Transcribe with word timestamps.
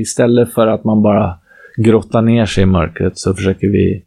istället 0.00 0.52
för 0.52 0.66
att 0.66 0.84
man 0.84 1.02
bara 1.02 1.38
grottar 1.76 2.22
ner 2.22 2.46
sig 2.46 2.62
i 2.62 2.66
mörkret 2.66 3.18
så 3.18 3.34
försöker 3.34 3.68
vi 3.68 4.02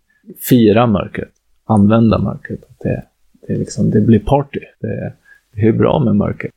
fira 0.49 0.87
mörkret. 0.87 1.31
Använda 1.65 2.17
mörkret. 2.17 2.59
Det, 2.79 3.03
det, 3.47 3.53
är 3.53 3.57
liksom, 3.57 3.91
det 3.91 4.01
blir 4.01 4.19
party. 4.19 4.59
Det, 4.79 5.13
det 5.55 5.67
är 5.67 5.71
bra 5.71 5.99
med 5.99 6.15
mörker. 6.15 6.49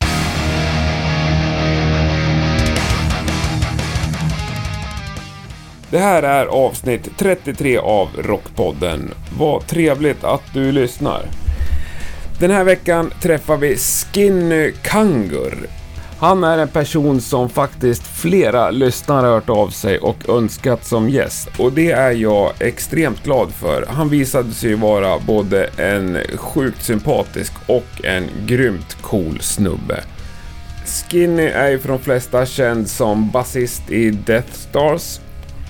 Det 5.91 5.99
här 5.99 6.23
är 6.23 6.47
avsnitt 6.47 7.11
33 7.17 7.79
av 7.79 8.09
Rockpodden. 8.19 9.01
Vad 9.39 9.67
trevligt 9.67 10.25
att 10.25 10.43
du 10.55 10.73
lyssnar. 10.73 11.23
Den 12.41 12.51
här 12.51 12.65
veckan 12.65 13.11
träffar 13.23 13.57
vi 13.57 13.77
Skinny 13.77 14.73
Kangur. 14.83 15.78
Han 16.21 16.45
är 16.45 16.59
en 16.59 16.69
person 16.69 17.21
som 17.21 17.49
faktiskt 17.49 18.07
flera 18.07 18.71
lyssnare 18.71 19.27
hört 19.27 19.49
av 19.49 19.69
sig 19.69 19.99
och 19.99 20.29
önskat 20.29 20.85
som 20.85 21.09
gäst. 21.09 21.49
Och 21.59 21.73
det 21.73 21.91
är 21.91 22.11
jag 22.11 22.53
extremt 22.59 23.25
glad 23.25 23.53
för. 23.53 23.87
Han 23.89 24.09
visade 24.09 24.53
sig 24.53 24.75
vara 24.75 25.19
både 25.19 25.65
en 25.65 26.19
sjukt 26.37 26.83
sympatisk 26.83 27.53
och 27.67 28.05
en 28.05 28.25
grymt 28.47 28.97
cool 29.03 29.41
snubbe. 29.41 30.01
Skinny 30.87 31.47
är 31.47 31.69
ju 31.69 31.79
för 31.79 31.89
de 31.89 31.99
flesta 31.99 32.47
känd 32.47 32.89
som 32.89 33.31
basist 33.31 33.91
i 33.91 34.11
Death 34.11 34.53
Stars 34.53 35.21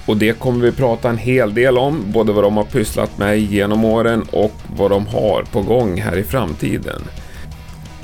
och 0.06 0.16
det 0.16 0.38
kommer 0.38 0.64
vi 0.64 0.72
prata 0.72 1.08
en 1.08 1.18
hel 1.18 1.54
del 1.54 1.78
om, 1.78 2.04
både 2.06 2.32
vad 2.32 2.44
de 2.44 2.56
har 2.56 2.64
pysslat 2.64 3.18
med 3.18 3.40
genom 3.40 3.84
åren 3.84 4.26
och 4.32 4.54
vad 4.76 4.90
de 4.90 5.06
har 5.06 5.42
på 5.42 5.62
gång 5.62 6.00
här 6.00 6.16
i 6.16 6.22
framtiden. 6.22 7.02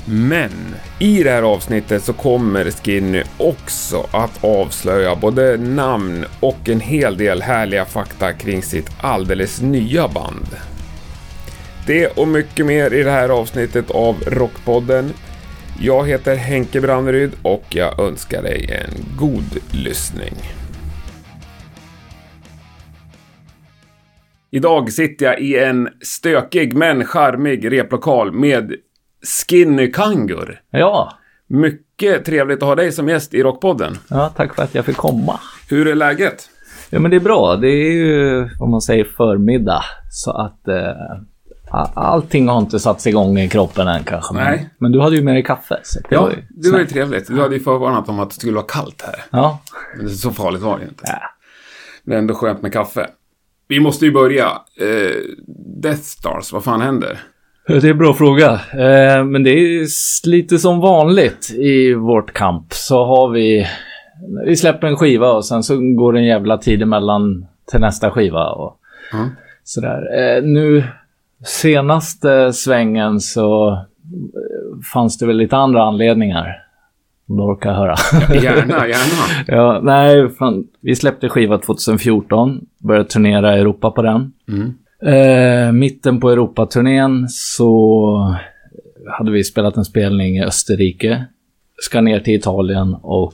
Men 0.07 0.51
i 0.99 1.23
det 1.23 1.31
här 1.31 1.43
avsnittet 1.43 2.03
så 2.03 2.13
kommer 2.13 2.71
Skinny 2.71 3.23
också 3.37 4.07
att 4.11 4.43
avslöja 4.43 5.15
både 5.15 5.57
namn 5.57 6.25
och 6.39 6.69
en 6.69 6.79
hel 6.79 7.17
del 7.17 7.41
härliga 7.41 7.85
fakta 7.85 8.33
kring 8.33 8.61
sitt 8.61 8.89
alldeles 9.01 9.61
nya 9.61 10.07
band. 10.07 10.47
Det 11.87 12.07
och 12.07 12.27
mycket 12.27 12.65
mer 12.65 12.93
i 12.93 13.03
det 13.03 13.11
här 13.11 13.29
avsnittet 13.29 13.91
av 13.91 14.15
Rockpodden. 14.27 15.13
Jag 15.79 16.07
heter 16.07 16.35
Henke 16.35 16.81
Branneryd 16.81 17.31
och 17.41 17.65
jag 17.69 17.99
önskar 17.99 18.43
dig 18.43 18.81
en 18.83 19.17
god 19.17 19.57
lyssning. 19.71 20.35
Idag 24.51 24.91
sitter 24.91 25.25
jag 25.25 25.39
i 25.39 25.57
en 25.57 25.89
stökig 26.01 26.73
men 26.73 27.05
charmig 27.05 27.71
replokal 27.71 28.31
med 28.31 28.75
Skinny 29.25 29.91
Kangur. 29.91 30.61
Ja. 30.69 31.13
Mycket 31.47 32.25
trevligt 32.25 32.57
att 32.57 32.67
ha 32.67 32.75
dig 32.75 32.91
som 32.91 33.09
gäst 33.09 33.33
i 33.33 33.43
Rockpodden. 33.43 33.97
Ja, 34.07 34.29
tack 34.35 34.55
för 34.55 34.63
att 34.63 34.75
jag 34.75 34.85
fick 34.85 34.97
komma. 34.97 35.39
Hur 35.69 35.87
är 35.87 35.95
läget? 35.95 36.49
Ja, 36.89 36.99
men 36.99 37.11
det 37.11 37.17
är 37.17 37.21
bra. 37.21 37.55
Det 37.55 37.67
är 37.67 37.91
ju, 37.91 38.49
om 38.59 38.71
man 38.71 38.81
säger, 38.81 39.03
förmiddag. 39.03 39.83
Så 40.11 40.31
att 40.31 40.67
eh, 40.67 40.91
allting 41.93 42.47
har 42.47 42.57
inte 42.57 42.79
satts 42.79 43.07
igång 43.07 43.37
i 43.39 43.49
kroppen 43.49 43.87
än 43.87 44.03
kanske. 44.03 44.33
Nej. 44.33 44.57
Men, 44.57 44.69
men 44.77 44.91
du 44.91 45.01
hade 45.01 45.15
ju 45.15 45.23
med 45.23 45.35
dig 45.35 45.43
kaffe. 45.43 45.79
Så 45.83 45.99
det 45.99 46.15
ja, 46.15 46.21
var 46.21 46.29
ju 46.29 46.35
det 46.49 46.71
var 46.71 46.79
ju 46.79 46.85
trevligt. 46.85 47.27
Du 47.27 47.41
hade 47.41 47.55
ju 47.55 47.63
förvarnat 47.63 48.09
om 48.09 48.19
att 48.19 48.29
det 48.29 48.35
skulle 48.35 48.53
vara 48.53 48.65
kallt 48.65 49.01
här. 49.01 49.23
Ja. 49.29 49.61
Men 49.97 50.09
så 50.09 50.31
farligt 50.31 50.61
var 50.61 50.77
det 50.77 50.83
ju 50.83 50.89
inte. 50.89 51.03
ja. 51.05 52.13
Är 52.13 52.17
ändå 52.17 52.33
skönt 52.33 52.61
med 52.61 52.73
kaffe. 52.73 53.09
Vi 53.67 53.79
måste 53.79 54.05
ju 54.05 54.11
börja. 54.11 54.45
Eh, 54.79 55.15
Death 55.81 56.01
Stars, 56.01 56.53
vad 56.53 56.63
fan 56.63 56.81
händer? 56.81 57.19
Det 57.67 57.73
är 57.73 57.85
en 57.91 57.97
bra 57.97 58.13
fråga. 58.13 58.51
Eh, 58.73 59.25
men 59.25 59.43
det 59.43 59.49
är 59.49 59.87
lite 60.27 60.59
som 60.59 60.79
vanligt 60.79 61.51
i 61.57 61.93
vårt 61.93 62.33
kamp. 62.33 62.73
Så 62.73 63.05
har 63.05 63.29
vi... 63.29 63.67
Vi 64.45 64.55
släpper 64.55 64.87
en 64.87 64.95
skiva 64.95 65.31
och 65.31 65.45
sen 65.45 65.63
så 65.63 65.77
går 65.77 66.13
det 66.13 66.19
en 66.19 66.25
jävla 66.25 66.57
tid 66.57 66.81
emellan 66.81 67.45
till 67.71 67.79
nästa 67.79 68.11
skiva. 68.11 68.49
Och 68.51 68.79
Ja. 69.11 69.29
sådär. 69.63 70.01
Eh, 70.19 70.43
nu 70.43 70.83
senaste 71.45 72.53
svängen 72.53 73.19
så 73.19 73.71
eh, 73.71 73.79
fanns 74.93 75.17
det 75.17 75.25
väl 75.25 75.37
lite 75.37 75.55
andra 75.57 75.83
anledningar. 75.83 76.61
Om 77.29 77.37
du 77.37 77.43
orkar 77.43 77.73
höra. 77.73 77.95
Gärna, 78.43 78.87
gärna. 78.87 79.43
ja, 79.47 79.79
nej, 79.83 80.29
fan, 80.29 80.63
vi 80.81 80.95
släppte 80.95 81.29
skiva 81.29 81.57
2014. 81.57 82.61
Började 82.77 83.09
turnera 83.09 83.57
i 83.57 83.59
Europa 83.59 83.91
på 83.91 84.01
den. 84.01 84.33
Mm. 84.47 84.73
Eh, 85.05 85.71
mitten 85.71 86.19
på 86.19 86.29
Europaturnén 86.31 87.25
så 87.29 88.35
hade 89.17 89.31
vi 89.31 89.43
spelat 89.43 89.77
en 89.77 89.85
spelning 89.85 90.37
i 90.37 90.43
Österrike. 90.43 91.25
Ska 91.77 92.01
ner 92.01 92.19
till 92.19 92.33
Italien 92.35 92.95
och 93.01 93.33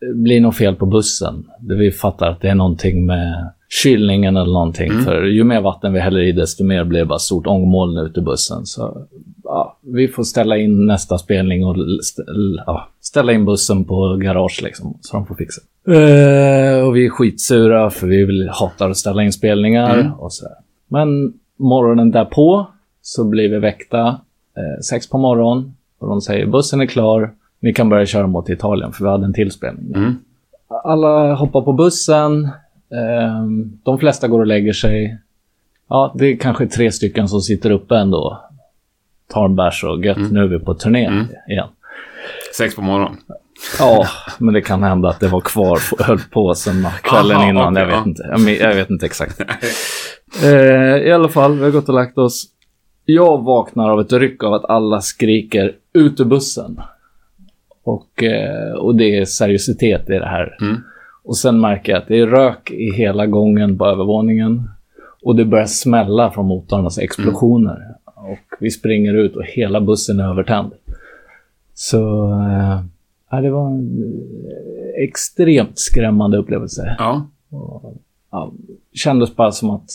det 0.00 0.14
blir 0.22 0.40
nog 0.40 0.54
fel 0.54 0.74
på 0.74 0.86
bussen. 0.86 1.44
Vi 1.68 1.90
fattar 1.90 2.28
att 2.28 2.40
det 2.40 2.48
är 2.48 2.54
någonting 2.54 3.06
med 3.06 3.50
kylningen 3.82 4.36
eller 4.36 4.52
någonting. 4.52 4.92
För 4.92 5.22
ju 5.24 5.44
mer 5.44 5.60
vatten 5.60 5.92
vi 5.92 6.00
häller 6.00 6.20
i 6.20 6.32
desto 6.32 6.64
mer 6.64 6.84
blir 6.84 7.00
det 7.00 7.06
bara 7.06 7.18
stort 7.18 7.46
ångmoln 7.46 7.98
ut 7.98 8.18
ur 8.18 8.22
bussen. 8.22 8.66
Så 8.66 9.06
ja, 9.44 9.78
vi 9.82 10.08
får 10.08 10.22
ställa 10.22 10.56
in 10.56 10.86
nästa 10.86 11.18
spelning 11.18 11.64
och 11.64 11.76
ja, 12.66 12.88
ställa 13.00 13.32
in 13.32 13.44
bussen 13.44 13.84
på 13.84 14.16
garage 14.16 14.60
liksom. 14.62 14.98
Så 15.00 15.16
de 15.16 15.26
får 15.26 15.34
fixa. 15.34 15.60
Eh, 15.86 16.86
och 16.86 16.96
vi 16.96 17.06
är 17.06 17.10
skitsura 17.10 17.90
för 17.90 18.06
vi 18.06 18.24
vill, 18.24 18.48
hatar 18.52 18.90
att 18.90 18.96
ställa 18.96 19.22
in 19.22 19.32
spelningar 19.32 19.98
Mm. 19.98 20.12
och 20.12 20.32
sådär. 20.32 20.54
Men 20.90 21.32
morgonen 21.56 22.10
därpå 22.10 22.66
så 23.02 23.24
blir 23.24 23.48
vi 23.48 23.58
väckta 23.58 24.06
eh, 24.56 24.80
sex 24.84 25.08
på 25.10 25.18
morgonen 25.18 25.74
och 25.98 26.08
de 26.08 26.20
säger 26.20 26.46
bussen 26.46 26.80
är 26.80 26.86
klar, 26.86 27.32
ni 27.60 27.72
kan 27.72 27.88
börja 27.88 28.06
köra 28.06 28.26
mot 28.26 28.48
Italien 28.48 28.92
för 28.92 29.04
vi 29.04 29.10
hade 29.10 29.24
en 29.24 29.32
tillspelning. 29.32 29.94
Mm. 29.94 30.14
Alla 30.84 31.34
hoppar 31.34 31.60
på 31.60 31.72
bussen, 31.72 32.44
eh, 32.90 33.44
de 33.82 33.98
flesta 33.98 34.28
går 34.28 34.40
och 34.40 34.46
lägger 34.46 34.72
sig. 34.72 35.18
Ja, 35.88 36.14
det 36.18 36.26
är 36.26 36.36
kanske 36.36 36.66
tre 36.66 36.92
stycken 36.92 37.28
som 37.28 37.40
sitter 37.40 37.70
uppe 37.70 37.96
ändå. 37.96 38.40
Tar 39.28 39.44
en 39.44 39.56
bärs 39.56 39.84
och 39.84 40.04
gött, 40.04 40.30
nu 40.32 40.40
är 40.40 40.46
vi 40.48 40.58
på 40.58 40.74
turné 40.74 41.06
Mm. 41.06 41.26
igen. 41.48 41.68
Sex 42.56 42.76
på 42.76 42.82
morgonen. 42.82 43.16
Ja, 43.78 44.06
men 44.38 44.54
det 44.54 44.60
kan 44.60 44.82
hända 44.82 45.08
att 45.08 45.20
det 45.20 45.28
var 45.28 45.40
kvar, 45.40 45.78
höll 46.04 46.18
på 46.18 46.54
sen 46.54 46.86
kvällen 47.02 47.36
Aha, 47.36 47.48
innan. 47.48 47.72
okej, 47.72 47.82
jag, 47.82 47.86
vet 47.86 47.96
ja. 47.96 48.04
inte. 48.06 48.50
Jag, 48.50 48.70
jag 48.70 48.74
vet 48.74 48.90
inte 48.90 49.06
exakt. 49.06 49.40
Eh, 50.42 50.96
I 51.08 51.12
alla 51.12 51.28
fall, 51.28 51.58
vi 51.58 51.64
har 51.64 51.70
gått 51.70 51.88
och 51.88 51.94
lagt 51.94 52.18
oss. 52.18 52.46
Jag 53.04 53.42
vaknar 53.42 53.90
av 53.90 54.00
ett 54.00 54.12
ryck 54.12 54.44
av 54.44 54.52
att 54.54 54.64
alla 54.64 55.00
skriker 55.00 55.76
ut 55.92 56.20
ur 56.20 56.24
bussen. 56.24 56.80
Och, 57.84 58.22
eh, 58.22 58.72
och 58.72 58.94
det 58.94 59.18
är 59.18 59.24
seriositet 59.24 60.10
i 60.10 60.12
det 60.12 60.26
här. 60.26 60.56
Mm. 60.60 60.76
Och 61.22 61.36
sen 61.36 61.60
märker 61.60 61.92
jag 61.92 62.02
att 62.02 62.08
det 62.08 62.18
är 62.18 62.26
rök 62.26 62.70
i 62.70 62.92
hela 62.92 63.26
gången 63.26 63.78
på 63.78 63.86
övervåningen. 63.86 64.70
Och 65.22 65.36
det 65.36 65.44
börjar 65.44 65.66
smälla 65.66 66.30
från 66.30 66.46
motorernas 66.46 66.98
explosioner. 66.98 67.94
Och 68.04 68.56
vi 68.60 68.70
springer 68.70 69.14
ut 69.14 69.36
och 69.36 69.44
hela 69.44 69.80
bussen 69.80 70.20
är 70.20 70.30
övertänd. 70.30 70.72
Så 71.74 72.30
eh, 72.32 72.84
ja, 73.30 73.40
det 73.40 73.50
var 73.50 73.66
en 73.66 74.02
eh, 74.46 75.04
extremt 75.04 75.78
skrämmande 75.78 76.38
upplevelse. 76.38 76.96
Ja. 76.98 77.26
Ja, 78.30 78.52
kändes 78.94 79.36
bara 79.36 79.52
som 79.52 79.70
att 79.70 79.90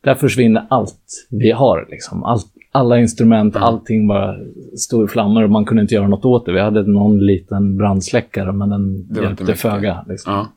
där 0.00 0.14
försvinner 0.14 0.66
allt 0.70 1.26
vi 1.30 1.50
har. 1.50 1.86
Liksom. 1.90 2.24
Allt, 2.24 2.46
alla 2.72 2.98
instrument, 2.98 3.56
allting 3.56 4.08
bara 4.08 4.36
stod 4.78 5.04
i 5.04 5.08
flammor 5.08 5.42
och 5.42 5.50
man 5.50 5.64
kunde 5.64 5.82
inte 5.82 5.94
göra 5.94 6.08
något 6.08 6.24
åt 6.24 6.46
det. 6.46 6.52
Vi 6.52 6.60
hade 6.60 6.82
någon 6.82 7.26
liten 7.26 7.76
brandsläckare 7.76 8.52
men 8.52 8.68
den 8.70 9.12
Det 9.14 9.22
hjälpte 9.22 9.54
föga. 9.54 10.04
Liksom. 10.08 10.32
ja. 10.32 10.48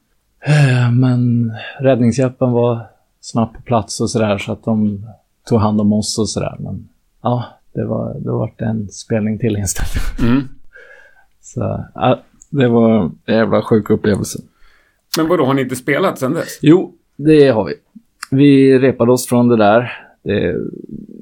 Eh, 0.45 0.91
Men 0.91 1.51
räddningshjälpen 1.79 2.51
var 2.51 2.81
snabbt 3.21 3.55
på 3.55 3.61
plats 3.61 4.01
och 4.01 4.09
sådär 4.09 4.37
så 4.37 4.51
att 4.51 4.63
de 4.63 5.05
tog 5.45 5.59
hand 5.59 5.81
om 5.81 5.93
oss 5.93 6.19
och 6.19 6.29
sådär. 6.29 6.55
Men 6.59 6.89
ja, 7.21 7.45
det 7.73 7.85
var, 7.85 8.13
det 8.19 8.31
var 8.31 8.51
en 8.57 8.89
spelning 8.89 9.39
till 9.39 9.57
inställd. 9.57 9.89
Mm. 10.31 10.41
Så 11.41 11.85
ja, 11.95 12.19
det 12.49 12.67
var 12.67 13.03
en 13.25 13.35
jävla 13.35 13.61
sjuk 13.61 13.89
upplevelse. 13.89 14.39
Men 15.17 15.27
vadå, 15.27 15.45
har 15.45 15.53
ni 15.53 15.61
inte 15.61 15.75
spelat 15.75 16.19
sen 16.19 16.33
dess? 16.33 16.59
Jo, 16.61 16.93
det 17.15 17.47
har 17.49 17.65
vi. 17.65 17.73
Vi 18.33 18.79
repade 18.79 19.11
oss 19.11 19.27
från 19.27 19.47
det 19.47 19.57
där. 19.57 19.91
Det, 20.23 20.55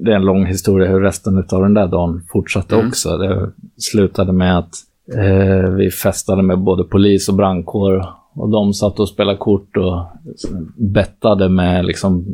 det 0.04 0.10
är 0.12 0.16
en 0.16 0.24
lång 0.24 0.46
historia 0.46 0.88
hur 0.90 1.00
resten 1.00 1.38
av 1.52 1.62
den 1.62 1.74
där 1.74 1.86
dagen 1.86 2.22
fortsatte 2.32 2.74
Mm. 2.74 2.88
också. 2.88 3.16
Det 3.18 3.50
slutade 3.76 4.32
med 4.32 4.58
att 4.58 4.70
eh, 5.14 5.70
vi 5.70 5.90
festade 5.90 6.42
med 6.42 6.58
både 6.58 6.84
polis 6.84 7.28
och 7.28 7.34
brandkår. 7.34 8.04
Och 8.34 8.48
de 8.50 8.72
satt 8.74 9.00
och 9.00 9.08
spelade 9.08 9.38
kort 9.38 9.76
och 9.76 10.06
bettade 10.76 11.48
med 11.48 11.84
liksom 11.84 12.24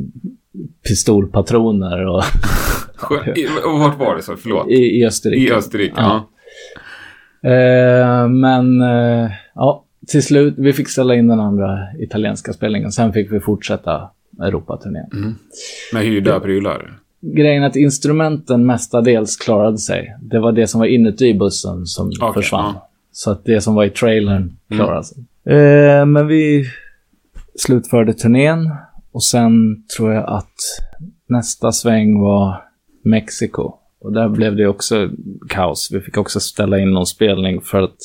pistolpatroner 0.87 2.05
och, 2.07 2.15
och 3.73 3.79
vart 3.79 3.99
var 3.99 4.15
det 4.15 4.21
så? 4.21 4.35
Förlåt. 4.37 4.67
i, 4.69 4.73
i 4.99 5.05
Österrike. 5.05 5.53
I 5.53 5.57
Österrike? 5.57 5.93
Ja. 5.97 6.25
Ja. 7.41 7.49
Eh, 7.49 8.27
men 8.27 8.81
eh, 8.81 9.31
ja, 9.55 9.83
till 10.07 10.23
slut, 10.23 10.53
vi 10.57 10.73
fick 10.73 10.89
ställa 10.89 11.15
in 11.15 11.27
den 11.27 11.39
andra 11.39 11.77
italienska 11.99 12.53
spelningen. 12.53 12.91
Sen 12.91 13.13
fick 13.13 13.31
vi 13.31 13.39
fortsätta 13.39 14.09
Europaturnén. 14.41 15.35
Med 15.93 16.03
hyrda 16.03 16.39
prylar? 16.39 16.99
Grejen 17.21 17.63
att 17.63 17.75
instrumenten 17.75 18.65
mestadels 18.65 19.37
klarade 19.37 19.77
sig. 19.77 20.15
Det 20.21 20.39
var 20.39 20.51
det 20.51 20.67
som 20.67 20.79
var 20.79 20.87
inuti 20.87 21.33
bussen 21.33 21.85
som 21.85 22.11
Okej, 22.21 22.33
försvann. 22.33 22.63
ja. 22.63 22.69
Mm. 22.69 22.81
Så 23.11 23.31
att 23.31 23.45
det 23.45 23.61
som 23.61 23.75
var 23.75 23.85
i 23.85 23.89
trailern 23.89 24.57
klarade 24.71 25.03
sig. 25.03 25.23
Eh, 25.45 26.05
men 26.05 26.27
vi 26.27 26.65
slutförde 27.55 28.13
turnén 28.13 28.71
och 29.11 29.23
sen 29.23 29.83
tror 29.97 30.13
jag 30.13 30.25
att 30.29 30.55
nästa 31.27 31.71
sväng 31.71 32.19
var 32.19 32.63
Mexiko. 33.03 33.73
Och 34.01 34.13
där 34.13 34.29
blev 34.29 34.55
det 34.55 34.67
också 34.67 35.09
kaos. 35.49 35.89
Vi 35.91 36.01
fick 36.01 36.17
också 36.17 36.39
ställa 36.39 36.79
in 36.79 36.91
någon 36.91 37.05
spelning 37.05 37.61
för 37.61 37.81
att 37.81 37.97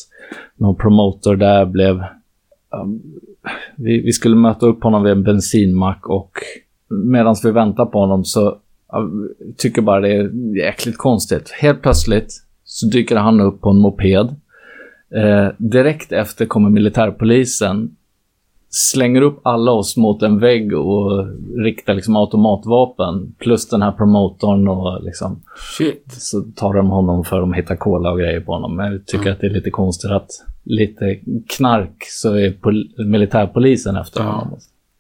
någon 0.57 0.77
promotor 0.77 1.37
där 1.37 1.65
blev... 1.67 1.95
Um, 2.71 3.03
vi, 3.77 4.01
vi, 4.01 4.13
skulle 4.13 4.37
möta 4.37 4.67
upp 4.67 4.83
honom 4.83 5.03
vid 5.03 5.13
en 5.13 5.23
bensinmack 5.23 6.09
och 6.09 6.33
medan 6.89 7.37
vi 7.45 7.51
väntar 7.51 7.87
på 7.87 7.99
honom 7.99 8.25
så 8.25 8.59
jag 8.93 9.11
tycker 9.57 9.83
bara 9.83 10.01
det 10.01 10.13
är 10.13 10.57
jäkligt 10.57 10.99
konstigt. 10.99 11.51
Helt 11.51 11.83
plötsligt 11.83 12.33
så 12.65 12.87
dyker 12.87 13.17
han 13.17 13.41
upp 13.41 13.61
på 13.61 13.71
en 13.71 13.79
moped. 13.79 14.37
Eh, 15.15 15.49
direkt 15.59 16.13
efter 16.13 16.47
kommer 16.47 16.71
militärpolisen 16.71 17.97
slänger 18.75 19.23
upp 19.23 19.41
alla 19.43 19.73
oss 19.73 19.97
mot 19.97 20.23
en 20.23 20.39
vägg 20.39 20.73
och 20.79 21.27
riktar 21.65 21.95
liksom 21.95 22.17
automatvapen. 22.17 23.35
Plus 23.39 23.69
den 23.69 23.83
här 23.83 23.93
promotorn 23.93 24.69
och 24.69 25.05
liksom... 25.05 25.43
Shit. 25.79 26.05
Så 26.09 26.43
tar 26.57 26.75
de 26.75 26.91
honom 26.91 27.25
för 27.25 27.37
att 27.37 27.43
de 27.43 27.53
hittar 27.53 27.77
cola 27.77 28.11
och 28.11 28.19
grejer 28.19 28.41
på 28.41 28.53
honom. 28.53 28.77
Men 28.77 28.93
jag 28.93 29.07
tycker 29.07 29.23
mm. 29.23 29.33
att 29.33 29.41
det 29.41 29.47
är 29.47 29.51
lite 29.51 29.71
konstigt 29.71 30.11
att 30.11 30.31
lite 30.65 31.19
knark 31.49 31.97
så 32.01 32.35
är 32.35 32.55
militärpolisen 33.05 33.97
efter 33.97 34.21
ja. 34.21 34.31
honom. 34.31 34.59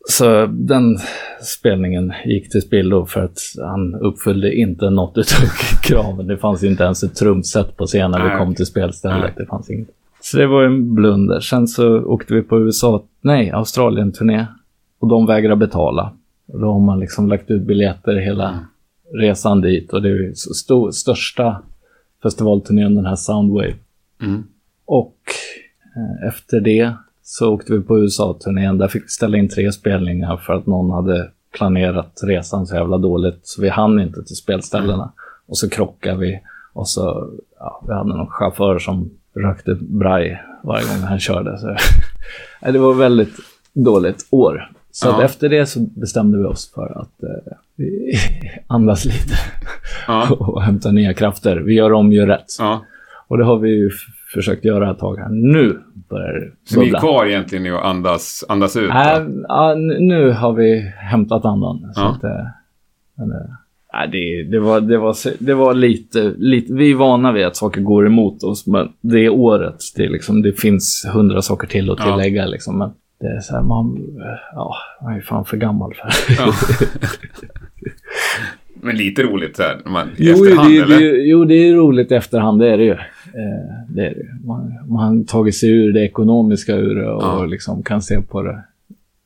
Så 0.08 0.46
den 0.46 0.98
spelningen 1.42 2.12
gick 2.24 2.50
till 2.50 2.62
spillo 2.62 3.06
för 3.06 3.20
att 3.20 3.38
han 3.60 3.94
uppfyllde 3.94 4.54
inte 4.54 4.90
något 4.90 5.18
av 5.18 5.24
kraven. 5.82 6.26
Det 6.26 6.38
fanns 6.38 6.64
inte 6.64 6.84
ens 6.84 7.02
ett 7.02 7.14
trumset 7.14 7.76
på 7.76 7.86
scenen 7.86 8.10
när 8.10 8.30
vi 8.30 8.38
kom 8.38 8.54
till 8.54 8.66
spelstället. 8.66 9.34
Det 9.36 9.46
fanns 9.46 9.70
inget. 9.70 9.88
Så 10.24 10.36
det 10.36 10.46
var 10.46 10.62
en 10.62 10.94
blunder. 10.94 11.40
Sen 11.40 11.68
så 11.68 12.02
åkte 12.02 12.34
vi 12.34 12.42
på 12.42 12.60
USA, 12.60 13.04
nej, 13.20 13.50
Australien-turné. 13.50 14.46
Och 14.98 15.08
de 15.08 15.26
vägrade 15.26 15.56
betala. 15.56 16.12
Och 16.46 16.60
då 16.60 16.72
har 16.72 16.80
man 16.80 17.00
liksom 17.00 17.28
lagt 17.28 17.50
ut 17.50 17.62
biljetter 17.62 18.16
hela 18.16 18.48
mm. 18.48 18.64
resan 19.12 19.60
dit. 19.60 19.92
Och 19.92 20.02
det 20.02 20.08
är 20.08 20.32
stor, 20.34 20.90
största 20.90 21.62
festivalturnén, 22.22 22.94
den 22.94 23.06
här 23.06 23.16
Soundwave. 23.16 23.74
Mm. 24.22 24.42
Och 24.84 25.18
eh, 25.96 26.28
efter 26.28 26.60
det 26.60 26.92
så 27.22 27.54
åkte 27.54 27.72
vi 27.72 27.80
på 27.80 27.98
USA-turnén. 27.98 28.78
Där 28.78 28.88
fick 28.88 29.04
vi 29.04 29.08
ställa 29.08 29.38
in 29.38 29.48
tre 29.48 29.72
spelningar 29.72 30.36
för 30.36 30.52
att 30.52 30.66
någon 30.66 30.90
hade 30.90 31.30
planerat 31.52 32.20
resan 32.22 32.66
så 32.66 32.74
jävla 32.74 32.98
dåligt. 32.98 33.40
Så 33.42 33.62
vi 33.62 33.68
hann 33.68 34.00
inte 34.00 34.24
till 34.24 34.36
spelställena. 34.36 34.94
Mm. 34.94 35.14
Och 35.46 35.58
så 35.58 35.70
krockade 35.70 36.18
vi. 36.18 36.40
Och 36.72 36.88
så, 36.88 37.30
ja, 37.58 37.84
vi 37.88 37.94
hade 37.94 38.16
någon 38.16 38.30
chaufför 38.30 38.78
som 38.78 39.10
rökte 39.34 39.74
braj 39.74 40.42
varje 40.62 40.84
gång 40.86 41.08
han 41.08 41.20
körde. 41.20 41.58
Så, 41.58 41.76
det 42.72 42.78
var 42.78 42.94
väldigt 42.94 43.36
dåligt 43.72 44.26
år. 44.30 44.70
Så 44.90 45.08
ja. 45.08 45.22
efter 45.22 45.48
det 45.48 45.66
så 45.66 45.80
bestämde 45.80 46.38
vi 46.38 46.44
oss 46.44 46.72
för 46.74 47.00
att 47.00 47.22
eh, 47.22 48.58
andas 48.66 49.04
lite 49.04 49.34
ja. 50.06 50.30
och 50.38 50.62
hämta 50.62 50.90
nya 50.90 51.14
krafter. 51.14 51.56
Vi 51.56 51.74
gör 51.74 51.92
om, 51.92 52.12
gör 52.12 52.26
rätt. 52.26 52.56
Ja. 52.58 52.84
Och 53.28 53.38
det 53.38 53.44
har 53.44 53.58
vi 53.58 53.70
ju 53.70 53.90
försökt 54.34 54.64
göra 54.64 54.90
ett 54.90 54.98
tag 54.98 55.16
här. 55.16 55.28
Nu 55.28 55.80
börjar 56.08 56.32
det 56.32 56.50
Så 56.64 56.80
ni 56.80 56.88
är 56.88 56.98
kvar 57.00 57.26
egentligen 57.26 57.66
i 57.66 57.70
att 57.70 57.84
andas, 57.84 58.44
andas 58.48 58.76
ut? 58.76 58.90
Äh, 58.90 59.22
nu 60.00 60.30
har 60.30 60.52
vi 60.52 60.80
hämtat 60.96 61.44
andan. 61.44 61.92
Så 61.94 62.00
att, 62.00 62.22
men, 63.14 63.30
äh, 63.30 63.36
Nej, 63.94 64.08
det, 64.08 64.50
det, 64.50 64.60
var, 64.60 64.80
det, 64.80 64.98
var, 64.98 65.16
det 65.38 65.54
var 65.54 65.74
lite, 65.74 66.34
lite... 66.38 66.74
Vi 66.74 66.90
är 66.90 66.94
vana 66.94 67.32
vid 67.32 67.46
att 67.46 67.56
saker 67.56 67.80
går 67.80 68.06
emot 68.06 68.42
oss, 68.42 68.66
men 68.66 68.88
det 69.00 69.28
året, 69.28 69.76
det, 69.96 70.08
liksom, 70.08 70.42
det 70.42 70.60
finns 70.60 71.06
hundra 71.12 71.42
saker 71.42 71.66
till 71.66 71.90
att 71.90 71.98
tillägga. 71.98 72.42
Ja. 72.42 72.48
Liksom, 72.48 72.78
men 72.78 72.90
det 73.20 73.26
är 73.26 73.40
så 73.40 73.54
här, 73.54 73.62
man, 73.62 73.98
ja, 74.54 74.74
man 75.02 75.16
är 75.16 75.20
fan 75.20 75.44
för 75.44 75.56
gammal 75.56 75.94
för 75.94 76.06
det. 76.06 76.42
Ja. 76.42 76.52
men 78.82 78.96
lite 78.96 79.22
roligt 79.22 79.56
så 79.56 79.62
här, 79.62 79.80
man, 79.84 80.08
i 80.08 80.12
jo, 80.16 80.32
efterhand, 80.32 80.70
det, 80.70 80.78
eller? 80.78 81.00
Det, 81.00 81.22
jo, 81.22 81.44
det 81.44 81.54
är 81.54 81.74
roligt 81.74 82.12
i 82.12 82.14
efterhand, 82.14 82.60
det 82.60 82.72
är 82.72 82.78
det 82.78 82.84
ju. 82.84 82.92
Eh, 82.92 82.98
det 83.88 84.06
är 84.06 84.14
det. 84.14 84.46
Man, 84.46 84.74
man 84.88 85.18
har 85.18 85.24
tagit 85.24 85.56
sig 85.56 85.70
ur 85.70 85.92
det 85.92 86.04
ekonomiska 86.04 86.76
ur 86.76 86.98
och 86.98 87.22
ja. 87.22 87.44
liksom 87.44 87.82
kan 87.82 88.02
se 88.02 88.20
på 88.20 88.42
det 88.42 88.64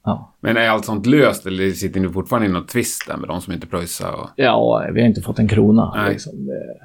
Ja. 0.04 0.32
Men 0.40 0.56
är 0.56 0.68
allt 0.68 0.84
sånt 0.84 1.06
löst 1.06 1.46
eller 1.46 1.70
sitter 1.70 2.00
ni 2.00 2.08
fortfarande 2.08 2.48
i 2.48 2.52
något 2.52 2.68
tvist 2.68 3.06
där 3.06 3.16
med 3.16 3.28
de 3.28 3.40
som 3.40 3.52
inte 3.52 3.66
pröjsar? 3.66 4.12
Och... 4.12 4.28
Ja, 4.36 4.86
vi 4.92 5.00
har 5.00 5.08
inte 5.08 5.20
fått 5.20 5.38
en 5.38 5.48
krona. 5.48 6.08
Liksom. 6.08 6.46
Det, 6.46 6.78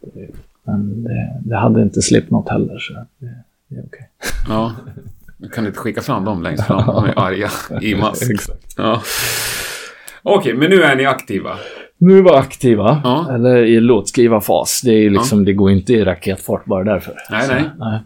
det, 0.00 0.28
men 0.64 1.04
det, 1.04 1.40
det, 1.44 1.56
hade 1.56 1.82
inte 1.82 2.00
något 2.28 2.48
heller, 2.48 2.78
så 2.78 2.92
det, 2.92 3.06
det 3.68 3.76
är 3.76 3.84
okej. 3.84 4.08
Okay. 4.18 4.54
Ja, 4.54 4.74
kan 5.52 5.66
inte 5.66 5.78
skicka 5.78 6.00
fram 6.00 6.24
dem 6.24 6.42
längst 6.42 6.66
fram? 6.66 6.86
De 6.86 7.04
är 7.04 7.18
arga 7.18 7.50
i 7.80 7.94
mask. 8.00 8.32
Ja. 8.76 9.02
Okej, 10.22 10.38
okay, 10.38 10.54
men 10.54 10.70
nu 10.70 10.82
är 10.82 10.96
ni 10.96 11.06
aktiva? 11.06 11.50
Nu 11.98 12.18
är 12.18 12.22
vi 12.22 12.30
aktiva, 12.30 13.00
ja. 13.04 13.34
eller 13.34 13.56
i 13.56 13.80
låtskrivarfas. 13.80 14.80
Det, 14.84 14.92
är 14.92 15.10
liksom, 15.10 15.38
ja. 15.38 15.44
det 15.44 15.52
går 15.52 15.70
inte 15.70 15.92
i 15.92 16.04
raketfart 16.04 16.64
bara 16.64 16.84
därför. 16.84 17.14
Nej, 17.30 17.46
så, 17.46 17.52
nej. 17.52 17.70
nej. 17.78 18.00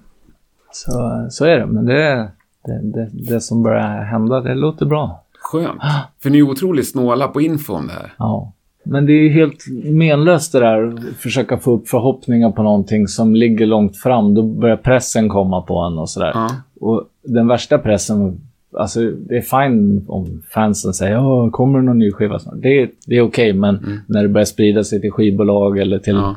Så, 0.73 1.27
så 1.31 1.45
är 1.45 1.59
det, 1.59 1.67
men 1.67 1.87
det 1.87 2.31
det, 2.67 2.81
det, 2.83 3.11
det, 3.13 3.41
som 3.41 3.63
börjar 3.63 4.05
hända, 4.05 4.41
det 4.41 4.55
låter 4.55 4.87
bra. 4.87 5.23
Skönt. 5.39 5.83
För 6.23 6.31
ni 6.31 6.39
är 6.39 6.43
otroligt 6.43 6.91
snåla 6.91 7.29
på 7.29 7.41
info 7.41 7.73
om 7.75 7.87
det 7.87 7.93
här. 7.93 8.13
Ja. 8.19 8.53
Men 8.89 9.07
det 9.07 9.13
är 9.13 9.29
helt 9.29 9.65
menlöst 9.85 10.53
det 10.53 10.61
där, 10.61 10.87
att 10.87 11.17
försöka 11.17 11.59
få 11.59 11.73
upp 11.73 11.89
förhoppningar 11.89 12.51
på 12.51 12.63
någonting 12.63 13.09
som 13.09 13.35
ligger 13.35 13.67
långt 13.67 13.97
fram. 13.97 14.35
Då 14.35 14.43
börjar 14.43 14.77
pressen 14.77 15.29
komma 15.29 15.63
på 15.63 15.79
en 15.79 15.99
och 15.99 16.11
sådär. 16.11 16.31
Ja. 16.35 16.51
Och 16.81 17.05
den 17.23 17.49
värsta 17.49 17.79
pressen, 17.79 18.41
alltså 18.73 19.01
det 19.01 19.37
är 19.37 19.41
fine 19.41 20.05
om 20.09 20.43
fansen 20.51 20.95
säger 20.95 21.13
ja, 21.13 21.51
kommer 21.51 21.79
det 21.79 21.85
någon 21.85 21.99
ny 21.99 22.13
skiva 22.13 22.39
snart? 22.39 22.55
Det, 22.57 22.91
det 23.07 23.17
är 23.17 23.21
okej, 23.21 23.51
okay, 23.51 23.53
men 23.53 23.77
mm. 23.77 23.99
när 24.07 24.23
det 24.23 24.29
börjar 24.29 24.45
sprida 24.45 24.85
sig 24.85 25.01
till 25.01 25.11
skivbolag 25.11 25.79
eller 25.79 25.99
till... 25.99 26.15
Ja. 26.15 26.37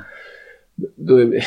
Då 0.95 1.21
är, 1.21 1.43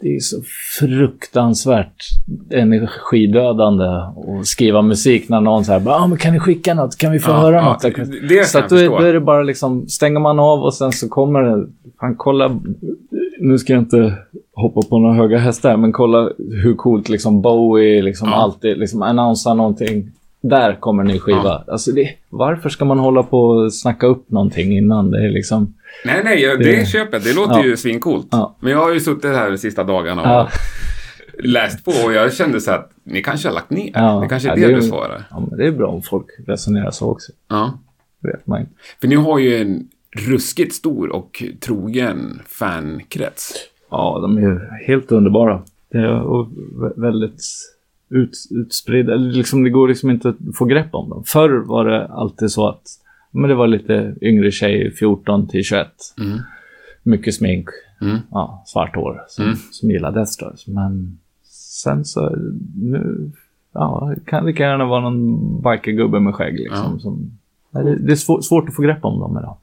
det 0.00 0.16
är 0.16 0.20
så 0.20 0.42
fruktansvärt 0.78 2.04
energidödande 2.50 3.84
att 3.84 4.46
skriva 4.46 4.82
musik 4.82 5.28
när 5.28 5.40
någon 5.40 5.64
säger 5.64 5.88
ah, 5.88 6.06
men 6.06 6.18
kan 6.18 6.32
ni 6.32 6.40
skicka 6.40 6.74
något? 6.74 6.96
Kan 6.96 7.12
vi 7.12 7.18
få 7.18 7.30
ja, 7.30 7.40
höra 7.40 7.56
ja, 7.56 7.64
något? 7.64 7.82
Det, 7.82 8.28
det 8.28 8.44
så 8.44 8.58
att 8.58 8.68
då, 8.68 8.76
då, 8.76 8.96
är 8.96 9.12
det 9.12 9.20
bara 9.20 9.42
liksom, 9.42 9.88
stänger 9.88 10.20
man 10.20 10.38
av 10.38 10.62
och 10.62 10.74
sen 10.74 10.92
så 10.92 11.08
kommer 11.08 11.42
det, 11.42 11.66
han 11.96 12.14
kolla, 12.16 12.60
nu 13.40 13.58
ska 13.58 13.72
jag 13.72 13.82
inte 13.82 14.14
hoppa 14.54 14.80
på 14.82 14.98
några 14.98 15.14
höga 15.14 15.38
hästar, 15.38 15.76
men 15.76 15.92
kolla 15.92 16.30
hur 16.62 16.74
coolt 16.74 17.08
liksom 17.08 17.42
Bowie 17.42 18.02
liksom 18.02 18.28
ja. 18.28 18.34
alltid 18.34 18.78
liksom 18.78 19.02
annonsar 19.02 19.54
någonting. 19.54 20.10
Där 20.42 20.74
kommer 20.80 21.02
en 21.02 21.08
ny 21.08 21.18
skiva. 21.18 21.42
Ja. 21.44 21.64
Alltså 21.68 21.92
det, 21.92 22.10
varför 22.28 22.68
ska 22.68 22.84
man 22.84 22.98
hålla 22.98 23.22
på 23.22 23.40
och 23.40 23.74
snacka 23.74 24.06
upp 24.06 24.30
någonting 24.30 24.78
innan? 24.78 25.10
Det 25.10 25.24
är 25.24 25.30
liksom... 25.30 25.74
Nej, 26.04 26.20
nej, 26.24 26.42
det, 26.42 26.56
det 26.56 26.88
köper 26.88 27.12
jag. 27.12 27.22
Det 27.22 27.32
låter 27.32 27.58
ja. 27.58 27.64
ju 27.64 27.76
svincoolt. 27.76 28.28
Ja. 28.30 28.56
Men 28.60 28.72
jag 28.72 28.78
har 28.78 28.92
ju 28.92 29.00
suttit 29.00 29.24
här 29.24 29.50
de 29.50 29.58
sista 29.58 29.84
dagarna 29.84 30.22
och 30.22 30.28
ja. 30.28 30.48
läst 31.38 31.84
på 31.84 31.90
och 31.90 32.12
jag 32.12 32.32
kände 32.32 32.60
så 32.60 32.72
att 32.72 32.90
ni 33.04 33.22
kanske 33.22 33.48
har 33.48 33.54
lagt 33.54 33.70
ner. 33.70 33.90
Ja. 33.94 34.20
Det 34.22 34.28
kanske 34.28 34.50
är 34.50 34.56
det, 34.56 34.66
det 34.66 34.74
du 34.74 34.82
svarar. 34.82 35.24
Ja, 35.30 35.40
men 35.50 35.58
det 35.58 35.66
är 35.66 35.72
bra 35.72 35.88
om 35.88 36.02
folk 36.02 36.26
resonerar 36.46 36.90
så 36.90 37.10
också. 37.10 37.32
Ja. 37.48 37.78
Det 38.20 38.28
vet 38.28 38.46
man 38.46 38.60
inte. 38.60 38.72
För 39.00 39.08
ni 39.08 39.14
har 39.14 39.38
ju 39.38 39.56
en 39.56 39.88
ruskigt 40.16 40.74
stor 40.74 41.08
och 41.08 41.42
trogen 41.60 42.40
fankrets. 42.46 43.54
Ja, 43.90 44.18
de 44.22 44.36
är 44.36 44.40
ju 44.40 44.60
helt 44.86 45.12
underbara. 45.12 45.62
Det 45.92 45.98
är 45.98 47.00
väldigt 47.00 47.42
ut, 48.10 48.30
utspridda. 48.50 49.14
Liksom, 49.14 49.64
det 49.64 49.70
går 49.70 49.88
liksom 49.88 50.10
inte 50.10 50.28
att 50.28 50.36
få 50.54 50.64
grepp 50.64 50.94
om 50.94 51.10
dem. 51.10 51.24
Förr 51.26 51.64
var 51.66 51.84
det 51.84 52.06
alltid 52.06 52.50
så 52.50 52.68
att 52.68 52.82
men 53.30 53.48
det 53.48 53.54
var 53.54 53.66
lite 53.66 54.14
yngre 54.22 54.50
tjej, 54.50 54.92
14 54.98 55.48
till 55.48 55.64
21. 55.64 55.88
Mm. 56.18 56.38
Mycket 57.02 57.34
smink, 57.34 57.68
mm. 58.00 58.18
ja, 58.30 58.64
svart 58.66 58.96
hår 58.96 59.24
som, 59.28 59.44
mm. 59.44 59.56
som 59.70 59.90
gillade 59.90 60.18
Deathstars. 60.18 60.66
Men 60.66 61.18
sen 61.44 62.04
så 62.04 62.36
nu, 62.76 63.30
ja, 63.72 64.14
kan 64.26 64.46
lika 64.46 64.62
gärna 64.62 64.84
vara 64.84 65.00
någon 65.00 65.62
bikergubbe 65.62 66.20
med 66.20 66.34
skägg 66.34 66.58
liksom. 66.58 66.92
Ja. 66.92 66.98
Som, 66.98 67.38
det, 67.70 67.96
det, 67.96 68.12
är 68.12 68.16
svår, 68.16 68.40
svårt 68.40 68.68
att 68.68 68.74
få 68.74 68.82
grepp 68.82 69.04
om 69.04 69.20
dem 69.20 69.38
idag. 69.38 69.56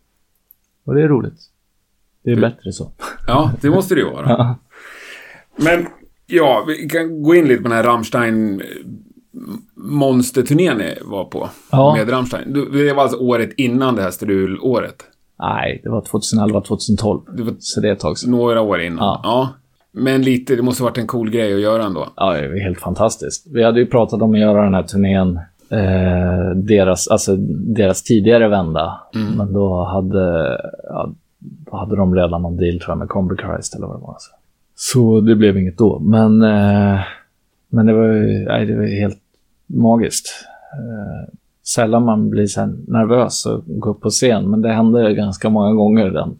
Och 0.84 0.96
det 0.96 1.02
är 1.02 1.08
roligt. 1.08 1.40
Det 2.24 2.32
är 2.32 2.36
det, 2.36 2.42
bättre 2.42 2.72
så. 2.72 2.92
Ja, 3.28 3.54
det 3.62 3.70
måste 3.70 3.96
det 3.96 4.02
ju 4.02 4.10
vara. 4.10 4.30
ja. 4.30 4.56
Men 5.56 5.88
ja, 6.28 6.64
vi 6.68 6.90
kan 6.90 7.24
gå 7.24 7.36
in 7.36 7.48
lite 7.48 7.62
på 7.64 7.70
den 7.70 7.78
här 7.78 7.84
Rammstein 7.84 8.62
monsterturnén 9.78 10.78
ni 10.78 10.98
var 11.06 11.26
på 11.26 11.50
ja. 11.72 11.96
med 11.98 12.12
Rammstein. 12.12 12.54
Det 12.74 12.94
var 12.94 13.04
alltså 13.04 13.18
året 13.18 13.50
innan 13.58 13.96
det 13.96 14.02
här 14.02 14.12
strulåret? 14.12 14.96
Nej, 15.40 15.82
det 15.84 15.90
var 15.90 16.02
2011, 16.02 16.62
2012. 16.62 17.22
Det 17.38 17.44
var 17.44 17.54
så 17.60 17.82
det 17.82 17.90
är 17.90 17.94
ett 17.94 18.00
tag 18.00 18.18
sedan. 18.18 18.32
Några 18.32 18.62
år 18.62 18.82
innan? 18.82 18.98
Ja. 18.98 19.22
ja. 19.24 19.50
Men 19.92 20.22
lite, 20.22 20.56
det 20.56 20.62
måste 20.62 20.84
ha 20.84 20.90
varit 20.90 20.98
en 20.98 21.08
cool 21.08 21.30
grej 21.30 21.54
att 21.54 21.60
göra 21.60 21.84
ändå. 21.84 22.08
Ja, 22.16 22.34
det 22.34 22.48
var 22.48 22.64
helt 22.64 22.80
fantastiskt. 22.80 23.48
Vi 23.54 23.64
hade 23.64 23.80
ju 23.80 23.86
pratat 23.86 24.22
om 24.22 24.34
att 24.34 24.40
göra 24.40 24.64
den 24.64 24.74
här 24.74 24.84
turnén 24.84 25.40
eh, 25.70 26.56
deras, 26.56 27.08
alltså, 27.08 27.36
deras 27.76 28.04
tidigare 28.04 28.48
vända. 28.48 29.00
Mm. 29.16 29.38
Men 29.38 29.54
då 29.54 29.84
hade, 29.84 30.58
ja, 30.84 31.14
då 31.40 31.78
hade 31.78 31.96
de 31.96 32.16
redan 32.16 32.42
någon 32.42 32.58
deal 32.58 32.80
tror 32.80 32.92
jag 32.92 32.98
med 32.98 33.10
Combi 33.10 33.36
Christ 33.36 33.76
eller 33.76 33.88
vad 33.88 33.96
det 33.96 34.02
var. 34.02 34.16
Så, 34.20 34.32
så 34.76 35.22
det 35.22 35.36
blev 35.36 35.58
inget 35.58 35.78
då. 35.78 36.00
Men, 36.00 36.42
eh, 36.42 37.00
men 37.70 37.86
det 37.86 37.94
var, 37.94 38.08
nej, 38.48 38.66
det 38.66 38.76
var 38.76 39.00
helt 39.00 39.22
magiskt. 39.68 40.46
Eh, 40.74 41.34
sällan 41.64 42.06
man 42.06 42.30
blir 42.30 42.46
så 42.46 42.66
nervös 42.66 43.46
och 43.46 43.64
går 43.66 43.92
upp 43.92 44.02
på 44.02 44.10
scen, 44.10 44.50
men 44.50 44.62
det 44.62 44.74
hände 44.74 45.14
ganska 45.14 45.50
många 45.50 45.74
gånger 45.74 46.10
den 46.10 46.38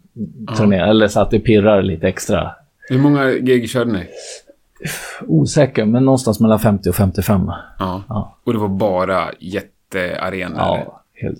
turnén. 0.56 0.88
Eller 0.88 1.08
så 1.08 1.20
att 1.20 1.30
det 1.30 1.40
pirrar 1.40 1.82
lite 1.82 2.08
extra. 2.08 2.50
Hur 2.88 2.98
många 2.98 3.32
gig 3.32 3.70
körde 3.70 3.92
ni? 3.92 4.06
Osäker, 5.26 5.84
men 5.84 6.04
någonstans 6.04 6.40
mellan 6.40 6.58
50 6.58 6.88
och 6.88 6.94
55. 6.94 7.46
Ja. 7.78 8.02
Ja. 8.08 8.38
Och 8.44 8.52
det 8.52 8.58
var 8.58 8.68
bara 8.68 9.32
jättearenor? 9.38 10.58
Ja, 10.58 11.02
helt 11.12 11.38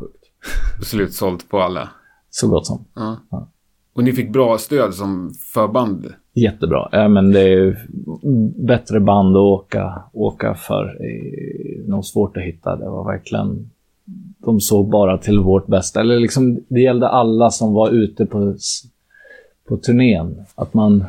sjukt. 0.00 0.86
Slutsålt 0.86 1.48
på 1.48 1.60
alla? 1.60 1.88
Så 2.30 2.48
gott 2.48 2.66
som. 2.66 2.84
Ja. 2.94 3.16
Ja. 3.30 3.48
Och 3.94 4.04
ni 4.04 4.12
fick 4.12 4.32
bra 4.32 4.58
stöd 4.58 4.94
som 4.94 5.34
förband? 5.54 6.14
Jättebra. 6.36 6.88
Ja, 6.92 7.08
men 7.08 7.32
det 7.32 7.52
är 7.52 7.86
bättre 8.66 9.00
band 9.00 9.36
att 9.36 9.40
åka, 9.40 10.02
åka 10.12 10.54
för. 10.54 10.98
Nog 11.88 12.04
svårt 12.04 12.36
att 12.36 12.42
hitta. 12.42 12.76
Det 12.76 12.88
var 12.88 13.04
verkligen... 13.04 13.70
De 14.38 14.60
såg 14.60 14.88
bara 14.88 15.18
till 15.18 15.38
vårt 15.38 15.66
bästa. 15.66 16.00
Eller 16.00 16.20
liksom, 16.20 16.60
det 16.68 16.80
gällde 16.80 17.08
alla 17.08 17.50
som 17.50 17.72
var 17.72 17.90
ute 17.90 18.26
på, 18.26 18.54
på 19.68 19.76
turnén. 19.76 20.36
Att 20.54 20.74
man... 20.74 21.04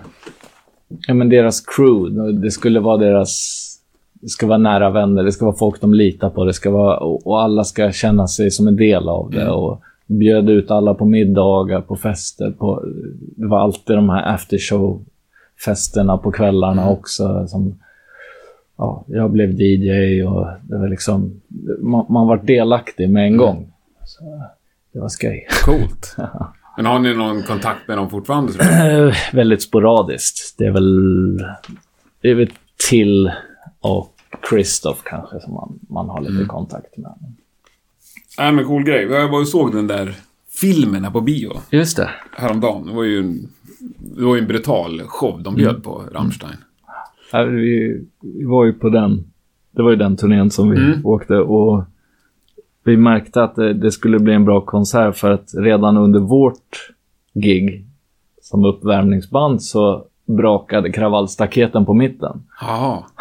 Ja, 1.08 1.14
men 1.14 1.30
deras 1.30 1.62
crew, 1.62 2.32
det 2.42 2.52
skulle 2.52 2.80
vara 2.80 2.98
deras... 2.98 3.62
Det 4.14 4.30
ska 4.30 4.48
vara 4.48 4.58
nära 4.58 4.90
vänner, 4.90 5.24
det 5.24 5.32
ska 5.32 5.46
vara 5.46 5.56
folk 5.56 5.82
de 5.82 5.94
litar 5.94 6.30
på. 6.30 6.46
Det 6.46 6.54
ska 6.54 6.72
vara, 6.72 6.98
och 6.98 7.42
alla 7.42 7.64
ska 7.64 7.92
känna 7.92 8.28
sig 8.28 8.52
som 8.52 8.68
en 8.68 8.76
del 8.76 9.10
av 9.10 9.32
det. 9.32 9.50
Och 9.50 9.82
bjöd 10.08 10.50
ut 10.50 10.72
alla 10.72 10.94
på 10.94 11.06
middagar, 11.06 11.82
på 11.82 11.96
fester. 11.96 12.52
På, 12.52 12.84
det 13.16 13.48
var 13.48 13.60
alltid 13.60 13.96
de 13.96 14.10
här 14.10 14.24
aftershow-festerna 15.56 16.18
på 16.18 16.32
kvällarna 16.32 16.90
också. 16.90 17.48
Som, 17.48 17.80
ja, 18.78 19.06
jag 19.08 19.32
blev 19.32 19.62
DJ 19.62 20.24
och 20.24 20.48
det 20.64 20.78
var 20.78 20.88
liksom... 20.88 21.42
Man, 21.80 22.06
man 22.10 22.28
var 22.28 22.38
delaktig 22.38 23.10
med 23.10 23.26
en 23.26 23.38
gång. 23.38 23.72
Så, 24.06 24.24
det 24.94 25.00
var 25.00 25.10
skoj. 25.10 25.48
Coolt. 25.66 26.16
Men 26.78 26.86
har 26.86 27.00
ni 27.00 27.14
någon 27.14 27.44
kontakt 27.44 27.88
med 27.88 27.98
dem 27.98 28.10
fortfarande? 28.10 28.54
Väldigt 29.34 29.62
sporadiskt. 29.62 30.56
Det 30.58 30.66
är 30.66 30.72
väl... 30.72 31.38
Det 32.22 32.32
är 32.32 32.36
väl 32.36 32.52
till 32.90 33.32
och 33.80 34.12
Christoph 34.50 35.00
kanske 35.04 35.40
som 35.40 35.54
man, 35.54 35.80
man 35.90 36.10
har 36.10 36.22
lite 36.22 36.46
kontakt 36.46 36.98
med. 36.98 37.12
Nej, 38.38 38.52
men 38.52 38.66
cool 38.66 38.84
grej. 38.84 39.04
Jag 39.04 39.30
var 39.30 39.40
och 39.40 39.48
såg 39.48 39.76
den 39.76 39.88
där 39.88 40.16
filmen 40.62 41.04
här 41.04 41.12
på 41.12 41.22
bio 41.22 41.52
Just 41.70 41.98
det. 41.98 42.10
häromdagen. 42.32 42.86
Det 42.86 42.94
var 42.94 43.04
ju 43.04 43.20
en, 43.20 43.50
det 43.98 44.24
var 44.24 44.36
ju 44.36 44.42
en 44.42 44.48
brutal 44.48 45.02
show 45.06 45.44
de 45.44 45.56
bjöd 45.56 45.84
på, 45.84 46.04
Rammstein. 46.12 46.56
Ja, 47.32 47.44
vi, 47.44 48.02
var 48.46 48.66
ju 48.66 48.74
på 48.74 48.90
den. 48.90 49.24
Det 49.72 49.82
var 49.82 49.90
ju 49.90 49.96
den 49.96 50.18
turnén 50.18 50.52
som 50.52 50.70
vi 50.70 50.78
Mm. 50.78 51.06
åkte 51.06 51.38
och 51.38 51.84
vi 52.84 52.98
märkte 52.98 53.44
att 53.44 53.56
det, 53.56 53.92
skulle 53.92 54.20
bli 54.20 54.34
en 54.34 54.46
bra 54.46 54.62
konsert 54.62 55.16
för 55.18 55.32
att 55.32 55.50
redan 55.58 55.98
under 55.98 56.20
vårt 56.20 56.92
gig 57.34 57.86
som 58.42 58.66
uppvärmningsband 58.66 59.64
så 59.64 60.06
brakade 60.26 60.92
kravallstaketen 60.92 61.86
på 61.86 61.94
mitten. 61.94 62.44
Jaha. 62.62 63.04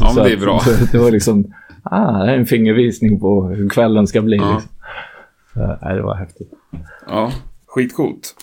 Ja, 0.00 0.12
men 0.16 0.24
det 0.24 0.32
är 0.32 0.36
bra. 0.40 0.60
Det, 0.92 0.98
var 0.98 1.10
liksom, 1.10 1.54
ah, 1.82 2.24
det 2.24 2.30
är 2.32 2.38
en 2.38 2.46
fingervisning 2.46 3.20
på 3.20 3.44
hur 3.48 3.68
kvällen 3.68 4.06
ska 4.06 4.22
bli. 4.22 4.36
Ja. 4.36 4.52
Liksom. 4.54 4.70
Så, 5.54 5.78
nej, 5.82 5.94
det 5.96 6.02
var 6.02 6.14
häftigt. 6.14 6.52
Ja, 7.08 7.30
skitcoolt. 7.66 8.34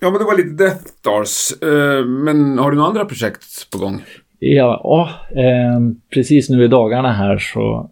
Ja, 0.00 0.10
men 0.10 0.18
det 0.18 0.24
var 0.24 0.36
lite 0.36 0.64
Death 0.64 0.84
Stars. 0.84 1.62
Eh, 1.62 2.04
Men 2.06 2.58
har 2.58 2.70
du 2.70 2.76
några 2.76 2.88
andra 2.88 3.04
projekt 3.04 3.70
på 3.72 3.78
gång? 3.78 4.02
Ja, 4.38 4.76
och, 4.76 5.38
ehm, 5.38 6.00
precis 6.14 6.50
nu 6.50 6.64
i 6.64 6.68
dagarna 6.68 7.12
här 7.12 7.38
så 7.38 7.90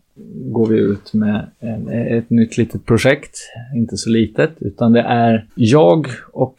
går 0.53 0.67
vi 0.67 0.79
ut 0.79 1.13
med 1.15 1.47
en, 1.61 1.89
ett 1.89 2.31
nytt 2.31 2.59
litet 2.59 2.87
projekt. 2.87 3.37
Inte 3.77 3.97
så 3.97 4.11
litet, 4.11 4.51
utan 4.59 4.93
det 4.93 5.01
är 5.01 5.47
jag 5.55 6.07
och 6.33 6.57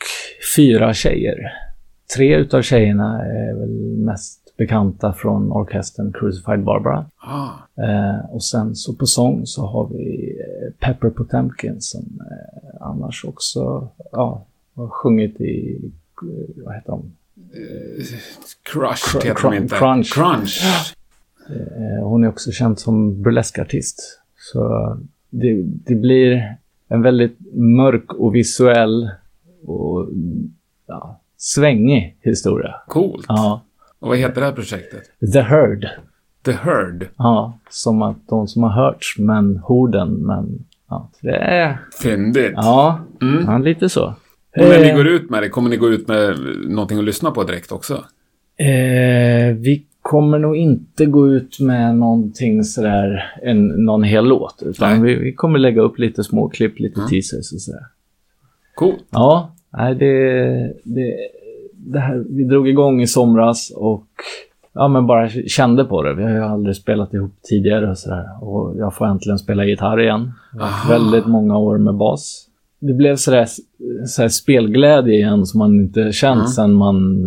fyra 0.56 0.94
tjejer. 0.94 1.38
Tre 2.16 2.36
utav 2.36 2.62
tjejerna 2.62 3.22
är 3.26 3.60
väl 3.60 3.98
mest 4.06 4.40
bekanta 4.58 5.14
från 5.14 5.52
orkestern 5.52 6.14
Crucified 6.14 6.64
Barbara. 6.64 7.06
Ah, 7.18 7.50
Eh, 7.84 8.26
och 8.36 8.44
sen 8.44 8.76
så 8.76 8.94
på 8.94 9.06
sång 9.06 9.42
så 9.46 9.66
har 9.66 9.88
vi 9.88 10.38
eh, 10.40 10.88
Pepper 10.88 11.10
Potemkin 11.10 11.76
som 11.82 12.02
eh, 12.32 12.82
annars 12.82 13.26
också 13.26 13.90
ja, 14.12 14.46
har 14.80 14.88
sjungit 14.90 15.42
i, 15.42 15.80
eh, 16.22 16.64
vad 16.66 16.76
heter 16.76 16.90
de? 16.92 17.12
Crush 18.74 19.16
Cr- 19.18 19.24
heter 19.26 19.42
de 19.44 19.54
Cr- 19.54 19.58
inte. 19.62 19.76
Crunch. 19.76 20.14
Crunch. 20.14 20.62
Eh, 21.50 22.04
hon 22.08 22.24
är 22.24 22.30
också 22.30 22.52
känd 22.52 22.80
som 22.80 23.22
burleskartist. 23.22 24.20
Så 24.38 24.98
det, 25.30 25.62
det 25.64 25.96
blir 25.96 26.56
en 26.88 27.02
väldigt 27.02 27.38
mörk 27.54 28.14
och 28.14 28.36
visuell 28.36 29.10
och 29.66 30.10
ja, 30.88 31.20
svängig 31.38 32.18
historia. 32.22 32.76
Coolt. 32.88 33.26
Ja. 33.28 33.62
Och 34.00 34.08
vad 34.08 34.18
heter 34.18 34.42
det 34.42 34.48
här 34.48 34.54
projektet? 34.54 35.04
The 35.34 35.42
Herd. 35.42 35.90
The 36.46 36.52
Herd. 36.52 37.08
Ja, 37.18 37.58
som 37.70 38.02
att 38.02 38.28
de 38.28 38.48
som 38.48 38.64
har 38.64 38.70
hörts, 38.70 39.16
men 39.20 39.58
horden, 39.58 40.14
men 40.14 40.66
ja, 40.90 41.10
det 41.22 41.36
är... 41.36 41.80
Fyndigt. 42.04 42.54
Ja, 42.56 43.00
Mm. 43.22 43.44
ja 43.48 43.58
lite 43.58 43.90
så. 43.90 44.14
Och 44.58 44.64
när 44.64 44.84
ni 44.84 44.92
går 44.92 45.08
ut 45.08 45.30
med 45.30 45.44
det, 45.44 45.50
kommer 45.50 45.70
ni 45.70 45.78
gå 45.78 45.90
ut 45.90 46.08
med 46.08 46.36
någonting 46.68 46.98
att 46.98 47.04
lyssna 47.04 47.32
på 47.32 47.44
direkt 47.44 47.72
också? 47.72 47.94
Eh, 48.58 49.56
vi 49.56 49.86
kommer 50.02 50.40
nog 50.40 50.56
inte 50.56 51.06
gå 51.06 51.28
ut 51.28 51.60
med 51.60 51.96
någonting 51.96 52.64
sådär, 52.64 53.34
en, 53.44 53.68
någon 53.68 54.04
hel 54.04 54.26
låt. 54.26 54.64
Utan 54.66 55.02
vi, 55.02 55.16
vi 55.16 55.34
kommer 55.34 55.60
lägga 55.60 55.82
upp 55.82 56.00
lite 56.00 56.24
små 56.24 56.50
klipp, 56.50 56.80
lite 56.80 57.02
teasers 57.10 57.54
och 57.54 57.62
sådär. 57.62 57.86
Coolt. 58.76 59.06
Ja, 59.10 59.52
nej, 59.78 59.96
det, 59.96 60.44
det, 60.84 61.16
det 61.74 62.00
här, 62.00 62.26
vi 62.30 62.44
drog 62.44 62.70
igång 62.70 63.02
i 63.02 63.08
somras 63.08 63.72
och 63.76 64.08
ja, 64.74 64.88
men 64.88 65.08
bara 65.08 65.30
kände 65.30 65.86
på 65.86 66.04
det. 66.04 66.14
Vi 66.14 66.24
har 66.24 66.32
ju 66.32 66.44
aldrig 66.44 66.76
spelat 66.76 67.14
ihop 67.14 67.34
tidigare 67.50 67.90
och 67.90 67.98
sådär. 67.98 68.26
Och 68.42 68.78
jag 68.78 68.96
får 68.96 69.06
äntligen 69.06 69.40
spela 69.40 69.66
gitarr 69.66 70.02
igen. 70.02 70.32
Väldigt 70.90 71.26
många 71.26 71.58
år 71.58 71.78
med 71.78 71.96
bas. 71.96 72.49
Det 72.80 72.94
blev 72.94 73.16
sådär, 73.16 73.48
sådär 74.08 74.30
spelglädje 74.30 75.14
igen 75.14 75.46
som 75.46 75.58
man 75.58 75.76
inte 75.76 76.12
känt 76.12 76.38
Mm. 76.40 76.48
sedan 76.48 76.74
man 76.74 77.24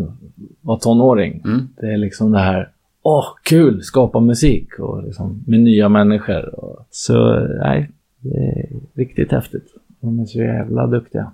var 0.61 0.79
tonåring. 0.79 1.43
Mm. 1.45 1.69
Det 1.81 1.87
är 1.93 1.97
liksom 1.97 2.33
det 2.33 2.39
här, 2.39 2.69
åh, 3.03 3.25
kul, 3.43 3.83
skapa 3.83 4.21
musik 4.21 4.79
och 4.79 5.03
liksom, 5.03 5.45
med 5.47 5.61
nya 5.61 5.89
människor. 5.89 6.55
Och, 6.65 6.87
så 6.91 7.39
nej, 7.61 7.91
det 8.21 8.37
är 8.37 8.69
riktigt 8.95 9.33
häftigt. 9.33 9.67
De 10.01 10.21
är 10.21 10.25
så 10.25 10.39
jävla 10.39 10.87
duktiga. 10.87 11.33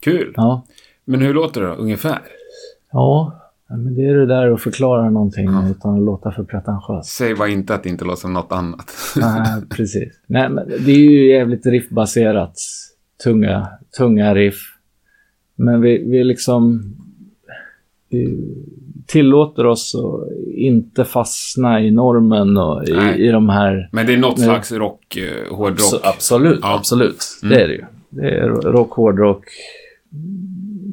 Kul. 0.00 0.32
Ja. 0.36 0.62
Men 1.04 1.20
hur 1.20 1.34
låter 1.34 1.60
det 1.60 1.66
då, 1.66 1.72
ungefär? 1.72 2.18
Ja, 2.92 3.32
men 3.68 3.94
det 3.94 4.02
är 4.08 4.14
det 4.14 4.26
där 4.26 4.50
att 4.50 4.60
förklara 4.60 5.10
någonting 5.10 5.44
Ja. 5.46 5.68
utan 5.70 5.94
att 5.94 6.02
låta 6.02 6.32
för 6.32 6.42
pretentiös. 6.44 7.06
Säg 7.06 7.34
bara 7.34 7.48
inte 7.48 7.74
att 7.74 7.82
det 7.82 7.88
inte 7.88 8.04
låter 8.04 8.20
som 8.20 8.32
något 8.32 8.52
annat. 8.52 8.90
Nej, 9.16 9.62
precis. 9.70 10.20
Nej, 10.26 10.48
men 10.48 10.68
det 10.68 10.90
är 10.92 10.98
ju 11.10 11.30
jävligt 11.32 11.66
riffbaserat. 11.66 12.54
Tunga, 13.24 13.68
tunga 13.98 14.34
riff. 14.34 14.58
Men 15.56 15.80
vi, 15.80 16.10
vi 16.10 16.24
liksom 16.24 16.82
tillåter 19.06 19.66
oss 19.66 19.94
att 19.94 20.46
inte 20.54 21.04
fastna 21.04 21.82
i 21.82 21.90
normen 21.90 22.56
och 22.56 22.88
i, 22.88 23.22
i 23.22 23.28
de 23.28 23.48
här... 23.48 23.88
Men 23.92 24.06
det 24.06 24.12
är 24.12 24.16
något 24.16 24.40
slags 24.40 24.72
rock, 24.72 25.16
eh, 25.16 25.56
hårdrock. 25.56 26.00
Absolut, 26.02 26.58
Ja. 26.62 26.74
absolut. 26.74 27.22
Mm. 27.42 27.54
Det 27.54 27.62
är 27.62 27.68
det 27.68 27.74
ju. 27.74 27.84
Det 28.10 28.28
är 28.28 28.48
rock, 28.48 28.90
hårdrock, 28.92 29.44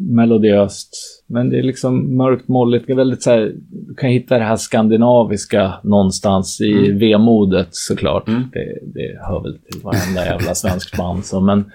melodiöst. 0.10 0.90
Men 1.28 1.50
det 1.50 1.60
är 1.60 1.64
liksom 1.64 2.18
mörkt, 2.18 2.48
molligt. 2.48 2.90
Väldigt 2.90 3.24
så 3.24 3.30
här, 3.32 3.54
du 3.88 3.96
kan 3.96 4.10
hitta 4.10 4.38
det 4.38 4.44
här 4.44 4.56
skandinaviska 4.56 5.74
någonstans 5.84 6.62
i 6.62 6.92
vemodet 6.92 7.68
såklart. 7.72 8.28
Mm. 8.28 8.44
Det, 8.54 8.80
det 8.94 9.20
hör 9.28 9.44
väl 9.44 9.58
till 9.58 9.82
varenda 9.82 10.26
jävla 10.26 10.56
svensk 10.56 10.98
band. 10.98 11.26
Så, 11.26 11.40
men 11.42 11.66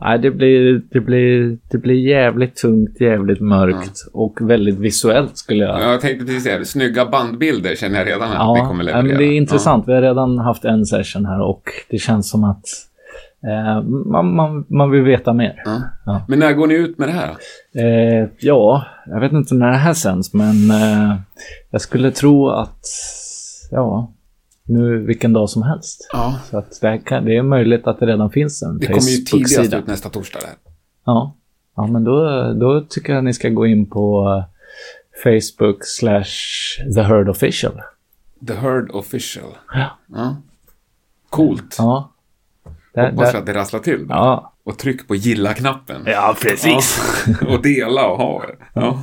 nej, 0.00 0.18
det, 0.18 0.30
blir, 0.30 0.82
det, 0.90 1.00
blir, 1.00 1.58
det 1.70 1.78
blir 1.78 2.08
jävligt 2.08 2.56
tungt, 2.56 3.00
jävligt 3.00 3.40
mörkt 3.40 3.98
och 4.12 4.38
väldigt 4.40 4.78
visuellt 4.78 5.36
skulle 5.36 5.64
jag 5.64 5.80
Jag 5.82 6.00
tänkte 6.00 6.24
precis 6.26 6.44
säga, 6.44 6.64
snygga 6.64 7.06
bandbilder 7.06 7.74
känner 7.74 7.98
jag 7.98 8.06
redan 8.06 8.28
att 8.28 8.34
Ja, 8.34 8.54
vi 8.54 8.60
kommer 8.60 8.84
ja, 8.84 8.86
leverera. 8.86 9.02
men 9.02 9.16
det 9.18 9.24
är 9.24 9.36
intressant. 9.36 9.88
Vi 9.88 9.92
har 9.92 10.02
redan 10.02 10.38
haft 10.38 10.64
en 10.64 10.86
session 10.86 11.26
här 11.26 11.40
och 11.42 11.62
det 11.90 11.98
känns 11.98 12.30
som 12.30 12.44
att 12.44 12.64
eh, 13.46 13.82
man, 13.82 14.34
man, 14.34 14.64
man 14.68 14.90
vill 14.90 15.02
veta 15.02 15.32
mer. 15.32 15.62
Ja. 15.64 15.82
Ja. 16.06 16.22
Men 16.28 16.38
när 16.38 16.52
går 16.52 16.66
ni 16.66 16.74
ut 16.74 16.98
med 16.98 17.08
det 17.08 17.12
här? 17.12 17.30
Eh, 17.74 18.28
ja, 18.40 18.84
jag 19.06 19.20
vet 19.20 19.32
inte 19.32 19.54
när 19.54 19.70
det 19.70 19.76
här 19.76 19.94
sänds, 19.94 20.34
men 20.34 20.70
eh, 20.70 21.16
jag 21.70 21.80
skulle 21.80 22.10
tro 22.10 22.48
att, 22.48 22.78
ja, 23.70 24.12
nu 24.70 24.98
vilken 25.06 25.32
dag 25.32 25.50
som 25.50 25.62
helst. 25.62 26.08
Ja. 26.12 26.40
Så 26.50 26.58
att 26.58 26.80
det, 26.80 26.98
kan, 26.98 27.24
det 27.24 27.36
är 27.36 27.42
möjligt 27.42 27.86
att 27.86 28.00
det 28.00 28.06
redan 28.06 28.30
finns 28.30 28.62
en 28.62 28.78
Det 28.78 28.86
kommer 28.86 28.98
ju 29.00 29.16
tidigast 29.16 29.30
Facebook-sida. 29.56 29.78
ut 29.78 29.86
nästa 29.86 30.08
torsdag 30.08 30.38
där. 30.40 30.50
Ja. 31.04 31.34
ja, 31.76 31.86
men 31.86 32.04
då, 32.04 32.52
då 32.52 32.80
tycker 32.88 33.12
jag 33.14 33.24
ni 33.24 33.32
ska 33.34 33.48
gå 33.48 33.66
in 33.66 33.86
på 33.90 34.28
eh, 34.28 34.44
Facebook 35.22 35.78
slash 35.84 36.24
The 36.94 37.02
Herd 37.02 37.28
Official. 37.28 37.80
The 38.46 38.54
Herd 38.54 38.90
Official. 38.90 39.56
Ja. 39.74 39.98
Ja. 40.06 40.36
Coolt. 41.30 41.74
Ja. 41.78 42.12
Där, 42.94 43.10
Hoppas 43.10 43.32
där, 43.32 43.38
att 43.38 43.46
det 43.46 43.54
rasslar 43.54 43.80
till. 43.80 44.06
ja. 44.08 44.52
Och 44.64 44.78
tryck 44.78 45.08
på 45.08 45.14
gilla-knappen. 45.14 46.02
ja, 46.06 46.36
precis. 46.42 47.00
Ja. 47.40 47.48
och 47.54 47.62
dela 47.62 48.06
och 48.08 48.16
ha. 48.16 48.44
Ja. 48.74 49.02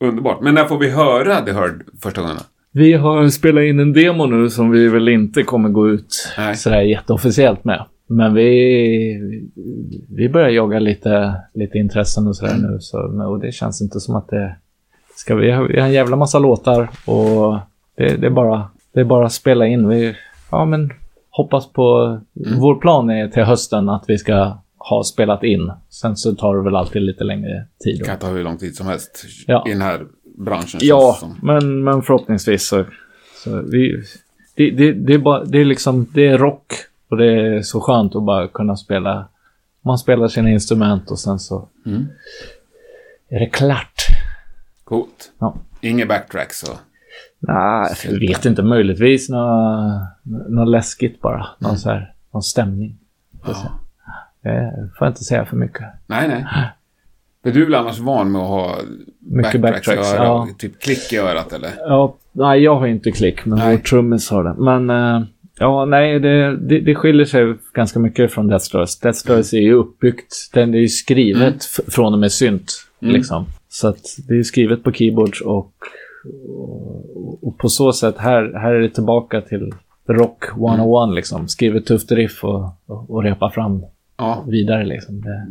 Underbart. 0.00 0.40
Men 0.40 0.54
när 0.54 0.64
får 0.64 0.78
vi 0.78 0.90
höra 0.90 1.40
The 1.40 1.52
Herd 1.52 1.84
första 2.02 2.20
gången? 2.20 2.36
Vi 2.76 2.92
har 2.92 3.28
spelat 3.28 3.62
in 3.64 3.80
en 3.80 3.92
demo 3.92 4.26
nu 4.26 4.50
som 4.50 4.70
vi 4.70 4.88
väl 4.88 5.08
inte 5.08 5.42
kommer 5.42 5.68
gå 5.68 5.88
ut 5.90 6.34
Nej. 6.38 6.56
sådär 6.56 6.80
jätteofficiellt 6.80 7.64
med. 7.64 7.84
Men 8.06 8.34
vi, 8.34 9.42
vi 10.08 10.28
börjar 10.28 10.48
jaga 10.48 10.78
lite, 10.78 11.34
lite 11.54 11.78
intressen 11.78 12.26
och 12.26 12.36
sådär 12.36 12.56
nu. 12.56 12.76
Så, 12.80 12.98
och 13.28 13.40
det 13.40 13.52
känns 13.52 13.82
inte 13.82 14.00
som 14.00 14.16
att 14.16 14.28
det 14.28 14.56
ska 15.16 15.34
vi. 15.34 15.50
har- 15.50 15.68
Vi 15.68 15.80
har 15.80 15.86
en 15.86 15.92
jävla 15.92 16.16
massa 16.16 16.38
låtar 16.38 16.88
och 17.06 17.58
det, 17.96 18.16
det, 18.16 18.26
är, 18.26 18.30
bara, 18.30 18.68
det 18.92 19.00
är 19.00 19.04
bara 19.04 19.26
att 19.26 19.32
spela 19.32 19.66
in. 19.66 19.88
Vi, 19.88 20.14
ja, 20.50 20.64
men 20.64 20.92
hoppas 21.30 21.72
på... 21.72 22.18
Vår 22.60 22.74
plan 22.80 23.10
är 23.10 23.28
till 23.28 23.42
hösten 23.42 23.88
att 23.88 24.04
vi 24.08 24.18
ska 24.18 24.52
ha 24.76 25.02
spelat 25.04 25.44
in. 25.44 25.72
Sen 25.90 26.16
så 26.16 26.34
tar 26.34 26.56
det 26.56 26.62
väl 26.62 26.76
alltid 26.76 27.02
lite 27.02 27.24
längre 27.24 27.66
tid. 27.84 27.98
Det 27.98 28.04
kan 28.04 28.18
ta 28.18 28.26
hur 28.28 28.44
lång 28.44 28.58
tid 28.58 28.74
som 28.76 28.86
helst 28.86 29.24
Ja. 29.46 29.64
i 29.66 29.70
den 29.70 29.82
här 29.82 30.00
branschen. 30.34 30.80
Ja, 30.82 31.18
men, 31.42 31.84
men 31.84 32.02
förhoppningsvis 32.02 32.66
så... 32.66 32.84
så 33.44 33.62
vi, 33.62 34.02
det, 34.56 34.70
det, 34.70 34.92
det, 34.92 35.14
är 35.14 35.18
bara, 35.18 35.44
det 35.44 35.58
är 35.60 35.64
liksom, 35.64 36.06
det 36.14 36.26
är 36.26 36.38
rock 36.38 36.72
och 37.08 37.16
det 37.16 37.26
är 37.26 37.62
så 37.62 37.80
skönt 37.80 38.16
att 38.16 38.22
bara 38.22 38.48
kunna 38.48 38.76
spela. 38.76 39.28
Man 39.82 39.98
spelar 39.98 40.28
sina 40.28 40.50
instrument 40.50 41.10
och 41.10 41.18
sen 41.18 41.38
så 41.38 41.68
Mm. 41.86 42.06
är 43.28 43.40
det 43.40 43.46
klart. 43.46 44.02
Coolt. 44.84 45.32
Ja. 45.38 45.56
Inga 45.80 46.06
backtracks 46.06 46.62
och... 46.62 46.76
Nej, 47.38 47.94
jag 48.04 48.18
vet 48.20 48.44
inte. 48.44 48.62
Möjligtvis 48.62 49.28
något, 49.28 50.68
läskigt 50.68 51.20
bara. 51.20 51.46
Någon, 51.58 51.78
så 51.78 51.90
här, 51.90 52.14
någon 52.32 52.42
stämning. 52.42 52.98
Ja. 53.46 53.54
Det 54.42 54.90
får 54.98 55.06
jag 55.06 55.10
inte 55.10 55.24
säga 55.24 55.44
för 55.44 55.56
mycket. 55.56 55.84
Nej, 56.06 56.28
nej. 56.28 56.46
Men 57.44 57.52
du 57.52 57.60
är 57.60 57.64
väl 57.64 57.74
annars 57.74 57.98
van 57.98 58.32
med 58.32 58.40
att 58.42 58.48
ha 58.48 58.76
Mycket 59.26 59.60
backtracks, 59.60 60.12
örat, 60.14 60.26
ja. 60.26 60.48
Typ 60.58 60.80
klick 60.80 61.12
i 61.12 61.16
örat 61.16 61.52
eller? 61.52 61.70
Ja, 61.78 62.16
nej, 62.32 62.60
jag 62.62 62.76
har 62.76 62.86
inte 62.86 63.10
klick, 63.10 63.44
men 63.44 63.58
Nej. 63.58 63.76
vår 63.76 63.82
trummis 63.82 64.30
har 64.30 64.44
det. 64.44 64.54
Men 64.58 64.90
eh, 64.90 65.26
ja, 65.58 65.84
nej, 65.84 66.20
det, 66.20 66.56
det, 66.56 66.80
det 66.80 66.94
skiljer 66.94 67.24
sig 67.26 67.54
ganska 67.74 67.98
mycket 67.98 68.32
från 68.32 68.46
Death 68.48 68.64
Stars. 68.64 68.98
Death 68.98 69.18
Stars 69.18 69.54
är 69.54 69.58
ju 69.60 69.72
uppbyggt, 69.74 70.34
den 70.54 70.74
är 70.74 70.78
ju 70.78 70.88
skrivet 70.88 71.54
f- 71.56 71.84
från 71.88 72.12
och 72.12 72.18
med 72.18 72.32
synt, 72.32 72.72
Mm. 73.02 73.14
liksom. 73.14 73.46
Så 73.68 73.88
att 73.88 74.02
det 74.28 74.34
är 74.38 74.42
skrivet 74.42 74.82
på 74.82 74.92
keyboards 74.92 75.40
och, 75.40 75.72
och, 76.48 77.44
och 77.48 77.58
på 77.58 77.68
så 77.68 77.92
sätt, 77.92 78.14
här, 78.18 78.52
här 78.60 78.72
är 78.74 78.80
det 78.80 78.88
tillbaka 78.88 79.40
till 79.40 79.72
Rock 80.08 80.44
101, 80.56 81.14
liksom. 81.14 81.48
Skrivet 81.48 81.86
tufft 81.86 82.12
riff 82.12 82.44
och, 82.44 82.64
och, 82.86 83.10
och 83.10 83.22
repa 83.22 83.50
fram 83.50 83.82
Ja, 84.16 84.44
vidare, 84.48 84.84
liksom. 84.84 85.20
Det, 85.20 85.46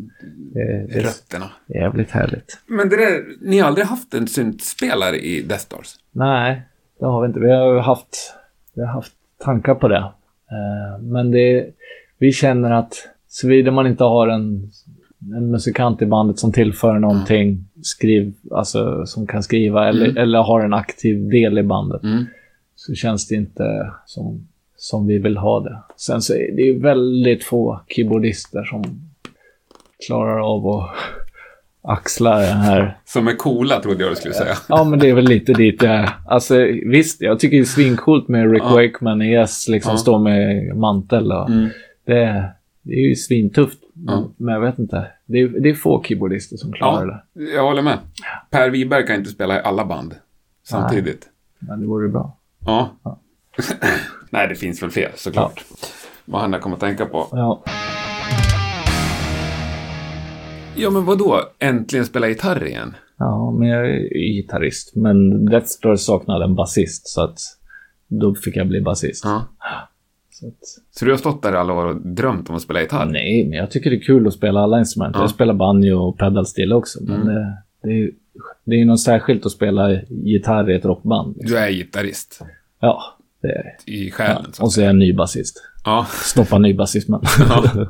det, 0.54 0.88
det 0.94 1.00
rötterna. 1.04 1.46
är 1.68 1.80
jävligt 1.80 2.12
härligt. 2.12 2.60
Men 2.68 2.90
det 2.90 2.96
där, 2.98 3.24
ni 3.42 3.60
har 3.60 3.68
aldrig 3.68 3.86
haft 3.86 4.14
en 4.14 4.28
syntspelare 4.28 5.18
i 5.18 5.42
Death 5.42 5.64
Stars? 5.64 5.96
Nej, 6.12 6.62
det 7.00 7.06
har 7.06 7.22
vi 7.22 7.28
inte. 7.28 7.40
Vi 7.40 7.52
har 7.52 7.80
haft, 7.80 8.34
vi 8.76 8.82
har 8.82 8.88
haft 8.94 9.14
tankar 9.44 9.76
på 9.76 9.88
det. 9.88 9.98
Eh, 10.52 11.02
men 11.02 11.32
det, 11.32 11.68
vi 12.18 12.32
känner 12.32 12.72
att 12.72 12.94
såvida 13.28 13.72
man 13.72 13.88
inte 13.88 14.04
har 14.04 14.28
en, 14.28 14.72
en 15.36 15.52
musikant 15.52 16.02
i 16.02 16.06
bandet 16.06 16.40
som 16.40 16.52
tillför 16.52 17.00
någonting, 17.00 17.66
skriv, 17.82 18.34
alltså, 18.52 19.06
som 19.06 19.28
kan 19.28 19.44
skriva 19.44 19.88
eller, 19.90 20.18
eller 20.18 20.40
har 20.40 20.62
en 20.62 20.74
aktiv 20.74 21.30
del 21.30 21.58
i 21.58 21.64
bandet, 21.64 22.04
Mm. 22.04 22.26
så 22.76 22.94
känns 22.94 23.28
det 23.28 23.36
inte 23.36 23.92
som, 24.06 24.48
som 24.84 25.08
vi 25.08 25.18
vill 25.18 25.38
ha 25.38 25.60
det. 25.60 25.82
Sen 25.98 26.22
så 26.22 26.34
är 26.34 26.52
det 26.56 26.62
ju 26.62 26.80
väldigt 26.80 27.44
få 27.44 27.80
keyboardister 27.88 28.64
som 28.64 28.84
klarar 30.08 30.40
av 30.56 30.68
att 30.68 30.90
axla 31.82 32.40
den 32.40 32.58
här 32.58 32.98
Som 33.06 33.28
är 33.28 33.36
coola, 33.36 33.80
trodde 33.82 34.04
jag 34.04 34.12
du 34.12 34.16
skulle 34.16 34.34
säga. 34.34 34.54
Ja, 34.70 34.84
men 34.84 35.00
det 35.00 35.10
är 35.10 35.14
väl 35.14 35.26
lite 35.26 35.54
dit 35.54 35.84
jag 35.84 35.94
är. 35.96 36.10
Alltså 36.28 36.56
visst, 36.86 37.22
jag 37.22 37.40
tycker 37.40 37.58
det 37.58 37.64
är 37.64 37.66
svincoolt 37.66 38.28
med 38.28 38.52
Rick 38.52 38.64
Ja. 38.64 38.70
Wakeman 38.76 39.22
i 39.22 39.32
Yes, 39.34 39.68
liksom 39.68 39.92
Ja. 39.92 39.98
stå 39.98 40.18
med 40.20 40.76
mantel 40.78 41.32
och 41.32 41.50
Mm. 41.50 41.70
det, 42.06 42.50
det 42.82 42.94
är 42.94 43.08
ju 43.10 43.16
svintufft. 43.16 43.80
Ja. 44.08 44.24
Men 44.38 44.54
jag 44.54 44.62
vet 44.62 44.80
inte. 44.80 45.08
Det 45.26 45.38
är, 45.40 45.48
det 45.48 45.70
är 45.70 45.74
få 45.74 46.04
keyboardister 46.04 46.58
som 46.58 46.74
klarar 46.74 47.06
det. 47.06 47.22
Ja, 47.44 47.50
jag 47.56 47.64
håller 47.64 47.82
med. 47.82 47.98
Per 48.50 48.70
Wiberg 48.70 49.06
kan 49.08 49.16
inte 49.16 49.30
spela 49.32 49.60
i 49.60 49.64
alla 49.64 49.86
band 49.86 50.16
samtidigt. 50.64 51.30
Men 51.60 51.80
det 51.82 51.88
vore 51.88 52.08
bra. 52.10 52.38
Ja. 52.66 52.90
Nej, 54.30 54.48
det 54.48 54.56
finns 54.56 54.84
väl 54.84 54.90
fler 54.90 55.12
såklart. 55.16 55.64
Vad 56.26 56.42
han 56.42 56.60
kommer 56.60 56.76
att 56.76 56.80
tänka 56.80 57.06
på. 57.06 57.28
Ja. 57.32 57.64
Ja, 60.76 60.90
men 60.90 61.06
vad 61.06 61.18
då? 61.18 61.42
Äntligen 61.60 62.06
spela 62.06 62.28
gitarr 62.28 62.68
igen? 62.68 62.96
ja, 63.18 63.52
men 63.60 63.68
jag 63.68 63.90
är 63.90 64.34
gitarrist. 64.34 64.96
Men 64.96 65.46
Death 65.46 65.66
Star 65.68 65.96
saknade 65.96 66.46
en 66.46 66.56
basist, 66.56 67.08
så 67.08 67.22
att 67.24 67.38
då 68.08 68.36
fick 68.36 68.56
jag 68.56 68.68
bli 68.68 68.82
basist. 68.82 69.24
Ja. 69.26 69.44
Så 70.32 70.48
att, 70.48 70.54
Så 70.92 71.06
du 71.06 71.12
har 71.12 71.18
stått 71.18 71.44
där 71.44 71.54
i 71.54 71.56
alla 71.58 71.74
år 71.74 71.86
och 71.86 72.08
drömt 72.08 72.50
om 72.50 72.56
att 72.56 72.62
spela 72.62 72.82
gitarr? 72.82 73.06
nej, 73.06 73.48
men 73.50 73.58
jag 73.58 73.72
tycker 73.72 73.90
det 73.90 73.96
är 73.96 74.02
kul 74.02 74.28
att 74.28 74.34
spela 74.34 74.60
alla 74.60 74.80
instrument. 74.80 75.16
Ja. 75.16 75.22
Jag 75.22 75.30
spelar 75.30 75.54
banjo 75.54 75.98
och 76.00 76.18
pedalsteel 76.20 76.74
också. 76.74 77.00
Men 77.04 77.22
Mm. 77.22 77.26
det, 77.36 77.58
det 77.84 77.90
är 78.04 78.12
det 78.66 78.82
är 78.82 78.86
något 78.86 79.02
särskilt 79.02 79.46
att 79.46 79.52
spela 79.52 79.92
gitarr 80.10 80.72
i 80.72 80.76
ett 80.76 80.86
rockband. 80.86 81.36
Du 81.40 81.58
är 81.58 81.70
gitarrist 81.72 82.42
Ja, 82.80 83.04
det 83.44 83.92
i 83.92 84.12
själen. 84.12 84.46
att 84.50 84.60
Och 84.60 84.74
så 84.74 84.80
är 84.82 84.86
jag 84.86 84.90
en 84.90 85.00
ny 85.00 85.14
basist. 85.14 85.64
Ja, 85.86 86.06
Stoppa 86.12 86.58
nybasismen. 86.58 87.22
Ja. 87.40 87.88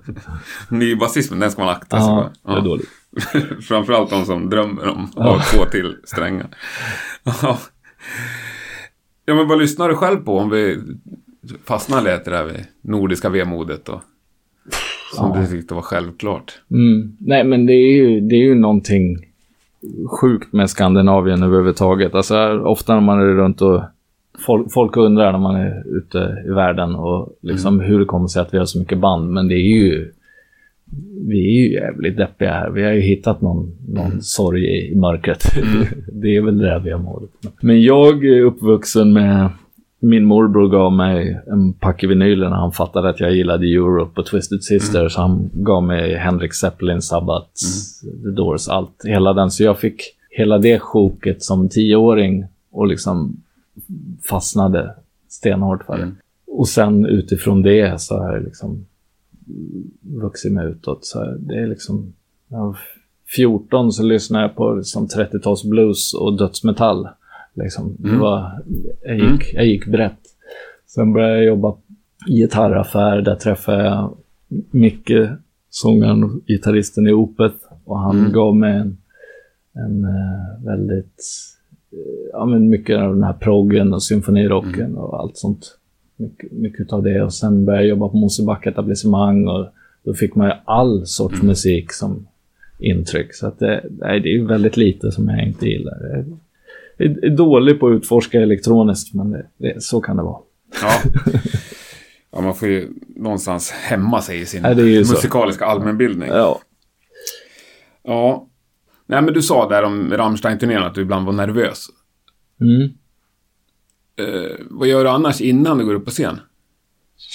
nybasismen, 0.70 1.40
den 1.40 1.52
ska 1.52 1.62
man 1.62 1.70
akta 1.76 1.98
sig 2.00 2.08
ja, 2.08 2.32
för. 2.46 2.52
det 2.52 2.58
är 2.58 2.64
dåligt. 2.64 2.90
Framförallt 3.68 4.10
de 4.10 4.26
som 4.26 4.50
drömmer 4.50 4.88
om 4.88 5.04
att 5.04 5.12
Ja. 5.16 5.24
ha 5.24 5.42
två 5.42 5.66
till 5.66 5.96
strängar. 6.04 6.48
Ja. 7.24 7.60
ja, 9.26 9.36
men 9.36 9.48
vad 9.48 9.60
lyssnar 9.60 9.90
du 9.90 9.96
själv 9.96 10.18
på 10.18 10.38
om 10.38 10.50
vi 10.50 10.80
fastnar 11.66 12.02
lite 12.02 12.30
där 12.30 12.44
vid 12.46 12.66
nordiska 12.82 13.30
vemodet 13.30 13.90
och 13.90 14.02
som 15.16 15.32
Ja. 15.36 15.42
du 15.42 15.48
tyckte 15.48 15.74
var 15.74 15.82
självklart. 15.82 16.60
Mm. 16.72 17.18
Nej, 17.20 17.44
men 17.44 17.66
det 17.66 17.74
är, 17.74 17.94
ju, 17.96 18.20
det 18.22 18.36
är 18.36 18.44
ju 18.44 18.56
någonting 18.56 19.18
sjukt 20.22 20.54
med 20.54 20.70
Skandinavien 20.70 21.44
överhuvudtaget. 21.44 22.16
Alltså, 22.16 22.60
ofta 22.60 22.94
när 22.94 23.02
man 23.02 23.20
är 23.20 23.26
runt 23.26 23.62
och 23.62 23.84
folk, 24.40 24.74
folk 24.74 24.98
undrar 24.98 25.32
när 25.32 25.40
man 25.40 25.56
är 25.56 25.98
ute 25.98 26.44
i 26.48 26.50
världen 26.50 26.96
och 26.96 27.38
liksom 27.42 27.80
hur 27.80 28.00
det 28.00 28.06
kommer 28.06 28.28
sig 28.28 28.42
att 28.42 28.54
vi 28.54 28.58
har 28.58 28.66
så 28.66 28.80
mycket 28.80 28.98
band. 28.98 29.32
Men 29.32 29.48
det 29.48 29.56
är 29.56 29.78
ju... 29.78 30.12
Vi 31.28 31.38
är 31.38 31.62
ju 31.62 31.74
jävligt 31.74 32.18
deppiga 32.18 32.52
här. 32.52 32.70
Vi 32.70 32.84
har 32.84 32.92
ju 32.92 33.02
hittat 33.02 33.42
någon, 33.42 33.72
någon 33.88 34.22
sorg 34.22 34.66
i, 34.66 34.96
mörkret. 34.96 35.44
det 36.14 36.36
är 36.36 36.42
väl 36.42 36.58
det 36.58 36.82
vi 36.84 36.92
har 36.92 37.00
målet. 37.00 37.30
Men 37.62 37.82
jag 37.82 38.26
är 38.26 38.42
uppvuxen 38.42 39.14
med... 39.14 39.50
Min 40.00 40.26
morbror 40.26 40.70
gav 40.70 40.94
mig 40.94 41.40
en 41.48 41.74
packe 41.74 42.08
vinyler 42.08 42.50
när 42.50 42.56
han 42.56 42.72
fattade 42.72 43.10
att 43.10 43.20
jag 43.20 43.36
gillade 43.36 43.66
Europe 43.66 44.22
och 44.22 44.28
Twisted 44.28 44.64
Sister. 44.64 45.10
Så 45.10 45.22
han 45.22 45.50
gav 45.54 45.84
mig 45.84 46.16
Henrik 46.16 46.54
Zeppelin, 46.54 47.02
Sabbath, 47.02 47.52
The 48.24 48.30
Doors, 48.30 48.68
allt. 48.68 49.02
Hela 49.06 49.34
den. 49.34 49.52
Så 49.52 49.64
jag 49.64 49.80
fick 49.80 50.02
hela 50.30 50.58
det 50.58 50.80
sjoket 50.80 51.44
som 51.44 51.70
tioåring 51.70 52.46
och 52.72 52.88
liksom 52.88 53.44
fastnade 54.30 54.96
stenhårt 55.28 55.84
för 55.84 55.98
det. 55.98 56.04
Mm. 56.04 56.16
Och 56.48 56.68
sen 56.68 57.06
utifrån 57.06 57.62
det 57.62 58.02
så 58.02 58.18
har 58.18 58.34
jag 58.34 58.44
liksom 58.44 58.86
vuxit 60.02 60.52
mig 60.54 60.68
utåt. 60.68 61.06
Så 61.06 61.36
det 61.40 61.56
är 61.56 61.68
liksom... 61.68 62.14
Jag 62.48 62.60
var 62.60 62.78
14 63.36 63.92
så 63.92 64.04
lyssnade 64.04 64.44
jag 64.46 64.56
på 64.56 64.74
liksom 64.74 65.08
30-tals 65.08 65.64
blues 65.64 66.14
och 66.14 66.38
dödsmetall. 66.38 67.08
Liksom. 67.54 67.96
Det 68.00 68.08
Mm. 68.08 68.20
var, 68.20 68.62
jag, 69.04 69.18
gick, 69.20 69.54
jag 69.54 69.66
gick 69.66 69.86
brett. 69.88 70.20
Sen 70.88 71.14
började 71.14 71.34
jag 71.36 71.46
jobba 71.46 71.76
i 72.30 72.34
gitarraffär. 72.34 73.22
Där 73.22 73.36
träffade 73.36 73.84
jag 73.84 74.18
Micke, 74.72 75.12
sångaren 75.70 76.24
och 76.24 76.32
gitarristen 76.48 77.08
i 77.08 77.12
Opet. 77.14 77.54
Och 77.86 78.00
han 78.00 78.20
Mm. 78.20 78.32
gav 78.32 78.56
mig 78.56 78.74
en, 78.78 78.98
en 79.74 80.04
eh, 80.06 80.66
väldigt... 80.66 81.24
eh, 81.94 82.30
ja, 82.32 82.46
men 82.46 82.70
mycket 82.70 82.98
av 83.00 83.14
den 83.14 83.24
här 83.24 83.34
proggen 83.34 83.94
och 83.94 84.04
symfonirocken 84.04 84.74
Mm. 84.82 84.98
och 84.98 85.20
allt 85.20 85.38
sånt. 85.38 85.78
Mycket, 86.18 86.52
mycket 86.52 86.94
av 86.94 87.04
det. 87.04 87.22
Och 87.24 87.34
sen 87.34 87.66
började 87.66 87.84
jag 87.84 87.90
jobba 87.90 88.10
på 88.10 88.18
Mosebacke 88.18 88.70
etablissemang 88.70 89.48
och 89.48 89.68
då 90.04 90.14
fick 90.14 90.36
man 90.36 90.48
ju 90.48 90.54
all 90.66 91.06
sorts 91.06 91.36
Mm. 91.36 91.48
musik 91.48 91.92
som 91.94 92.28
intryck. 92.80 93.34
Så 93.36 93.48
att 93.48 93.60
det, 93.60 93.86
nej, 93.90 94.20
det 94.20 94.36
är 94.36 94.42
väldigt 94.44 94.78
lite 94.78 95.12
som 95.12 95.28
jag 95.30 95.48
inte 95.48 95.66
gillar. 95.66 95.98
Jag 96.98 97.08
är, 97.08 97.26
är 97.26 97.30
dålig 97.30 97.80
på 97.80 97.88
att 97.88 97.92
utforska 97.94 98.42
elektroniskt, 98.42 99.14
men 99.14 99.32
det, 99.32 99.46
det, 99.58 99.84
så 99.84 100.02
kan 100.02 100.18
det 100.18 100.24
vara. 100.24 100.40
Ja. 100.82 100.92
ja, 102.32 102.42
man 102.42 102.56
får 102.56 102.68
ju 102.68 102.88
någonstans 103.16 103.72
hämma 103.72 104.22
sig 104.22 104.42
i 104.42 104.46
sin 104.46 104.66
är 104.66 104.76
ju 104.84 105.06
så. 105.06 105.14
musikaliska 105.14 105.66
allmänbildning. 105.66 106.30
Ja. 106.30 106.60
Ja. 108.04 108.48
Nej, 109.06 109.22
men 109.22 109.34
du 109.34 109.42
sa 109.42 109.70
där 109.70 109.84
om 109.84 110.14
Rammstein-turnén 110.14 110.84
att 110.84 110.96
du 110.96 111.02
ibland 111.02 111.26
var 111.26 111.34
nervös. 111.34 111.88
Mm. 112.62 112.82
Eh, 114.16 114.56
vad 114.70 114.88
gör 114.88 115.04
du 115.04 115.10
annars 115.10 115.42
innan 115.42 115.78
du 115.78 115.86
går 115.86 115.94
upp 115.94 116.06
på 116.06 116.12
scen? 116.12 116.40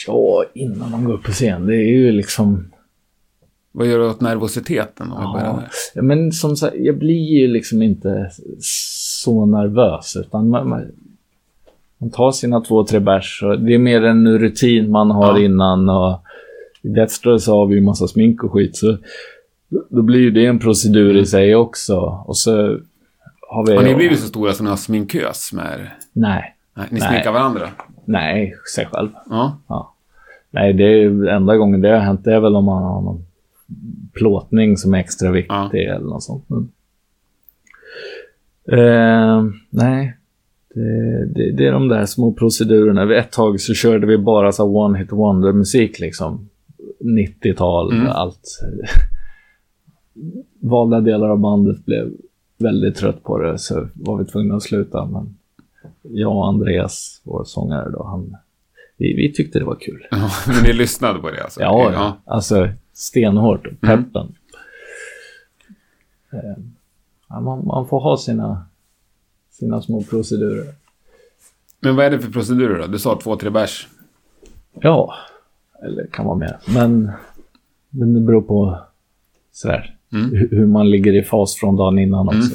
Ja, 0.06 0.44
innan 0.54 0.90
man 0.90 1.04
går 1.04 1.14
upp 1.14 1.22
på 1.24 1.32
scen. 1.32 1.66
Det 1.66 1.74
är 1.76 1.88
ju 1.88 2.12
liksom... 2.12 2.70
Vad 3.72 3.86
gör 3.86 3.98
du 3.98 4.04
åt 4.06 4.20
nervositeten? 4.20 5.08
Ja, 5.10 5.62
men 5.94 6.32
som 6.32 6.56
sagt, 6.56 6.76
jag 6.76 6.98
blir 6.98 7.40
ju 7.40 7.48
liksom 7.48 7.82
inte 7.82 8.30
så 9.22 9.46
nervös. 9.46 10.16
Utan 10.16 10.48
man, 10.48 10.68
man, 10.68 10.84
man 11.98 12.10
tar 12.10 12.32
sina 12.32 12.60
två, 12.60 12.84
tre 12.84 12.98
bärs. 12.98 13.40
Det 13.66 13.74
är 13.74 13.78
mer 13.78 14.02
en 14.04 14.38
rutin 14.38 14.90
man 14.90 15.10
har 15.10 15.38
Ja. 15.38 15.44
innan. 15.44 15.88
Och 15.88 16.22
I 16.82 16.88
Deathstroke 16.88 17.40
så 17.40 17.52
har 17.52 17.66
vi 17.66 17.74
ju 17.74 17.80
massa 17.80 18.08
smink 18.08 18.44
och 18.44 18.52
skit. 18.52 18.76
Så 18.76 18.96
då 19.90 20.02
blir 20.02 20.20
ju 20.20 20.30
det 20.30 20.46
en 20.46 20.58
procedur 20.58 21.16
i 21.16 21.26
sig 21.26 21.54
också. 21.56 21.96
Och 22.26 22.36
så 22.36 22.78
har 23.50 23.66
vi... 23.66 23.76
Har 23.76 23.82
ni 23.82 23.94
blivit 23.94 24.18
så 24.20 24.26
stora 24.28 24.52
som 24.52 24.64
ni 24.64 24.70
har 24.70 24.76
sminkös 24.76 25.52
med 25.52 25.66
er? 25.80 25.94
Nej. 26.12 26.54
Nej, 26.76 26.86
ni 26.90 26.98
Nej. 27.00 27.08
sminkar 27.08 27.32
varandra? 27.32 27.68
Nej, 28.04 28.54
sig 28.74 28.86
själv. 28.86 29.08
Ja. 29.30 29.58
Ja. 29.68 29.94
Nej, 30.50 30.72
det 30.72 30.84
är 30.84 31.26
enda 31.28 31.56
gången 31.56 31.80
det 31.80 31.88
har 31.88 31.98
hänt 31.98 32.24
det 32.24 32.34
är 32.34 32.40
väl 32.40 32.56
om 32.56 32.64
man 32.64 32.82
har 32.82 33.00
någon 33.02 33.24
plåtning 34.12 34.76
som 34.76 34.94
är 34.94 34.98
extra 34.98 35.30
viktig 35.30 35.54
Ja. 35.54 35.70
eller 35.94 36.06
något 36.06 36.22
sånt. 36.22 36.44
Men... 36.48 36.68
Eh, 38.78 39.44
nej, 39.70 40.16
det, 40.74 41.26
det, 41.34 41.52
det 41.52 41.66
är 41.66 41.72
de 41.72 41.88
där 41.88 42.06
små 42.06 42.32
procedurerna. 42.32 43.04
Vid 43.06 43.18
ett 43.18 43.32
tag 43.32 43.60
så 43.60 43.74
körde 43.74 44.06
vi 44.06 44.18
bara 44.18 44.52
så 44.52 44.62
här 44.66 44.76
one 44.76 44.98
hit 44.98 45.12
wonder 45.12 45.52
musik 45.52 45.98
liksom. 45.98 46.48
90-tal, 47.00 47.92
Mm. 47.92 48.06
allt. 48.06 48.40
Valda 50.60 51.00
delar 51.00 51.28
av 51.28 51.38
bandet 51.38 51.84
blev 51.84 52.12
väldigt 52.58 52.96
trött 52.96 53.22
på 53.22 53.38
det 53.38 53.58
så 53.58 53.88
var 53.94 54.16
vi 54.18 54.24
tvungna 54.24 54.56
att 54.56 54.62
sluta. 54.62 55.04
Men 55.06 55.36
jag 56.02 56.36
och 56.36 56.48
Andreas, 56.48 57.20
vår 57.24 57.44
sångare 57.44 57.90
då, 57.90 58.04
han, 58.04 58.36
vi, 58.96 59.14
vi 59.16 59.32
tyckte 59.32 59.58
det 59.58 59.64
var 59.64 59.74
kul. 59.80 60.06
ja. 60.10 60.30
Men 60.46 60.62
ni 60.62 60.72
lyssnade 60.72 61.18
på 61.18 61.30
det 61.30 61.42
alltså? 61.42 61.60
Ja, 61.60 61.92
ja. 61.92 62.16
alltså 62.24 62.68
stenhårt. 62.92 63.80
Peppen. 63.80 64.34
Eh, 66.32 66.62
Ja, 67.28 67.40
man, 67.40 67.66
man 67.66 67.86
får 67.88 68.00
ha 68.00 68.16
sina, 68.16 68.66
sina 69.50 69.82
små 69.82 70.02
procedurer. 70.02 70.74
Men 71.80 71.96
vad 71.96 72.06
är 72.06 72.10
det 72.10 72.18
för 72.20 72.30
procedurer 72.30 72.78
då? 72.78 72.86
Du 72.86 72.98
sa 72.98 73.20
två, 73.22 73.36
tre 73.36 73.50
bärs. 73.50 73.88
Ja, 74.72 75.14
eller 75.82 76.06
kan 76.06 76.26
vara 76.26 76.36
mer. 76.36 76.58
Men, 76.74 77.10
men 77.90 78.14
det 78.14 78.20
beror 78.20 78.42
på 78.42 78.78
sådär, 79.52 79.96
Mm. 80.12 80.48
hur, 80.50 80.66
man 80.66 80.90
ligger 80.90 81.12
i 81.12 81.22
fas 81.22 81.56
från 81.56 81.76
dagen 81.76 81.98
innan 81.98 82.28
också. 82.28 82.54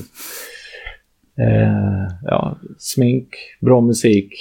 Eh, 1.38 2.08
ja, 2.24 2.58
smink, 2.78 3.36
bra 3.62 3.82
musik. 3.82 4.34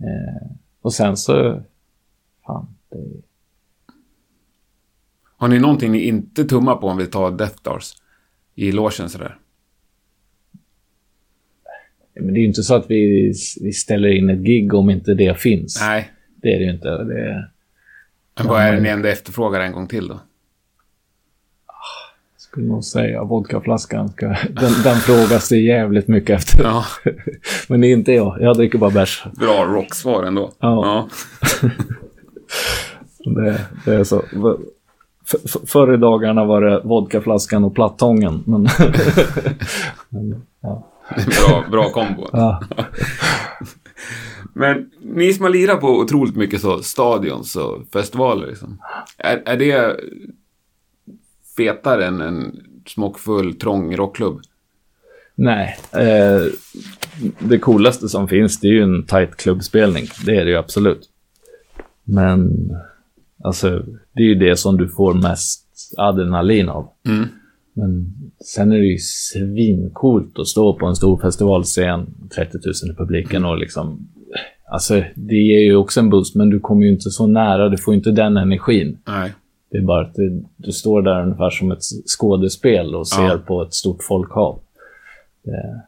Eh, 0.00 0.50
och 0.82 0.92
sen 0.92 1.16
så... 1.16 1.62
Fan, 2.46 2.76
det, 2.90 3.22
Har 5.36 5.48
ni 5.48 5.58
någonting 5.58 5.92
ni 5.92 6.00
inte 6.00 6.44
tummar 6.44 6.76
på 6.76 6.86
om 6.86 6.96
vi 6.96 7.06
tar 7.06 7.30
Death 7.30 7.56
Stars? 7.56 7.92
I 8.54 8.72
logen 8.72 9.08
sådär? 9.08 9.36
men 12.14 12.34
det 12.34 12.40
är 12.40 12.42
ju 12.42 12.46
inte 12.46 12.62
så 12.62 12.74
att 12.74 12.90
vi, 12.90 13.32
vi 13.60 13.72
ställer 13.72 14.08
in 14.08 14.30
ett 14.30 14.38
gig 14.38 14.74
om 14.74 14.90
inte 14.90 15.14
det 15.14 15.40
finns. 15.40 15.80
Nej. 15.80 16.10
Det 16.42 16.54
är 16.54 16.58
det 16.58 16.64
ju 16.64 16.70
inte. 16.70 16.88
Det 16.88 17.50
Men 18.36 18.46
vad 18.46 18.62
är 18.62 18.72
det 18.72 18.80
ni 18.80 18.88
ändå 18.88 19.08
efterfrågar 19.08 19.60
en 19.60 19.72
gång 19.72 19.86
till 19.86 20.08
då? 20.08 20.20
Skulle 22.50 22.66
nog 22.66 22.84
säga 22.84 23.24
vodkaflaskan. 23.24 24.08
Ska, 24.08 24.26
den, 24.50 24.72
den 24.84 24.96
frågas 24.96 25.48
det 25.48 25.56
jävligt 25.58 26.08
mycket 26.08 26.36
efter. 26.36 26.62
Ja, 26.64 26.84
Men 27.68 27.80
det 27.80 27.86
är 27.86 27.92
inte 27.92 28.12
jag. 28.12 28.36
Jag 28.40 28.56
dricker 28.56 28.78
bara 28.78 28.90
bärs. 28.90 29.24
bra 29.38 29.64
rocksvar 29.64 30.22
ändå. 30.24 30.52
Ja. 30.58 31.08
Det, 33.24 33.60
det 33.84 33.94
är 33.94 34.04
så. 34.04 34.22
F- 35.32 35.40
f- 35.44 35.60
förr 35.66 35.94
i 35.94 35.96
dagarna 35.96 36.44
var 36.44 36.60
det 36.62 36.80
vodkaflaskan 36.84 37.64
och 37.64 37.74
plattången. 37.74 38.42
Men, 38.46 38.62
men 40.08 40.42
ja. 40.60 40.86
Bra, 41.26 41.64
bra 41.70 41.90
kombo. 41.90 42.28
Ja. 42.32 42.62
Men 44.54 44.90
ni 45.02 45.32
som 45.32 45.42
har 45.44 45.50
lirat 45.50 45.80
på 45.80 45.88
otroligt 45.98 46.36
mycket 46.36 46.60
så 46.60 46.82
stadions 46.82 47.56
och 47.56 47.78
festivaler 47.92 48.46
liksom. 48.46 48.78
Är, 49.18 49.42
är 49.46 49.56
det 49.56 49.96
fetare 51.60 52.06
än 52.06 52.20
en 52.20 52.56
smockfull, 52.86 53.54
trång 53.54 53.96
rockklubb? 53.96 54.40
Nej. 55.34 55.76
Eh, 55.92 56.42
det 57.38 57.58
coolaste 57.58 58.08
som 58.08 58.28
finns 58.28 58.60
det 58.60 58.68
är 58.68 58.72
ju 58.72 58.82
en 58.82 59.06
tight 59.06 59.36
klubbspelning. 59.36 60.04
Det 60.26 60.36
är 60.36 60.44
det 60.44 60.50
ju 60.50 60.56
absolut. 60.56 61.08
Men 62.04 62.50
alltså, 63.44 63.84
det 64.12 64.22
är 64.22 64.26
ju 64.26 64.34
det 64.34 64.56
som 64.56 64.76
du 64.76 64.88
får 64.88 65.14
mest 65.14 65.66
adrenalin 65.96 66.68
av. 66.68 66.88
Mm. 67.06 67.28
Men 67.72 68.14
sen 68.44 68.72
är 68.72 68.78
det 68.78 68.86
ju 68.86 68.98
svincoolt 68.98 70.38
att 70.38 70.46
stå 70.46 70.78
på 70.78 70.86
en 70.86 70.96
stor 70.96 71.18
festivalscen, 71.18 72.06
30 72.34 72.58
000 72.64 72.74
i 72.92 72.96
publiken 72.96 73.44
och 73.44 73.58
liksom... 73.58 74.08
Alltså, 74.72 75.02
det 75.14 75.36
ger 75.36 75.60
ju 75.60 75.76
också 75.76 76.00
en 76.00 76.10
boost, 76.10 76.34
men 76.34 76.50
du 76.50 76.60
kommer 76.60 76.84
ju 76.84 76.92
inte 76.92 77.10
så 77.10 77.26
nära, 77.26 77.68
du 77.68 77.78
får 77.78 77.94
ju 77.94 77.98
inte 77.98 78.10
den 78.10 78.36
energin. 78.36 78.98
Nej. 79.06 79.32
Det 79.70 79.78
är 79.78 79.82
bara 79.82 80.06
att 80.06 80.14
du, 80.14 80.44
du 80.56 80.72
står 80.72 81.02
där 81.02 81.22
ungefär 81.22 81.50
som 81.50 81.70
ett 81.72 81.82
skådespel 82.06 82.94
och 82.94 83.08
ser 83.08 83.22
Ja. 83.22 83.38
på 83.46 83.62
ett 83.62 83.74
stort 83.74 84.02
folkhav. 84.02 84.60
Det, 85.42 85.80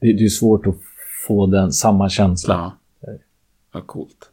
det, 0.00 0.12
det 0.12 0.24
är 0.24 0.28
svårt 0.28 0.66
att 0.66 0.74
få 1.26 1.46
den 1.46 1.72
samma 1.72 2.08
känsla. 2.08 2.72
Ja. 3.00 3.12
Ja, 3.72 3.80
coolt. 3.86 4.30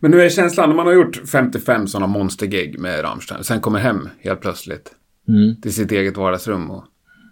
Men 0.00 0.12
hur 0.12 0.20
är 0.20 0.28
känslan 0.28 0.68
när 0.68 0.76
man 0.76 0.86
har 0.86 0.92
gjort 0.94 1.16
55 1.32 1.86
sådana 1.86 2.06
monstergig 2.06 2.78
med 2.78 3.04
Rammstein 3.04 3.38
och 3.40 3.46
sen 3.46 3.60
kommer 3.60 3.78
hem 3.78 4.08
helt 4.20 4.40
plötsligt 4.40 4.94
Mm. 5.28 5.60
till 5.60 5.74
sitt 5.74 5.92
eget 5.92 6.16
vardagsrum 6.16 6.70
och 6.70 6.84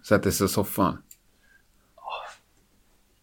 sätter 0.08 0.30
sig 0.30 0.44
i 0.44 0.48
soffan? 0.48 0.96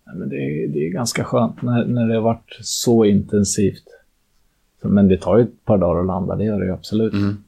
Ja, 0.05 0.13
Men 0.13 0.29
det, 0.29 0.35
är- 0.35 0.67
det 0.67 0.79
är 0.87 0.89
ganska 0.91 1.23
skönt 1.23 1.61
när, 1.61 1.85
när 1.85 2.07
det 2.07 2.13
har 2.15 2.21
varit 2.21 2.57
så 2.61 3.05
intensivt. 3.05 3.83
Men 4.81 5.07
det 5.07 5.17
tar 5.17 5.37
ju 5.37 5.43
ett 5.43 5.65
par 5.65 5.77
dagar 5.77 5.99
att 5.99 6.05
landa, 6.07 6.35
det 6.35 6.43
gör 6.43 6.59
det 6.59 6.65
ju 6.65 6.73
absolut. 6.73 7.13
Mm. 7.13 7.43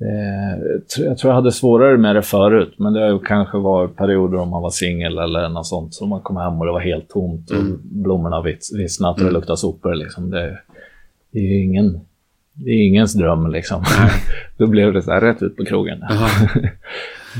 Det, 0.00 1.04
jag 1.04 1.18
tror- 1.18 1.30
jag 1.30 1.34
hade 1.34 1.52
svårare 1.52 1.98
med 1.98 2.16
det 2.16 2.22
förut, 2.22 2.74
men 2.78 2.92
det 2.92 3.00
har 3.00 3.08
ju 3.08 3.18
kanske 3.18 3.58
varit 3.58 3.96
perioder 3.96 4.38
om 4.38 4.48
man 4.48 4.62
var 4.62 4.70
singel 4.70 5.18
eller 5.18 5.48
något 5.48 5.66
sånt. 5.66 5.94
Så 5.94 6.06
man 6.06 6.20
kom 6.20 6.36
hem 6.36 6.60
och 6.60 6.66
det 6.66 6.72
var 6.72 6.80
helt 6.80 7.08
tomt 7.08 7.50
och 7.50 7.56
blommorna 7.82 8.42
vits, 8.42 8.74
vissnat 8.74 9.18
och 9.18 9.24
det 9.24 9.30
luktade 9.32 9.56
sopor. 9.56 9.94
Liksom. 9.94 10.30
Det, 10.30 10.58
det 11.30 11.38
är 11.38 11.42
ju 11.42 11.64
ingen, 11.64 12.00
det 12.52 12.70
är 12.70 12.86
ingens 12.88 13.14
dröm 13.14 13.50
liksom. 13.50 13.84
Då 14.58 14.66
blev 14.66 14.92
det 14.92 15.02
så 15.02 15.10
här 15.10 15.20
rätt 15.20 15.42
ut 15.42 15.56
på 15.56 15.64
krogen. 15.64 15.98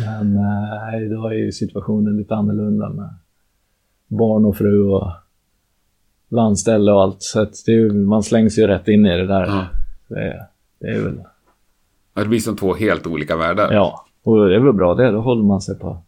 men 0.07 0.37
eh, 0.37 0.91
nej, 0.93 1.09
då 1.09 1.27
är 1.29 1.35
ju 1.35 1.53
situationen 1.53 2.17
lite 2.17 2.35
annorlunda 2.35 2.89
med 2.89 3.09
barn 4.09 4.45
och 4.45 4.57
fru 4.57 4.85
och 4.89 5.13
landställe 6.29 6.93
och 6.93 7.03
allt. 7.03 7.23
Så 7.23 7.47
det 7.67 7.93
man 7.93 8.23
slängs 8.23 8.59
ju 8.59 8.67
rätt 8.67 8.89
in 8.89 9.07
i 9.07 9.17
det 9.17 9.27
där. 9.27 9.47
Det, 10.09 10.47
det 10.81 10.87
är 10.87 11.01
väl... 11.03 11.21
Ja, 12.15 12.23
Det 12.23 12.29
blir 12.29 12.39
som 12.39 12.57
två 12.57 12.75
helt 12.75 13.07
olika 13.07 13.37
världar. 13.37 13.73
Ja, 13.73 14.05
och 14.23 14.49
det 14.49 14.55
är 14.55 14.61
väl 14.61 14.73
bra 14.73 14.95
det. 14.95 15.11
Då 15.11 15.21
håller 15.21 15.43
man 15.45 15.61
sig 15.61 15.79
på... 15.79 16.03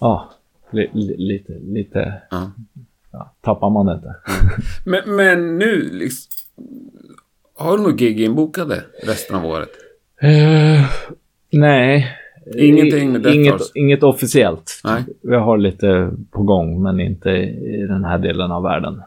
Ja, 0.00 0.30
li, 0.70 0.90
li, 0.92 1.16
lite, 1.16 1.52
lite... 1.52 2.22
Ja. 2.30 2.50
Ja, 3.12 3.32
tappar 3.40 3.70
man 3.70 3.86
det 3.86 3.94
inte. 3.94 4.14
Men, 4.84 5.16
men 5.16 5.58
nu, 5.58 5.88
liksom, 5.92 6.30
har 7.56 7.76
du 7.76 7.82
några 7.82 7.96
gig 7.96 8.20
inbokade 8.20 8.84
resten 9.02 9.36
av 9.36 9.44
året? 9.44 9.68
Eh, 10.20 10.84
nej. 11.52 12.16
Ingenting 12.56 13.12
med 13.12 13.26
inget, 13.26 13.60
inget 13.74 14.02
officiellt. 14.02 14.80
Nej. 14.84 15.04
Vi 15.22 15.36
har 15.36 15.58
lite 15.58 16.10
på 16.30 16.42
gång, 16.42 16.82
men 16.82 17.00
inte 17.00 17.30
i 17.30 17.86
den 17.88 18.04
här 18.04 18.18
delen 18.18 18.52
av 18.52 18.62
världen. 18.62 19.02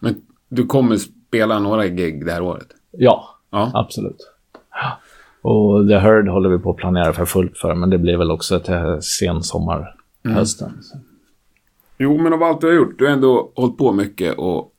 Men 0.00 0.14
du 0.48 0.66
kommer 0.66 0.96
spela 0.96 1.58
några 1.58 1.86
gig 1.86 2.26
det 2.26 2.32
här 2.32 2.42
året? 2.42 2.66
Ja, 2.90 3.28
Ja. 3.50 3.70
absolut. 3.74 4.30
Och 5.42 5.88
The 5.88 5.94
Heard 5.98 6.28
håller 6.28 6.48
vi 6.48 6.58
på 6.58 6.70
att 6.70 6.76
planera 6.76 7.12
för 7.12 7.24
fullt 7.24 7.58
för, 7.58 7.74
men 7.74 7.90
det 7.90 7.98
blir 7.98 8.16
väl 8.16 8.30
också 8.30 8.60
till 8.60 9.02
sensommar, 9.02 9.94
Mm. 10.24 10.36
hösten. 10.36 10.72
Jo, 11.98 12.18
men 12.18 12.32
av 12.32 12.42
allt 12.42 12.60
du 12.60 12.66
har 12.66 12.74
gjort, 12.74 12.98
du 12.98 13.04
har 13.04 13.12
ändå 13.12 13.52
hållit 13.54 13.78
på 13.78 13.92
mycket 13.92 14.34
och 14.38 14.72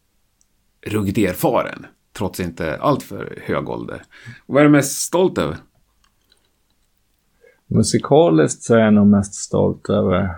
ruggigt 0.88 1.18
erfaren. 1.18 1.86
Trots 2.18 2.40
inte 2.40 2.78
allt 2.78 3.04
för 3.04 3.40
hög 3.46 3.70
ålder. 3.70 4.02
Och 4.46 4.54
vad 4.54 4.62
är 4.62 4.66
du 4.66 4.72
mest 4.72 5.02
stolt 5.02 5.38
över? 5.38 5.58
Musikaliskt 7.68 8.64
så 8.64 8.76
är 8.76 8.80
jag 8.80 8.94
nog 8.94 9.08
mest 9.08 9.34
stolt 9.34 9.90
över... 9.90 10.30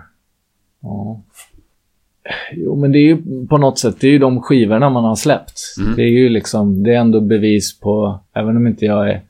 Ja. 0.82 1.22
Jo, 2.52 2.76
men 2.76 2.92
det 2.92 2.98
är 2.98 3.06
ju 3.06 3.46
på 3.46 3.58
något 3.58 3.78
sätt, 3.78 3.96
det 4.00 4.06
är 4.06 4.10
ju 4.10 4.18
de 4.18 4.42
skivorna 4.42 4.90
man 4.90 5.04
har 5.04 5.16
släppt. 5.16 5.60
Mm. 5.80 5.96
Det 5.96 6.02
är 6.02 6.08
ju 6.10 6.28
liksom, 6.28 6.82
det 6.82 6.94
är 6.94 6.98
ändå 7.00 7.20
bevis 7.20 7.80
på, 7.80 8.20
även 8.32 8.56
om 8.56 8.66
inte 8.66 8.84
jag 8.84 9.10
är 9.10 9.22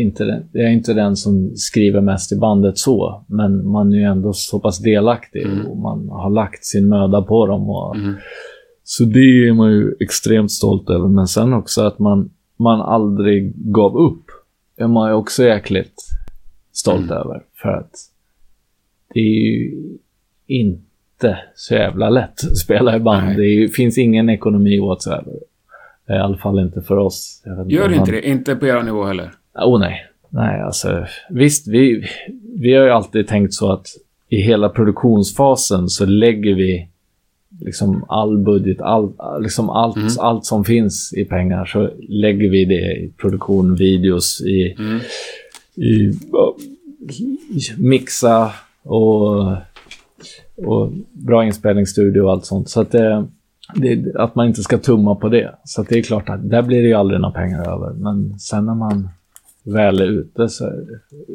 inte, 0.00 0.42
jag 0.52 0.64
är 0.64 0.70
inte 0.70 0.94
den 0.94 1.16
som 1.16 1.56
skriver 1.56 2.00
mest 2.00 2.32
i 2.32 2.36
bandet 2.36 2.78
så, 2.78 3.24
men 3.28 3.66
man 3.68 3.92
är 3.92 3.96
ju 3.96 4.02
ändå 4.02 4.32
så 4.32 4.60
pass 4.60 4.78
delaktig 4.78 5.42
Mm. 5.46 5.66
och 5.66 5.76
man 5.76 6.08
har 6.08 6.30
lagt 6.30 6.64
sin 6.64 6.88
möda 6.88 7.22
på 7.22 7.46
dem. 7.46 7.70
Och, 7.70 7.96
Mm. 7.96 8.14
Så 8.86 9.04
det 9.04 9.48
är 9.48 9.52
man 9.52 9.70
ju 9.72 9.94
extremt 10.00 10.52
stolt 10.52 10.90
över. 10.90 11.08
Men 11.08 11.26
sen 11.26 11.52
också 11.52 11.82
att 11.82 11.98
man, 11.98 12.30
man 12.56 12.80
aldrig 12.80 13.52
gav 13.56 13.96
upp 13.96 14.24
är 14.76 14.86
man 14.86 15.10
ju 15.10 15.14
också 15.14 15.42
jäkligt 15.44 15.94
stolt 16.72 17.10
Mm. 17.10 17.16
över. 17.16 17.42
För 17.62 17.68
att 17.68 17.90
det 19.14 19.20
är 19.20 19.50
ju 19.50 19.72
inte 20.46 21.38
så 21.54 21.74
jävla 21.74 22.10
lätt 22.10 22.44
att 22.50 22.56
spela 22.56 22.96
i 22.96 23.00
band. 23.00 23.26
Nej. 23.26 23.36
Det 23.36 23.46
ju, 23.46 23.68
finns 23.68 23.98
ingen 23.98 24.28
ekonomi 24.30 24.78
whatsoever. 24.80 25.34
I 26.08 26.12
alla 26.12 26.36
fall 26.36 26.58
inte 26.58 26.82
för 26.82 26.96
oss. 26.96 27.42
Gör 27.68 27.84
inte 27.88 27.98
man- 27.98 28.08
det? 28.10 28.28
Inte 28.28 28.56
på 28.56 28.66
era 28.66 28.82
nivå 28.82 29.04
heller? 29.04 29.30
Åh 29.58 29.80
nej. 29.80 30.06
Nej, 30.28 30.60
alltså 30.60 31.06
visst, 31.30 31.68
vi, 31.68 32.04
vi 32.56 32.74
har 32.74 32.84
ju 32.84 32.90
alltid 32.90 33.28
tänkt 33.28 33.54
så 33.54 33.72
att 33.72 33.86
i 34.28 34.36
hela 34.40 34.68
produktionsfasen 34.68 35.88
så 35.88 36.06
lägger 36.06 36.54
vi 36.54 36.88
liksom 37.60 38.04
all 38.08 38.38
budget, 38.38 38.80
all, 38.80 39.12
liksom 39.40 39.70
allt, 39.70 39.96
Mm. 39.96 40.08
allt 40.18 40.44
som 40.44 40.64
finns 40.64 41.14
i 41.16 41.24
pengar 41.24 41.64
så 41.64 41.90
lägger 42.08 42.48
vi 42.50 42.64
det 42.64 42.92
i 42.96 43.12
produktion, 43.18 43.74
videos, 43.74 44.40
i, 44.40 44.74
Mm. 44.78 45.00
i, 45.76 46.12
mixa 47.78 48.52
och, 48.82 49.52
och 50.56 50.92
bra 51.12 51.44
inspelningsstudio 51.44 52.20
och 52.20 52.30
allt 52.32 52.44
sånt. 52.46 52.68
Så 52.68 52.80
att, 52.80 52.90
det, 52.90 53.26
det, 53.74 54.14
att 54.16 54.34
man 54.34 54.46
inte 54.46 54.62
ska 54.62 54.78
tumma 54.78 55.14
på 55.14 55.28
det. 55.28 55.54
Så 55.64 55.82
det 55.82 55.98
är 55.98 56.02
klart 56.02 56.28
att 56.28 56.50
där 56.50 56.62
blir 56.62 56.82
det 56.82 56.88
ju 56.88 56.94
aldrig 56.94 57.20
några 57.20 57.34
pengar 57.34 57.68
över. 57.72 57.92
Men 57.92 58.38
sen 58.38 58.66
när 58.66 58.74
man 58.74 59.08
väl 59.64 60.00
är 60.00 60.04
ute, 60.06 60.48
så, 60.48 60.64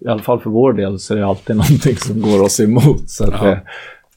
i 0.04 0.08
alla 0.08 0.22
fall 0.22 0.40
för 0.40 0.50
vår 0.50 0.74
del, 0.74 1.00
så 1.00 1.14
är 1.14 1.18
det 1.18 1.26
alltid 1.26 1.56
någonting 1.56 1.96
som 1.96 2.22
går 2.22 2.42
oss 2.44 2.60
emot. 2.60 3.10
Så 3.10 3.24
att 3.24 3.34
Ja. 3.42 3.44
det, 3.48 3.62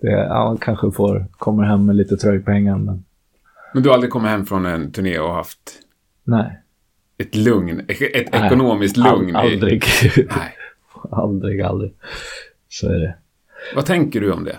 det, 0.00 0.10
ja, 0.10 0.44
man 0.44 0.56
kanske 0.58 0.90
får, 0.90 1.26
kommer 1.30 1.62
hem 1.64 1.86
med 1.86 1.96
lite 1.96 2.16
tröjpengar, 2.16 2.78
men 2.78 3.04
Men 3.74 3.82
du 3.82 3.88
har 3.88 3.94
aldrig 3.94 4.12
kommit 4.12 4.30
hem 4.30 4.46
från 4.46 4.66
en 4.66 4.92
turné 4.92 5.18
och 5.18 5.34
haft 5.34 5.58
nej. 6.24 6.58
ett 7.18 7.34
lugn, 7.36 7.80
ett 7.80 8.00
Nej. 8.32 8.46
ekonomiskt 8.46 8.98
All, 8.98 9.18
lugn? 9.18 9.30
i- 9.30 9.34
aldrig. 9.38 9.84
Nej. 10.16 10.54
aldrig, 11.10 11.60
aldrig. 11.62 11.94
Så 12.68 12.88
är 12.88 12.98
det. 12.98 13.14
Vad 13.74 13.86
tänker 13.86 14.20
du 14.20 14.32
om 14.32 14.44
det? 14.44 14.56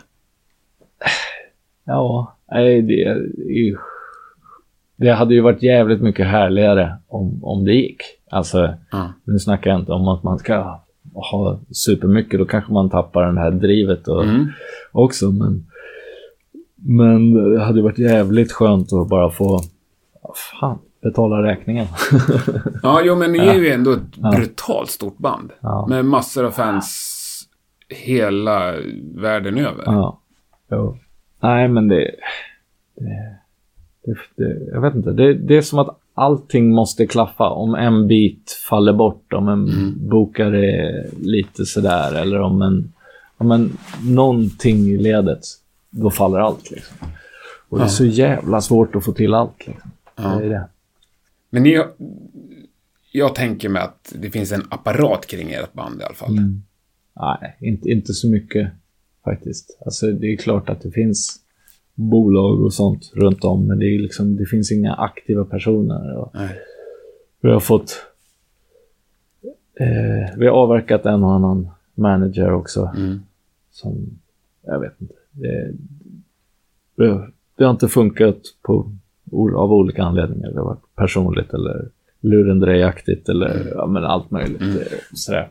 Ja, 1.86 2.38
nej, 2.52 2.82
det, 2.82 3.18
det 4.96 5.12
hade 5.14 5.34
ju 5.34 5.42
varit 5.42 5.64
jävligt 5.64 6.02
mycket 6.02 6.28
härligare 6.28 6.96
om, 7.08 7.44
om 7.44 7.66
det 7.66 7.74
gick. 7.74 8.02
Alltså, 8.34 8.74
Ja. 8.92 9.14
nu 9.24 9.40
snackar 9.40 9.70
jag 9.72 9.80
inte 9.80 9.92
om 9.92 10.08
att 10.08 10.24
man 10.24 10.38
ska 10.40 10.80
ha 11.14 11.60
supermycket, 11.72 12.40
då 12.40 12.46
kanske 12.46 12.74
man 12.74 12.90
tappar 12.90 13.32
det 13.32 13.40
här 13.40 13.52
drivet 13.52 14.08
och, 14.08 14.24
Mm. 14.24 14.48
också. 14.92 15.32
Men, 15.32 15.66
men 16.76 17.34
det 17.54 17.64
hade 17.64 17.82
varit 17.82 18.00
jävligt 18.00 18.52
skönt 18.52 18.94
att 18.94 19.10
bara 19.10 19.30
få, 19.30 19.60
fan, 20.60 20.80
betala 21.02 21.44
räkningen. 21.44 21.86
Ja, 22.84 23.02
jo, 23.04 23.16
men 23.16 23.32
ni 23.32 23.38
är 23.48 23.54
ju 23.56 23.70
ändå 23.72 23.92
ett 23.92 24.00
Ja. 24.16 24.32
brutalt 24.32 24.90
stort 24.90 25.18
band. 25.18 25.52
Ja. 25.60 25.86
Med 25.90 26.06
massor 26.06 26.46
av 26.46 26.52
fans 26.52 27.10
hela 27.90 28.74
världen 29.16 29.58
över. 29.58 29.84
ja, 29.86 30.20
jo. 30.72 30.98
Nej, 31.42 31.68
men 31.68 31.88
det, 31.88 32.12
det, 32.96 33.38
det, 34.06 34.16
det 34.36 34.66
jag 34.72 34.82
vet 34.82 34.96
inte. 34.96 35.12
Det, 35.12 35.34
det 35.34 35.58
är 35.58 35.62
som 35.62 35.80
att 35.80 36.00
allting 36.14 36.70
måste 36.70 37.08
klaffa. 37.08 37.50
Om 37.50 37.76
en 37.76 38.08
bit 38.08 38.52
faller 38.70 38.94
bort, 38.94 39.34
om 39.34 39.48
en 39.50 39.70
Mm. 39.70 40.10
bokare 40.10 40.72
är 40.72 41.10
lite 41.22 41.66
sådär, 41.66 42.16
eller 42.22 42.40
om 42.42 42.62
en, 42.62 42.94
om 43.38 43.52
en 43.52 43.78
någonting 44.04 44.78
i 44.88 44.98
ledet, 44.98 45.40
då 45.90 46.10
faller 46.10 46.40
allt 46.40 46.72
liksom. 46.72 46.98
Och 47.70 47.78
det 47.78 47.84
är 47.84 47.86
Ja. 47.86 47.90
så 47.90 48.06
jävla 48.06 48.62
svårt 48.62 48.96
att 48.96 49.06
få 49.06 49.12
till 49.12 49.34
allt 49.34 49.68
liksom. 49.68 49.92
Ja. 50.16 50.24
Det 50.40 50.46
är 50.46 50.50
det. 50.50 50.68
Men 51.50 51.64
ni, 51.64 51.82
jag 53.12 53.36
tänker 53.36 53.70
mig 53.70 53.82
att 53.82 54.14
det 54.22 54.30
finns 54.32 54.52
en 54.52 54.64
apparat 54.70 55.28
kring 55.28 55.52
ert 55.52 55.74
band 55.74 56.02
i 56.02 56.04
alla 56.04 56.14
fall. 56.16 56.32
Mm. 56.38 56.64
Nej, 57.16 57.58
inte, 57.60 57.90
inte 57.90 58.14
så 58.14 58.28
mycket 58.28 58.70
faktiskt. 59.24 59.78
Alltså 59.86 60.12
det 60.12 60.34
är 60.34 60.38
klart 60.38 60.70
att 60.70 60.82
det 60.82 60.92
finns 60.92 61.40
bolag 61.96 62.62
och 62.64 62.74
sånt 62.74 63.12
runt 63.16 63.44
om, 63.44 63.68
men 63.68 63.80
det, 63.80 63.86
är 63.86 64.00
liksom, 64.00 64.36
det 64.36 64.46
finns 64.46 64.72
inga 64.72 64.94
aktiva 64.94 65.46
personer. 65.46 66.18
Och 66.18 66.32
Nej. 66.34 66.60
vi 67.42 67.50
har 67.50 67.60
fått... 67.60 68.06
Eh, 69.80 70.38
vi 70.38 70.48
har 70.48 70.54
avverkat 70.54 71.06
en 71.06 71.24
och 71.24 71.34
annan 71.34 71.70
manager 71.96 72.54
också, 72.54 72.92
Mm. 72.98 73.20
som... 73.72 74.20
Jag 74.66 74.80
vet 74.80 75.02
inte. 75.02 75.14
Det, 75.32 75.74
det, 76.96 77.28
det 77.56 77.64
har 77.64 77.72
inte 77.72 77.88
funkat 77.88 78.38
på, 78.62 78.92
av 79.56 79.74
olika 79.74 80.04
anledningar. 80.04 80.52
Det 80.52 80.58
har 80.60 80.66
varit 80.66 80.96
personligt 80.96 81.54
eller 81.54 81.90
lurendrejaktigt 82.20 83.30
eller 83.30 83.72
ja, 83.76 83.86
men 83.86 84.04
allt 84.04 84.32
möjligt. 84.32 84.62
Mm. 84.62 84.78
eh, 84.78 84.84
Sådär. 85.14 85.50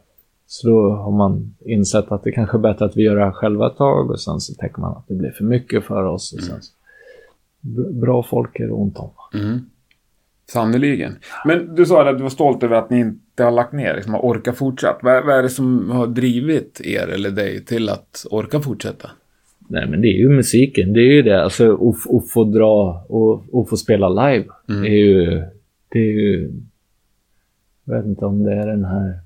Så 0.52 0.68
då 0.68 0.90
har 0.94 1.12
man 1.12 1.54
insett 1.60 2.12
att 2.12 2.22
det 2.22 2.32
kanske 2.32 2.56
är 2.56 2.60
bättre 2.60 2.84
att 2.84 2.96
vi 2.96 3.02
gör 3.02 3.16
det 3.16 3.24
här 3.24 3.32
själva 3.32 3.66
ett 3.66 3.76
tag 3.76 4.10
och 4.10 4.20
sen 4.20 4.40
så 4.40 4.54
tänker 4.54 4.80
man 4.80 4.96
att 4.96 5.08
det 5.08 5.14
blir 5.14 5.30
för 5.30 5.44
mycket 5.44 5.84
för 5.84 6.04
oss. 6.04 6.32
Och 6.32 6.40
sen 6.42 6.62
så, 6.62 6.72
B- 7.60 7.90
bra 7.92 8.22
folk 8.22 8.60
är 8.60 8.66
det 8.66 8.72
ont 8.72 8.98
om. 8.98 9.10
Mm. 9.34 9.58
Sannerligen. 10.48 11.16
Men 11.46 11.74
du 11.74 11.86
sa 11.86 12.10
att 12.10 12.16
du 12.16 12.22
var 12.22 12.30
stolt 12.30 12.62
över 12.62 12.76
att 12.76 12.90
ni 12.90 13.00
inte 13.00 13.44
har 13.44 13.50
lagt 13.50 13.72
ner, 13.72 13.94
liksom 13.94 14.14
har 14.14 14.20
orkat 14.20 14.56
fortsatt. 14.56 14.98
Vad, 15.02 15.26
vad 15.26 15.38
är 15.38 15.42
det 15.42 15.48
som 15.48 15.90
har 15.90 16.06
drivit 16.06 16.80
er 16.84 17.08
eller 17.08 17.30
dig 17.30 17.64
till 17.64 17.88
att 17.88 18.26
orka 18.30 18.60
fortsätta? 18.60 19.10
Nej, 19.68 19.88
men 19.90 20.00
det 20.00 20.08
är 20.08 20.18
ju 20.18 20.28
musiken. 20.28 20.92
Det 20.92 21.00
är 21.00 21.12
ju 21.12 21.22
det. 21.22 21.42
Alltså 21.44 21.90
att, 21.90 22.30
få 22.30 22.44
dra 22.44 23.04
och 23.08 23.62
att 23.62 23.68
få 23.68 23.76
spela 23.76 24.08
live. 24.08 24.46
Mm. 24.68 24.82
Det 24.82 24.88
är 24.88 25.06
ju... 25.06 25.44
Det 25.88 25.98
är 25.98 26.12
ju... 26.12 26.52
Jag 27.84 27.96
vet 27.96 28.06
inte 28.06 28.24
om 28.24 28.42
det 28.42 28.52
är 28.54 28.66
den 28.66 28.84
här 28.84 29.18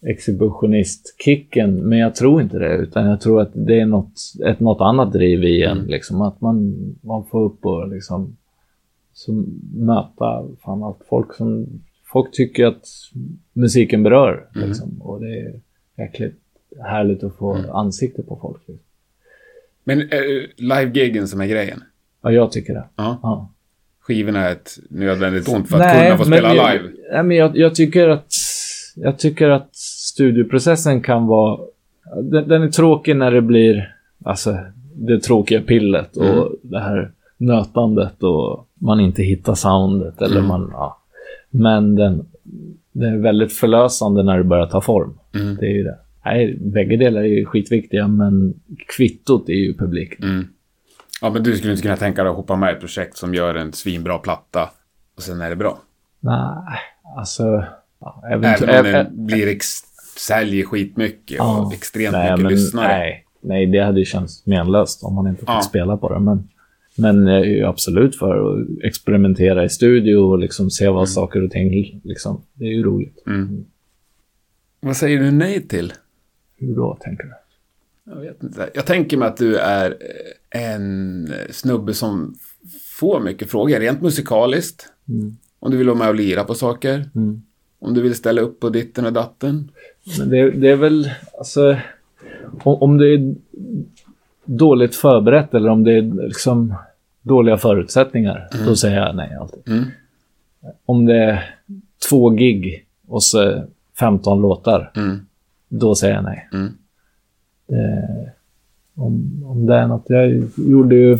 exhibitionist-kicken, 0.00 1.88
men 1.88 1.98
jag 1.98 2.14
tror 2.14 2.42
inte 2.42 2.58
det. 2.58 2.76
Utan 2.76 3.06
jag 3.06 3.20
tror 3.20 3.40
att 3.40 3.50
det 3.54 3.80
är 3.80 3.86
något, 3.86 4.12
ett, 4.46 4.60
något 4.60 4.80
annat 4.80 5.12
driv 5.12 5.44
i 5.44 5.62
en. 5.62 5.78
Mm. 5.78 5.86
Liksom, 5.90 6.22
att 6.22 6.40
man, 6.40 6.74
man 7.02 7.24
får 7.24 7.44
upp 7.44 7.66
och 7.66 7.88
liksom 7.88 8.36
så 9.12 9.44
möta 9.74 10.44
fan, 10.64 10.82
allt 10.82 11.02
folk 11.08 11.34
som... 11.34 11.66
Folk 12.12 12.32
tycker 12.32 12.66
att 12.66 12.86
musiken 13.52 14.02
berör. 14.02 14.48
Mm. 14.54 14.68
Liksom, 14.68 15.02
och 15.02 15.20
det 15.20 15.38
är 15.38 15.60
jäkligt 15.98 16.40
härligt 16.84 17.24
att 17.24 17.36
få 17.36 17.54
Mm. 17.54 17.70
ansikte 17.70 18.22
på 18.22 18.38
folk. 18.42 18.60
Liksom. 18.66 18.84
Men 19.84 20.00
är 20.00 20.06
det 20.08 20.46
live-giggen 20.56 21.28
som 21.28 21.40
är 21.40 21.46
grejen? 21.46 21.82
Ja, 22.22 22.30
jag 22.32 22.52
tycker 22.52 22.74
det. 22.74 22.84
Ja. 22.96 23.18
Ja. 23.22 23.52
Skivorna 24.00 24.48
är 24.48 24.52
ett 24.52 24.78
nödvändigt 24.90 25.48
ont 25.48 25.68
för 25.68 25.80
att 25.80 25.96
kunna 25.96 26.16
få 26.16 26.24
spela 26.24 26.48
men 26.48 26.56
jag, 26.56 26.74
live. 26.74 26.88
Nej, 27.12 27.22
men 27.22 27.36
jag, 27.36 27.56
jag, 27.56 27.74
tycker 27.74 28.08
att, 28.08 28.32
jag 29.02 29.18
tycker 29.18 29.48
att 29.48 29.76
studioprocessen 29.76 31.02
kan 31.02 31.26
vara... 31.26 31.60
Den, 32.22 32.48
den 32.48 32.62
är 32.62 32.68
tråkig 32.68 33.16
när 33.16 33.30
det 33.30 33.42
blir 33.42 33.94
alltså, 34.24 34.58
det 34.94 35.20
tråkiga 35.20 35.60
pillet 35.60 36.16
och 36.16 36.24
Mm. 36.24 36.44
det 36.62 36.80
här 36.80 37.10
nötandet 37.36 38.22
och 38.22 38.68
man 38.74 39.00
inte 39.00 39.22
hittar 39.22 39.54
soundet. 39.54 40.22
Eller 40.22 40.36
Mm. 40.36 40.48
man, 40.48 40.68
ja. 40.72 40.98
Men 41.50 41.96
den, 41.96 42.26
den 42.92 43.14
är 43.14 43.18
väldigt 43.18 43.52
förlösande 43.52 44.22
när 44.22 44.38
det 44.38 44.44
börjar 44.44 44.66
ta 44.66 44.80
form. 44.80 45.18
Mm. 45.34 45.56
Det 45.56 45.66
är 45.66 45.70
ju 45.70 45.82
det. 45.84 45.98
Nej, 46.24 46.58
bägge 46.60 46.96
delar 46.96 47.20
är 47.20 47.24
ju 47.24 47.44
skitviktiga, 47.44 48.08
men 48.08 48.54
kvittot 48.96 49.48
är 49.48 49.52
ju 49.52 49.74
publiken. 49.74 50.28
Mm. 50.28 50.46
Ja, 51.22 51.30
men 51.30 51.42
du 51.42 51.56
skulle 51.56 51.72
inte 51.72 51.82
kunna 51.82 51.96
tänka 51.96 52.22
dig 52.22 52.30
att 52.30 52.36
hoppa 52.36 52.56
med 52.56 52.70
i 52.70 52.72
ett 52.72 52.80
projekt 52.80 53.16
som 53.16 53.34
gör 53.34 53.54
en 53.54 53.72
svinbra 53.72 54.18
platta 54.18 54.70
och 55.16 55.22
sen 55.22 55.40
är 55.40 55.50
det 55.50 55.56
bra. 55.56 55.78
Nej, 56.20 56.78
alltså... 57.16 57.64
Ja, 58.00 58.22
Även 58.30 58.54
om 58.78 58.84
den 58.92 59.26
blir 59.26 59.46
ex- 59.48 59.82
säljer 60.16 60.64
skitmycket 60.64 61.36
Ja. 61.38 61.60
och 61.66 61.74
extremt 61.74 62.12
nej, 62.12 62.30
mycket 62.30 62.42
men, 62.42 62.52
lyssnare. 62.52 62.88
Nej, 62.98 63.24
nej, 63.40 63.66
det 63.66 63.78
hade 63.84 63.98
ju 63.98 64.04
känts 64.04 64.46
menlöst 64.46 65.02
om 65.02 65.14
man 65.14 65.26
inte 65.26 65.40
fick 65.40 65.48
Ja. 65.48 65.62
spela 65.62 65.96
på 65.96 66.08
det. 66.14 66.20
Men, 66.20 66.48
men 66.96 67.26
jag 67.26 67.40
är 67.40 67.44
ju 67.44 67.64
absolut 67.64 68.16
för 68.16 68.60
att 68.60 68.68
experimentera 68.84 69.64
i 69.64 69.68
studio 69.68 70.16
och 70.16 70.38
liksom 70.38 70.70
se 70.70 70.88
vad 70.88 71.08
saker 71.08 71.42
och 71.44 71.50
ting... 71.50 72.00
Liksom, 72.04 72.42
det 72.54 72.64
är 72.64 72.72
ju 72.72 72.82
roligt. 72.82 73.22
Mm. 73.26 73.64
Vad 74.80 74.96
säger 74.96 75.18
du 75.18 75.30
nej 75.30 75.68
till? 75.68 75.92
Hur 76.56 76.76
då, 76.76 76.98
tänker 77.00 77.24
du? 77.24 77.32
Jag 78.12 78.20
vet 78.20 78.42
inte. 78.42 78.70
Jag 78.74 78.86
tänker 78.86 79.16
mig 79.16 79.28
att 79.28 79.36
du 79.36 79.56
är 79.56 79.90
eh, 80.54 80.72
en 80.74 81.32
snubbe 81.50 81.94
som 81.94 82.34
får 82.98 83.20
mycket 83.20 83.50
frågor, 83.50 83.80
rent 83.80 84.02
musikaliskt. 84.02 84.86
Mm. 85.08 85.36
Om 85.58 85.70
du 85.70 85.76
vill 85.76 85.86
vara 85.86 85.98
med 85.98 86.08
och 86.08 86.14
lira 86.14 86.44
på 86.44 86.54
saker. 86.54 87.10
Mm. 87.14 87.42
Om 87.80 87.94
du 87.94 88.02
vill 88.02 88.14
ställa 88.14 88.40
upp 88.40 88.60
på 88.60 88.68
ditten 88.68 89.06
och 89.06 89.12
datten. 89.12 89.70
Men 90.18 90.28
det, 90.30 90.50
det 90.50 90.68
är 90.70 90.76
väl, 90.76 91.10
alltså... 91.38 91.76
Om, 92.62 92.82
om 92.82 92.98
det 92.98 93.06
är 93.14 93.34
dåligt 94.44 94.94
förberett 94.94 95.54
eller 95.54 95.68
om 95.68 95.84
det 95.84 95.92
är 95.92 96.26
liksom 96.26 96.74
dåliga 97.22 97.56
förutsättningar, 97.56 98.48
då 98.66 98.76
säger 98.76 98.96
jag 98.96 99.16
nej 99.16 99.36
alltid. 99.40 99.68
Mm. 99.68 99.84
om 100.86 101.06
det 101.06 101.16
är 101.16 101.54
två 102.08 102.30
gig 102.30 102.86
och 103.08 103.22
så 103.22 103.62
15 103.98 104.40
låtar, 104.42 104.92
Mm. 104.96 105.26
då 105.68 105.94
säger 105.94 106.14
jag 106.14 106.24
nej. 106.24 106.48
Mm. 106.52 106.66
Eh, 107.72 108.28
om, 108.94 109.42
om 109.46 109.66
det 109.66 109.74
är 109.74 109.86
något. 109.86 110.04
Jag 110.06 110.42
gjorde 110.56 110.94
ju 110.96 111.18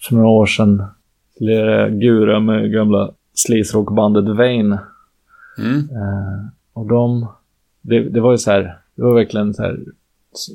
för 0.00 0.14
några 0.14 0.28
år 0.28 0.46
sedan 0.46 0.82
lirade 1.36 1.90
Gura 1.90 2.40
med 2.40 2.72
gamla 2.72 3.10
sleazerockbandet 3.34 4.24
Vain. 4.36 4.78
Mm. 5.58 5.78
Eh, 5.78 6.46
och 6.72 6.86
de, 6.88 7.26
det, 7.82 8.08
det 8.08 8.20
var 8.20 8.30
ju 8.32 8.38
så 8.38 8.50
här, 8.50 8.78
det 8.94 9.02
var 9.02 9.14
verkligen 9.14 9.54
så 9.54 9.62
här, 9.62 9.78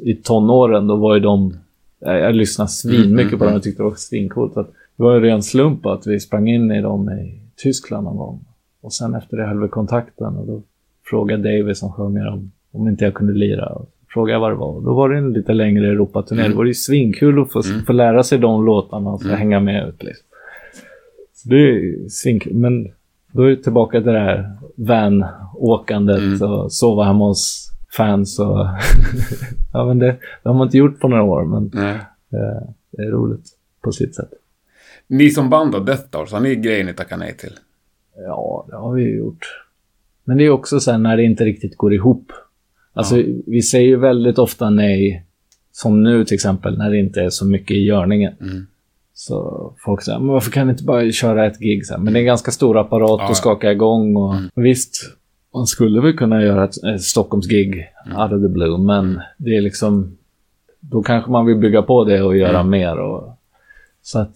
i 0.04 0.16
tonåren 0.16 0.88
då 0.88 0.96
var 0.96 1.14
ju 1.16 1.20
de, 1.20 1.58
jag, 2.00 2.20
jag 2.20 2.36
lyssnade 2.36 2.70
svinmycket 2.70 3.28
Mm, 3.34 3.40
på 3.40 3.46
dem 3.46 3.48
mm, 3.48 3.58
och 3.58 3.64
tyckte 3.64 3.84
det 3.84 3.90
var 3.90 3.96
svincoolt. 3.96 4.58
Att 4.58 4.68
det 4.98 5.04
var 5.04 5.14
ju 5.16 5.20
ren 5.22 5.44
slump 5.44 5.86
att 5.86 6.08
vi 6.08 6.20
sprang 6.20 6.48
in 6.48 6.72
i 6.72 6.82
dem 6.82 7.10
i 7.10 7.40
Tyskland 7.56 8.04
någon 8.04 8.18
gång. 8.18 8.46
Och 8.82 8.94
sen 8.94 9.16
efter 9.16 9.38
det 9.38 9.46
höll 9.48 9.62
vi 9.62 9.68
kontakten 9.68 10.38
och 10.38 10.48
då 10.48 10.62
frågade 11.10 11.58
David 11.58 11.78
som 11.78 11.92
sjunger 11.92 12.28
om, 12.28 12.52
om 12.72 12.88
inte 12.88 13.04
jag 13.04 13.14
kunde 13.14 13.34
lira. 13.34 13.78
Frågade 14.14 14.40
vad 14.40 14.52
det 14.52 14.56
var. 14.56 14.68
Och 14.76 14.84
då 14.84 14.94
var 14.94 15.10
det 15.10 15.18
en 15.18 15.34
lite 15.34 15.54
längre 15.54 15.88
Europaturné. 15.88 16.42
Mm. 16.42 16.52
Det 16.52 16.58
var 16.58 16.66
ju 16.66 16.74
svinkul 16.74 17.42
att 17.42 17.52
få, 17.52 17.62
Mm. 17.72 17.86
få 17.86 17.94
lära 17.94 18.24
sig 18.24 18.38
de 18.40 18.66
låtarna 18.66 19.10
och 19.10 19.22
så 19.22 19.28
Mm. 19.28 19.40
hänga 19.40 19.60
med 19.60 19.88
ut. 19.88 20.04
Liksom. 20.04 20.26
Så 21.34 21.50
det 21.50 21.56
är 21.70 22.10
svinkul. 22.10 22.54
Men 22.56 22.92
då 23.34 23.42
är 23.44 23.50
det 23.50 23.64
tillbaka 23.64 24.02
till 24.02 24.12
det 24.12 24.20
här 24.20 24.58
van-åkandet 24.76 26.18
Mm. 26.20 26.42
och 26.52 26.74
sova 26.74 27.04
hemma 27.04 27.26
hos 27.28 27.70
fans. 27.98 28.40
Och 28.40 28.58
ja, 29.74 29.86
men 29.86 30.00
det, 30.00 30.06
det 30.44 30.50
har 30.50 30.54
man 30.54 30.68
inte 30.68 30.78
gjort 30.78 31.00
på 31.00 31.08
några 31.08 31.24
år, 31.24 31.46
men 31.46 31.84
eh, 31.84 31.98
det 32.92 33.04
är 33.04 33.12
roligt 33.12 33.46
på 33.84 33.92
sitt 33.92 34.16
sätt. 34.16 34.30
Ni 35.08 35.30
som 35.30 35.50
band 35.50 35.72
då, 35.72 35.80
Death 35.80 36.04
Doors, 36.10 36.32
har 36.32 36.40
ni 36.40 36.56
grejer 36.56 36.84
ni 36.84 36.94
tackar 36.94 37.18
nej 37.18 37.38
till? 37.38 37.54
Ja, 38.16 38.66
det 38.70 38.76
har 38.76 38.94
vi 38.94 39.04
ju 39.04 39.18
gjort. 39.18 39.46
Men 40.24 40.38
det 40.38 40.44
är 40.46 40.50
också 40.50 40.80
så 40.80 40.92
här 40.92 40.98
när 40.98 41.18
det 41.18 41.24
inte 41.24 41.46
riktigt 41.46 41.78
går 41.78 41.94
ihop. 41.94 42.32
Alltså, 42.94 43.16
vi 43.48 43.62
säger 43.62 43.88
ju 43.88 43.96
väldigt 43.96 44.38
ofta 44.40 44.70
nej, 44.70 45.26
som 45.72 46.04
nu 46.04 46.26
till 46.26 46.36
exempel, 46.36 46.78
när 46.78 46.90
det 46.90 46.98
inte 46.98 47.22
är 47.22 47.30
så 47.30 47.46
mycket 47.46 47.72
i 47.72 47.80
görningen. 47.86 48.34
Mm. 48.42 48.68
Så 49.14 49.74
folk 49.86 50.02
säger, 50.02 50.20
men 50.20 50.28
varför 50.28 50.52
kan 50.52 50.68
ni 50.68 50.72
inte 50.72 50.84
bara 50.84 51.12
köra 51.12 51.46
ett 51.46 51.60
gig? 51.60 51.86
Så 51.86 51.98
men 51.98 52.14
det 52.14 52.20
är 52.20 52.22
en 52.22 52.26
ganska 52.26 52.52
stor 52.52 52.78
apparat 52.78 53.20
Ja, 53.22 53.30
att 53.30 53.38
skaka 53.38 53.72
igång. 53.72 54.16
Och, 54.16 54.34
Mm. 54.36 54.50
och 54.56 54.66
visst, 54.66 54.96
man 55.54 55.68
skulle 55.68 56.02
väl 56.02 56.18
kunna 56.18 56.42
göra 56.42 56.64
ett, 56.64 56.84
ett 56.84 57.02
Stockholmsgig 57.02 57.90
Mm. 58.06 58.18
out 58.18 58.32
of 58.32 58.42
the 58.42 58.48
blue, 58.48 58.78
men 58.78 59.22
det 59.38 59.58
är 59.58 59.62
liksom... 59.62 60.18
Då 60.80 61.04
kanske 61.04 61.32
man 61.32 61.46
vill 61.46 61.56
bygga 61.58 61.82
på 61.82 62.04
det 62.04 62.22
och 62.24 62.38
göra 62.38 62.60
Mm. 62.60 62.70
mer. 62.70 63.00
Och, 63.00 63.38
så 64.02 64.20
att 64.20 64.36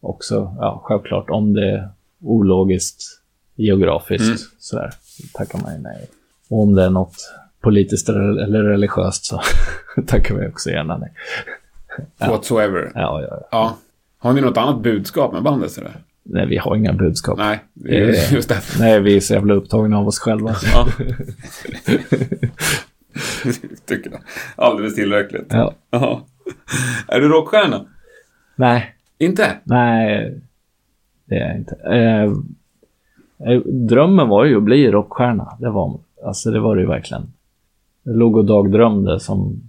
också, 0.00 0.56
ja, 0.60 0.80
självklart, 0.84 1.30
om 1.30 1.52
det 1.54 1.70
är 1.70 1.88
ologiskt 2.22 3.02
geografiskt 3.56 4.24
Mm. 4.24 4.38
så 4.58 4.88
tackar 5.32 5.58
man 5.62 5.74
ju 5.74 5.80
nej. 5.82 6.08
Och 6.48 6.62
om 6.62 6.74
det 6.74 6.82
är 6.82 6.90
något 6.90 7.16
politiskt 7.60 8.08
eller 8.08 8.42
eller 8.42 8.62
religiöst 8.62 9.24
så 9.24 9.40
tackar 10.06 10.34
vi 10.34 10.46
också 10.48 10.70
gärna 10.70 10.96
nej. 10.96 11.12
Ja. 12.18 12.28
Whatsoever. 12.30 12.92
Ja, 12.94 13.22
ja, 13.22 13.28
ja. 13.30 13.48
Ja. 13.50 13.76
Har 14.22 14.32
ni 14.32 14.40
något 14.40 14.56
annat 14.56 14.82
budskap 14.82 15.32
med 15.32 15.42
bandet? 15.42 15.70
Sådär? 15.70 15.96
Nej, 16.22 16.46
vi 16.46 16.56
har 16.56 16.76
inga 16.76 16.92
budskap. 16.92 17.38
Nej, 17.38 17.64
det 17.74 17.96
är 18.00 18.32
just 18.34 18.48
det. 18.48 18.60
Nej, 18.78 19.00
vi 19.00 19.16
är 19.16 19.20
så 19.20 19.34
jävla 19.34 19.54
upptagna 19.54 19.98
av 19.98 20.06
oss 20.08 20.18
själva. 20.18 20.54
Ja. 20.74 20.86
Tycker 23.86 24.10
jag. 24.10 24.20
Alldeles 24.56 24.94
tillräckligt. 24.94 25.46
Ja. 25.48 25.72
Jaha. 25.90 26.20
Är 27.08 27.20
du 27.20 27.28
rockstjärna? 27.28 27.86
Nej, 28.56 28.94
Inte? 29.18 29.56
nej, 29.64 30.40
det 31.24 31.34
är 31.34 31.48
jag 31.48 31.56
inte. 31.56 31.76
Eh, 31.90 32.22
eh, 33.52 33.60
drömmen 33.64 34.28
var 34.28 34.44
ju 34.44 34.56
att 34.56 34.62
bli 34.62 34.90
rockstjärna. 34.90 35.56
Det 35.60 35.70
var, 35.70 35.98
alltså 36.26 36.50
det 36.50 36.60
var 36.60 36.76
det 36.76 36.82
ju 36.82 36.88
verkligen. 36.88 37.32
Jag 38.02 38.16
låg 38.16 38.36
och 38.36 38.44
dagdrömde 38.44 39.20
som 39.20 39.62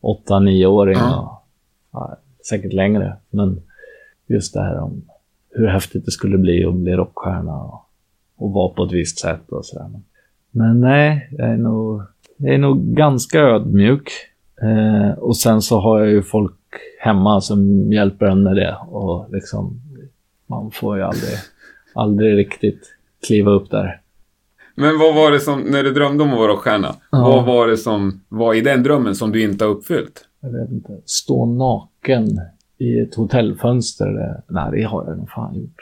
åtta, 0.00 0.38
nioåring 0.40 0.98
Ja. 0.98 1.42
och 1.90 1.98
ja, 2.00 2.16
säkert 2.48 2.72
längre. 2.72 3.16
Men 3.30 3.62
just 4.26 4.54
det 4.54 4.60
här 4.60 4.78
om 4.78 5.02
hur 5.50 5.66
häftigt 5.66 6.04
det 6.04 6.10
skulle 6.10 6.38
bli 6.38 6.64
att 6.64 6.74
bli 6.74 6.92
rockstjärna 6.92 7.56
och, 7.62 7.80
och 8.36 8.52
vara 8.52 8.68
på 8.74 8.84
ett 8.84 8.92
visst 8.92 9.18
sätt 9.18 9.48
och 9.48 9.66
sådär. 9.66 9.90
Men, 10.50 10.80
nej, 10.80 11.28
jag 11.38 11.48
är 11.48 11.56
nog, 11.56 12.02
jag 12.36 12.54
är 12.54 12.58
nog 12.58 12.96
ganska 12.96 13.40
ödmjuk. 13.40 14.10
Eh, 14.62 15.18
och 15.18 15.36
sen 15.36 15.62
så 15.62 15.80
har 15.80 15.98
jag 16.00 16.08
ju 16.10 16.22
folk 16.22 16.56
hemma 17.00 17.40
som 17.40 17.92
hjälper 17.92 18.26
en 18.26 18.42
med 18.42 18.56
det. 18.56 18.76
Och 18.88 19.26
liksom, 19.32 19.80
man 20.46 20.70
får 20.70 20.96
ju 20.96 21.02
aldrig, 21.02 21.32
aldrig 21.94 22.36
riktigt 22.38 22.94
kliva 23.26 23.50
upp 23.50 23.70
där. 23.70 24.00
Men 24.74 24.98
vad 24.98 25.14
var 25.14 25.30
det 25.30 25.40
som, 25.40 25.60
när 25.60 25.82
du 25.82 25.92
drömde 25.92 26.24
om 26.24 26.32
att 26.32 26.38
vara 26.38 26.52
rockstjärna, 26.52 26.94
Ja. 27.10 27.18
vad 27.28 27.44
var 27.46 27.68
det 27.68 27.76
som 27.76 28.20
var 28.28 28.54
i 28.54 28.60
den 28.60 28.82
drömmen 28.82 29.14
som 29.14 29.32
du 29.32 29.42
inte 29.42 29.64
har 29.64 29.70
uppfyllt? 29.72 30.24
Jag 30.42 30.50
vet 30.50 30.70
inte. 30.70 31.00
Stå 31.04 31.46
naken 31.46 32.40
i 32.78 32.98
ett 32.98 33.14
hotellfönster. 33.14 34.40
Nej, 34.48 34.70
det 34.72 34.82
har 34.82 35.04
jag 35.06 35.18
nog 35.18 35.30
fan 35.30 35.54
gjort. 35.54 35.80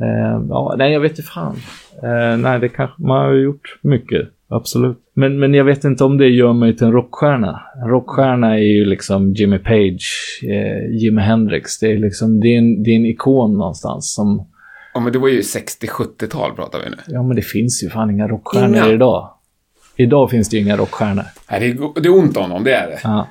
Eh, 0.00 0.40
ja, 0.48 0.74
nej, 0.78 0.92
jag 0.92 1.00
vet 1.00 1.10
inte 1.10 1.22
fan. 1.22 1.56
Eh, 2.02 2.36
nej, 2.38 2.60
det 2.60 2.68
kanske 2.68 3.02
man 3.02 3.26
har 3.26 3.34
gjort 3.34 3.78
mycket. 3.82 4.28
Absolut. 4.48 4.98
Men, 5.14 5.38
men 5.38 5.54
jag 5.54 5.64
vet 5.64 5.84
inte 5.84 6.04
om 6.04 6.18
det 6.18 6.28
gör 6.28 6.52
mig 6.52 6.76
till 6.76 6.86
en 6.86 6.92
rockstjärna. 6.92 7.62
En 7.82 7.88
rockstjärna 7.88 8.54
är 8.54 8.62
ju 8.62 8.84
liksom 8.84 9.32
Jimmy 9.32 9.58
Page, 9.58 10.40
eh, 10.42 10.96
Jimi 10.96 11.22
Hendrix. 11.22 11.78
Det 11.78 11.92
är 11.92 11.98
liksom, 11.98 12.40
det 12.40 12.48
är, 12.48 12.58
en, 12.58 12.82
det 12.82 12.90
är 12.90 12.96
en 12.96 13.06
ikon 13.06 13.58
någonstans 13.58 14.14
som, 14.14 14.46
ja, 14.94 15.00
men 15.00 15.12
det 15.12 15.18
var 15.18 15.28
ju 15.28 15.40
60-70-tal 15.40 16.52
pratar 16.52 16.78
vi 16.84 16.90
nu. 16.90 16.96
ja 17.06 17.22
men 17.22 17.36
det 17.36 17.42
finns 17.42 17.84
ju 17.84 17.90
fan 17.90 18.10
inga 18.10 18.28
rockstjärnor 18.28 18.76
Inga? 18.76 18.92
idag. 18.92 19.30
Idag 19.96 20.30
finns 20.30 20.48
det 20.48 20.56
ju 20.56 20.62
inga 20.62 20.76
rockstjärnor. 20.76 21.24
Nej, 21.50 21.60
det, 21.60 21.66
är, 21.66 22.00
det 22.00 22.08
är 22.08 22.18
ont 22.18 22.36
om 22.36 22.42
honom, 22.42 22.64
det 22.64 22.74
är 22.74 22.86
det. 22.86 23.00
Ja. 23.04 23.26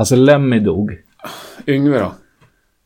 Alltså 0.00 0.16
Lemmy 0.16 0.60
dog. 0.60 0.98
Yngve 1.66 1.98
då? 1.98 2.12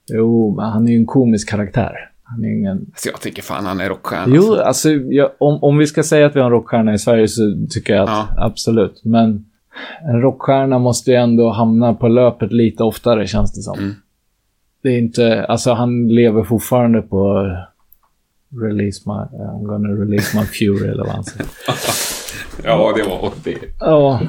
Jo, 0.07 0.55
men 0.57 0.65
han 0.65 0.89
är 0.89 0.93
ju 0.93 0.99
en 0.99 1.07
komisk 1.07 1.49
karaktär. 1.49 2.11
Han 2.23 2.45
är 2.45 2.49
ingen... 2.49 2.87
Alltså, 2.93 3.09
jag 3.09 3.21
tycker 3.21 3.43
fan 3.43 3.67
han 3.67 3.81
är 3.81 3.89
rockstjärna. 3.89 4.37
Jo, 4.37 4.55
alltså 4.55 4.91
jag, 4.91 5.31
om, 5.39 5.63
om 5.63 5.79
vi 5.79 5.87
ska 5.87 6.03
säga 6.03 6.27
att 6.27 6.37
vi 6.37 6.41
har 6.41 6.47
en 6.47 6.53
rockstjärna 6.53 6.95
i 6.95 6.99
Sverige 6.99 7.29
så 7.29 7.67
tycker 7.71 7.95
jag 7.95 8.03
att 8.03 8.09
Ja. 8.09 8.29
absolut. 8.37 9.01
Men 9.05 9.45
en 10.09 10.21
rockstjärna 10.21 10.79
måste 10.79 11.11
ju 11.11 11.17
ändå 11.17 11.51
hamna 11.51 11.95
på 11.95 12.09
löpet 12.09 12.53
lite 12.53 12.83
oftare 12.85 13.27
känns 13.27 13.55
det 13.55 13.63
som. 13.63 13.79
Mm. 13.79 13.95
Det 14.83 14.89
är 14.89 14.99
inte, 14.99 15.45
alltså 15.45 15.73
han 15.73 16.09
lever 16.09 16.45
fortfarande 16.45 17.03
på 17.03 17.51
release 18.63 19.03
my, 19.07 19.39
I'm 19.39 19.67
gonna 19.67 19.89
release 19.89 20.39
my 20.39 20.47
fury 20.47 20.89
eller 20.89 21.05
vad 21.05 21.13
han 21.15 21.25
säger. 21.25 21.47
Ja, 22.65 22.93
det 22.97 23.03
var 23.03 23.25
87. 23.25 23.59
Ja, 23.81 24.21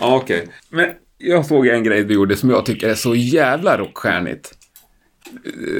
Ja, 0.00 0.16
okej. 0.16 0.48
Men 0.70 0.86
jag 1.18 1.46
såg 1.46 1.66
en 1.66 1.84
grej 1.84 2.04
du 2.04 2.14
gjorde 2.14 2.36
som 2.36 2.50
jag 2.50 2.66
tycker 2.66 2.88
är 2.88 2.94
så 2.94 3.14
jävla 3.14 3.78
rockstjärnigt. 3.78 4.52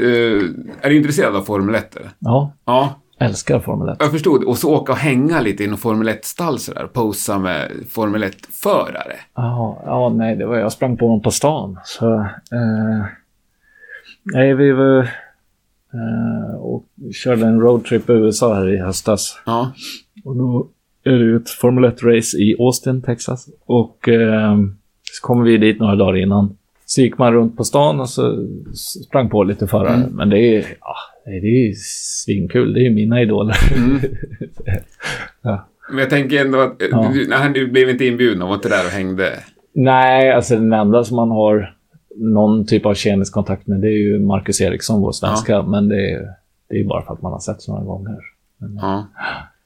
Uh, 0.03 0.51
är 0.81 0.89
du 0.89 0.97
intresserad 0.97 1.37
av 1.37 1.43
Formel 1.43 1.75
1 1.75 1.97
eller? 1.97 2.11
ja, 2.19 2.53
Ja, 2.65 3.01
älskar 3.21 3.61
Formel 3.61 3.89
1. 3.89 3.97
jag 4.01 4.11
förstod. 4.11 4.45
Och 4.45 4.59
så 4.59 4.75
åka 4.75 4.93
och 4.93 4.99
hänga 4.99 5.41
lite 5.41 5.65
i 5.65 5.67
någon 5.67 5.79
Formel 5.79 6.09
1-stall 6.09 6.59
sådär. 6.59 6.87
Posa 6.87 7.39
med 7.39 7.71
Formel 7.89 8.25
1-förare. 8.25 9.17
Ja, 9.35 9.83
ja, 9.87 10.09
nej, 10.09 10.37
det 10.37 10.47
var 10.47 10.57
jag 10.57 10.73
sprang 10.73 10.97
på 10.97 11.07
honom 11.07 11.23
på 11.23 11.31
stan. 11.31 11.79
Så, 11.85 12.15
eh, 12.53 13.05
nej, 14.23 14.55
vi 14.55 14.73
var 14.73 14.99
eh, 15.95 16.55
och 16.59 16.85
körde 17.15 17.47
en 17.47 17.61
roadtrip 17.61 18.11
i 18.11 18.13
USA 18.13 18.55
här 18.55 18.75
i 18.75 18.79
höstas. 18.79 19.43
Ja. 19.47 19.73
Och 20.25 20.37
då 20.37 20.69
är 21.05 21.13
det 21.13 21.25
ju 21.25 21.37
ett 21.37 21.51
Formel 21.51 21.85
1-race 21.85 22.37
i 22.37 22.57
Austin, 22.59 23.03
Texas. 23.03 23.49
Och 23.67 24.09
eh, 24.09 24.57
så 25.15 25.27
kommer 25.27 25.45
vi 25.45 25.57
dit 25.57 25.81
några 25.81 25.97
dagar 25.97 26.17
innan. 26.17 26.57
Så 26.87 27.01
gick 27.01 27.19
man 27.19 27.33
runt 27.33 27.57
på 27.57 27.65
stan 27.65 28.01
och 28.01 28.09
så 28.09 28.47
sprang 29.07 29.31
på 29.31 29.45
lite 29.45 29.67
förare. 29.67 29.95
Mm. 29.95 30.11
Men 30.11 30.31
det 30.31 30.39
är, 30.39 30.67
ja, 30.81 30.95
det 31.25 31.31
är 31.31 31.67
ju 31.67 31.75
svinkul. 32.25 32.73
Det 32.73 32.81
är 32.81 32.85
ju 32.85 32.91
mina 32.91 33.23
idoler. 33.23 33.57
Mm. 33.77 34.01
Ja. 35.43 35.69
Men 35.91 35.99
jag 35.99 36.11
tänker 36.11 36.41
ändå 36.41 36.61
att... 36.61 36.77
Ja. 36.91 37.11
Du, 37.15 37.29
nej, 37.29 37.53
du 37.55 37.67
blev 37.71 37.91
inte 37.91 38.07
inbjuden 38.07 38.43
och 38.43 38.49
var 38.49 38.55
inte 38.55 38.69
där 38.69 38.85
och 38.85 38.91
hängde. 38.91 39.33
Nej, 39.73 40.33
alltså 40.33 40.55
den 40.55 40.73
enda 40.73 41.05
som 41.05 41.17
man 41.17 41.31
har 41.31 41.75
någon 42.17 42.67
typ 42.67 42.87
av 42.87 42.95
kemisk 42.95 43.33
kontakt 43.33 43.67
med 43.67 43.81
det 43.81 43.89
är 43.89 43.99
ju 43.99 44.19
Marcus 44.21 44.61
Eriksson, 44.61 45.01
vår 45.01 45.13
svenska. 45.13 45.63
Men 45.63 45.89
det 45.89 46.11
är, 46.11 46.29
det 46.69 46.81
är 46.81 46.85
bara 46.85 47.03
för 47.03 47.13
att 47.13 47.23
man 47.23 47.33
har 47.33 47.41
sett 47.41 47.63
så 47.63 47.73
några 47.73 47.85
gånger. 47.85 48.17
Men, 48.59 48.77
Ja. 48.77 49.09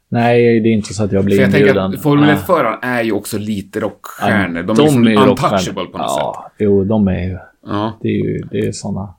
Nej, 0.09 0.61
det 0.61 0.69
är 0.69 0.73
inte 0.73 0.95
så 0.95 1.05
att 1.05 1.13
jag 1.13 1.25
blir 1.25 1.37
För 1.37 1.43
jag 1.43 1.55
inbjuden. 1.61 1.95
att 1.95 2.03
Formel 2.03 2.27
Nej. 2.27 2.37
1-föraren 2.37 2.79
är 2.83 3.03
ju 3.03 3.13
också 3.13 3.39
lite 3.39 3.81
rockstjärnor. 3.81 4.63
De, 4.63 4.77
de 4.77 4.79
är 4.81 4.85
liksom 4.85 5.07
är 5.07 5.11
ju 5.11 5.17
untouchable 5.17 5.85
på 5.85 5.99
något 5.99 6.11
sätt. 6.11 6.21
Ja, 6.21 6.51
jo, 6.59 6.85
de 6.85 7.09
är 7.09 7.23
ju... 7.23 7.39
Ja. 7.67 7.99
Det 8.03 8.09
är 8.09 8.25
ju 8.25 8.39
det 8.51 8.59
är 8.59 8.73
såna 8.73 9.15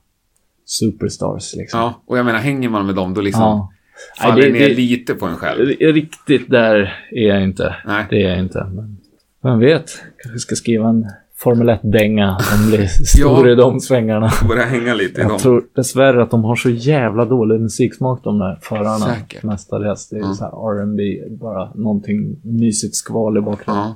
superstars 0.66 1.56
liksom. 1.56 1.80
ja. 1.80 2.02
Och 2.06 2.18
jag 2.18 2.26
menar, 2.26 2.40
hänger 2.40 2.70
man 2.70 2.86
med 2.86 2.96
dem 2.96 3.14
då 3.14 3.22
liksom 3.22 3.42
Ja. 3.44 3.72
faller 4.20 4.36
Nej, 4.42 4.52
det- 4.52 4.60
ner 4.60 4.70
det- 4.70 4.76
lite 4.76 5.14
på 5.14 5.26
en 5.26 5.36
själv. 5.36 5.68
Riktigt 5.80 6.50
där 6.50 6.76
är 7.12 7.28
jag 7.28 7.44
inte. 7.44 7.76
Nej. 7.86 8.06
Det 8.10 8.24
är 8.24 8.30
jag 8.30 8.40
inte. 8.40 8.64
Men 8.74 8.98
vem 9.44 9.60
vet? 9.60 10.04
Kanske 10.24 10.40
ska 10.40 10.56
skriva 10.56 10.90
en 10.90 11.06
Formel 11.44 11.70
1-dänga 11.70 12.38
som 12.40 12.68
blir 12.70 12.86
stor 13.06 13.48
Ja. 13.48 13.54
i 13.54 13.56
de 13.56 13.80
svängarna. 13.80 14.32
Börja 14.48 14.64
hänga 14.66 14.94
lite 14.94 15.22
i 15.22 15.24
dem. 15.24 15.32
Jag 15.32 15.40
tror 15.42 15.64
dessvärre 15.76 16.24
att 16.24 16.32
de 16.32 16.44
har 16.44 16.56
så 16.56 16.70
jävla 16.70 17.26
dålig 17.26 17.60
musiksmak 17.62 18.24
de 18.24 18.40
där 18.40 18.60
förarna. 18.62 18.98
Säkert. 19.16 19.44
Mestadels. 19.44 20.10
Det 20.10 20.16
är 20.16 20.20
Ja. 20.20 20.34
så 20.34 20.44
här 20.44 20.82
R&B 20.82 21.22
bara 21.30 21.70
någonting 21.76 22.36
mysigt 22.44 22.96
skval 22.96 23.38
i 23.38 23.42
bakgrunden. 23.42 23.84
Ja. 23.86 23.96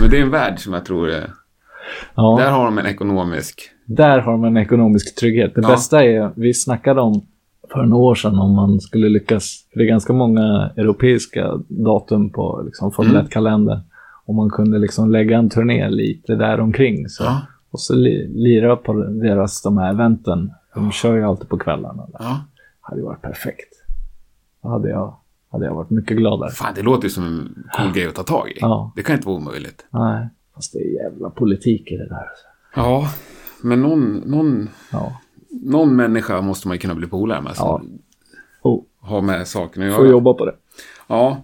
Men 0.00 0.10
det 0.10 0.18
är 0.18 0.22
en 0.22 0.30
värld 0.30 0.58
som 0.58 0.72
jag 0.72 0.84
tror 0.84 1.08
är... 1.10 1.30
Ja. 2.14 2.36
Där 2.40 2.50
har 2.50 2.64
de 2.64 2.78
en 2.78 2.86
ekonomisk... 2.86 3.60
Där 3.84 4.18
har 4.18 4.36
man 4.36 4.56
en 4.56 4.62
ekonomisk 4.62 5.14
trygghet. 5.20 5.54
Det 5.54 5.60
Ja. 5.60 5.68
bästa 5.68 6.04
är, 6.04 6.30
vi 6.34 6.54
snackade 6.54 7.00
om 7.00 7.22
för 7.72 7.82
några 7.82 8.02
år 8.04 8.14
sedan 8.14 8.38
om 8.38 8.54
man 8.54 8.80
skulle 8.80 9.08
lyckas, 9.08 9.64
för 9.72 9.78
det 9.78 9.84
är 9.84 9.88
ganska 9.88 10.12
många 10.12 10.70
europeiska 10.76 11.52
datum 11.68 12.30
på 12.30 12.62
liksom 12.66 12.92
Formel 12.92 13.12
Mm. 13.12 13.26
1-kalender. 14.26 14.30
Om 14.30 14.36
man 14.36 14.50
kunde 14.50 14.78
liksom 14.78 15.10
lägga 15.10 15.38
en 15.38 15.50
turné 15.50 15.88
lite 15.90 16.34
där 16.34 16.60
omkring 16.60 17.08
så. 17.08 17.24
Ja. 17.24 17.40
Och 17.70 17.80
så 17.80 17.94
li, 17.94 18.28
lira 18.28 18.76
på 18.76 18.92
deras, 18.92 19.62
de 19.62 19.78
här 19.78 19.90
eventen. 19.90 20.52
De 20.74 20.92
kör 20.92 21.16
ju 21.16 21.22
alltid 21.24 21.48
på 21.48 21.58
kvällarna. 21.58 22.06
Det 22.06 22.16
Ja. 22.18 22.40
hade 22.80 23.02
varit 23.02 23.22
perfekt. 23.22 23.72
Då 24.62 24.68
hade 24.68 24.88
jag, 24.90 25.16
hade 25.52 25.64
jag 25.66 25.74
varit 25.74 25.90
mycket 25.90 26.16
gladare. 26.16 26.50
Fan, 26.50 26.72
det 26.74 26.82
låter 26.82 27.04
ju 27.04 27.10
som 27.10 27.24
en 27.26 27.64
cool 27.76 27.92
grej 27.94 28.06
att 28.06 28.14
ta 28.14 28.22
tag 28.22 28.48
i. 28.50 28.58
Ja. 28.60 28.92
Det 28.96 29.02
kan 29.02 29.14
inte 29.16 29.26
vara 29.28 29.36
omöjligt. 29.36 29.86
Nej, 29.90 30.28
fast 30.54 30.72
det 30.72 30.78
är 30.78 31.02
jävla 31.04 31.30
politik 31.30 31.90
i 31.92 31.96
det 31.96 32.08
där. 32.08 32.26
Ja, 32.76 33.08
men 33.62 33.82
någon, 33.82 34.14
någon, 34.26 34.68
Ja. 34.92 35.20
någon 35.50 35.96
människa 35.96 36.40
måste 36.40 36.68
man 36.68 36.74
ju 36.74 36.78
kunna 36.78 36.94
bli 36.94 37.06
polare 37.06 37.40
med. 37.40 37.52
Ja. 37.56 37.82
Oh, 38.62 38.82
har 39.00 39.22
med 39.22 39.46
saken 39.48 39.82
att 39.82 39.88
göra. 39.88 39.96
får 39.98 40.06
jobba 40.08 40.34
på 40.34 40.44
det. 40.46 40.54
Ja. 41.08 41.42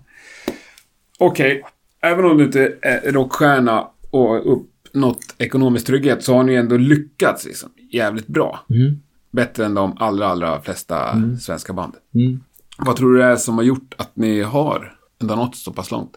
Okej, 1.18 1.62
även 2.02 2.24
om 2.24 2.38
du 2.38 2.44
inte 2.44 2.74
är 2.82 3.12
rockstjärna 3.12 3.86
och 4.10 4.52
uppnått 4.52 5.34
ekonomisk 5.38 5.86
trygghet 5.86 6.22
så 6.22 6.34
har 6.34 6.44
ni 6.44 6.54
ändå 6.54 6.76
lyckats 6.76 7.46
liksom, 7.46 7.70
jävligt 7.92 8.26
bra. 8.26 8.60
Mm. 8.70 9.00
Bättre 9.30 9.64
än 9.64 9.74
de 9.74 9.96
allra, 9.98 10.26
allra 10.26 10.60
flesta 10.60 11.22
svenska 11.40 11.72
band. 11.72 11.92
Mm. 12.14 12.40
Vad 12.78 12.96
tror 12.96 13.12
du 13.12 13.18
det 13.18 13.24
är 13.24 13.36
som 13.36 13.56
har 13.56 13.64
gjort 13.64 13.94
att 13.98 14.16
ni 14.16 14.42
har 14.42 14.96
ändå 15.20 15.34
nått 15.34 15.56
så 15.56 15.72
pass 15.72 15.90
långt? 15.90 16.12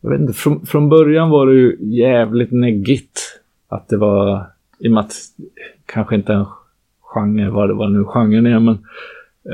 Jag 0.00 0.10
vet 0.10 0.20
inte, 0.20 0.32
från, 0.32 0.66
från 0.66 0.88
början 0.88 1.30
var 1.30 1.46
det 1.46 1.54
ju 1.54 1.76
jävligt 1.80 2.52
neggigt. 2.52 3.20
Att 3.68 3.88
det 3.88 3.96
var, 3.96 4.46
i 4.78 4.88
och 4.88 4.92
med 4.92 5.00
att 5.00 5.12
kanske 5.86 6.14
inte 6.14 6.32
en 6.32 6.46
genre, 7.00 7.50
vad, 7.50 7.76
vad 7.76 7.92
nu 7.92 8.04
genren 8.04 8.46
är, 8.46 8.60
men 8.60 8.78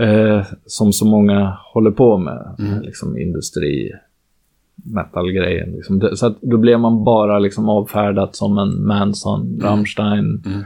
eh, 0.00 0.46
som 0.66 0.92
så 0.92 1.06
många 1.06 1.58
håller 1.72 1.90
på 1.90 2.18
med. 2.18 2.56
Mm. 2.58 2.82
Liksom 2.82 3.18
industri, 3.18 3.92
metal-grejen. 4.84 5.72
Liksom. 5.72 6.10
Så 6.14 6.26
att 6.26 6.40
då 6.40 6.56
blev 6.56 6.80
man 6.80 7.04
bara 7.04 7.38
liksom 7.38 7.68
avfärdat 7.68 8.36
som 8.36 8.58
en 8.58 8.86
Manson, 8.86 9.60
Rammstein, 9.62 10.42
Mm. 10.46 10.64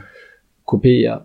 kopia. 0.63 1.19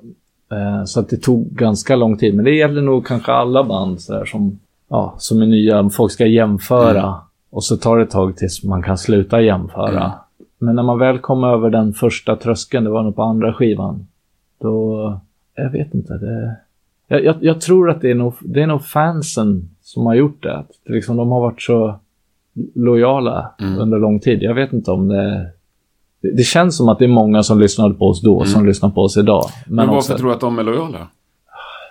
Eh, 0.53 0.85
så 0.85 1.01
att 1.01 1.09
det 1.09 1.17
tog 1.17 1.47
ganska 1.51 1.97
lång 1.97 2.17
tid. 2.19 2.35
Men 2.35 2.45
det 2.45 2.55
gäller 2.55 2.83
nog 2.83 3.07
kanske 3.07 3.33
alla 3.33 3.65
band 3.65 4.01
så 4.01 4.13
där, 4.13 4.25
som, 4.25 4.59
ja, 4.89 5.15
som 5.19 5.43
är 5.43 5.47
nya. 5.47 5.91
Folk 5.91 6.13
ska 6.13 6.27
jämföra. 6.27 7.03
Mm. 7.03 7.15
Och 7.51 7.65
så 7.65 7.77
tar 7.77 7.97
det 7.97 8.03
ett 8.03 8.11
tag 8.11 8.37
tills 8.37 8.65
man 8.65 8.83
kan 8.83 8.99
sluta 8.99 9.41
jämföra. 9.41 10.05
Mm. 10.05 10.11
Men 10.59 10.77
när 10.77 10.83
man 10.83 10.99
väl 10.99 11.19
kom 11.19 11.45
över 11.45 11.71
den 11.71 11.93
första 11.93 12.37
tröskeln, 12.37 12.85
det 12.85 12.91
var 12.91 13.03
nog 13.03 13.17
på 13.17 13.23
andra 13.23 13.55
skivan. 13.55 14.07
Då, 14.61 15.21
jag 15.55 15.71
vet 15.71 15.95
inte. 15.95 16.13
Det, 16.19 16.57
jag, 17.09 17.25
jag, 17.25 17.37
jag 17.41 17.61
tror 17.61 17.91
att 17.91 18.01
det 18.01 18.11
är, 18.11 18.15
nog, 18.15 18.35
det 18.41 18.63
är 18.63 18.67
nog 18.67 18.85
fansen 18.85 19.69
som 19.83 20.07
har 20.07 20.15
gjort 20.15 20.43
det. 20.43 20.57
Att 20.57 20.71
det 20.87 20.93
liksom, 20.93 21.17
de 21.17 21.31
har 21.33 21.41
varit 21.41 21.63
så 21.63 21.95
lojala 22.75 23.55
Mm. 23.61 23.79
under 23.79 23.99
lång 23.99 24.21
tid. 24.21 24.43
Jag 24.43 24.55
vet 24.55 24.73
inte 24.73 24.91
om 24.91 25.09
det... 25.09 25.51
Det, 26.23 26.33
det 26.37 26.43
känns 26.43 26.77
som 26.77 26.89
att 26.89 26.99
det 26.99 27.05
är 27.05 27.09
många 27.09 27.43
som 27.43 27.61
lyssnade 27.61 27.95
på 27.95 28.05
oss 28.09 28.23
då 28.23 28.45
som 28.45 28.67
lyssnar 28.67 28.91
på 28.91 29.01
oss 29.01 29.17
idag. 29.17 29.45
Men, 29.67 29.77
varför 29.87 29.97
också- 29.99 30.17
tror 30.19 30.29
du 30.29 30.35
att 30.35 30.41
de 30.41 30.59
är 30.59 30.63
lojala? 30.63 31.09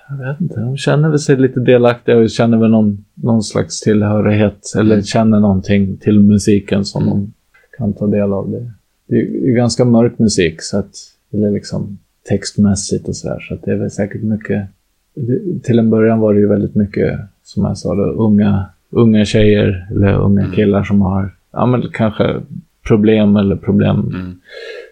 jag 0.10 0.28
vet 0.28 0.42
inte, 0.42 0.60
de 0.60 0.78
känner 0.78 1.10
väl 1.10 1.20
sig 1.20 1.38
lite 1.38 1.60
delaktiga 1.60 2.18
och 2.18 2.30
känner 2.30 2.58
väl 2.58 2.72
någon, 2.72 3.06
någon 3.14 3.44
slags 3.44 3.82
tillhörighet 3.82 4.74
eller 4.78 4.94
Mm. 4.96 5.04
känner 5.04 5.40
någonting 5.40 5.98
till 5.98 6.20
musiken 6.20 6.86
som 6.86 7.06
de 7.06 7.34
kan 7.78 7.94
ta 7.94 8.08
del 8.08 8.34
av. 8.34 8.50
Det, 8.52 8.72
det 9.08 9.16
är 9.16 9.48
ju 9.48 9.54
ganska 9.54 9.86
mörk 9.86 10.20
musik, 10.20 10.62
så 10.62 10.78
att, 10.78 10.92
eller 11.34 11.52
liksom 11.52 11.98
textmässigt 12.30 13.08
och 13.08 13.16
sådär, 13.16 13.40
så 13.40 13.54
att 13.54 13.62
det 13.64 13.72
är 13.72 13.76
väl 13.76 13.92
säkert 13.92 14.24
mycket... 14.24 14.68
Det, 15.16 15.64
till 15.64 15.80
en 15.80 15.90
början 15.90 16.20
var 16.20 16.34
det 16.34 16.40
ju 16.40 16.48
väldigt 16.48 16.76
mycket, 16.76 17.20
som 17.44 17.64
jag 17.66 17.78
sa, 17.78 17.96
då, 17.96 18.04
unga, 18.04 18.66
unga 18.90 19.26
tjejer 19.26 19.88
eller 19.92 20.14
unga 20.14 20.42
Mm. 20.42 20.52
killar 20.56 20.84
som 20.84 21.02
har, 21.02 21.36
ja 21.52 21.66
men 21.66 21.84
kanske 21.94 22.42
problem 22.88 23.36
eller 23.36 23.56
problem 23.56 24.00
Mm. 24.00 24.40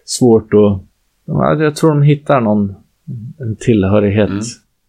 svårt 0.04 0.54
att... 0.54 0.80
ja, 1.24 1.54
Jag 1.62 1.76
tror 1.76 1.90
de 1.90 2.02
hittar 2.02 2.40
någon 2.40 2.74
en 3.38 3.56
tillhörighet 3.56 4.28
Mm. 4.30 4.42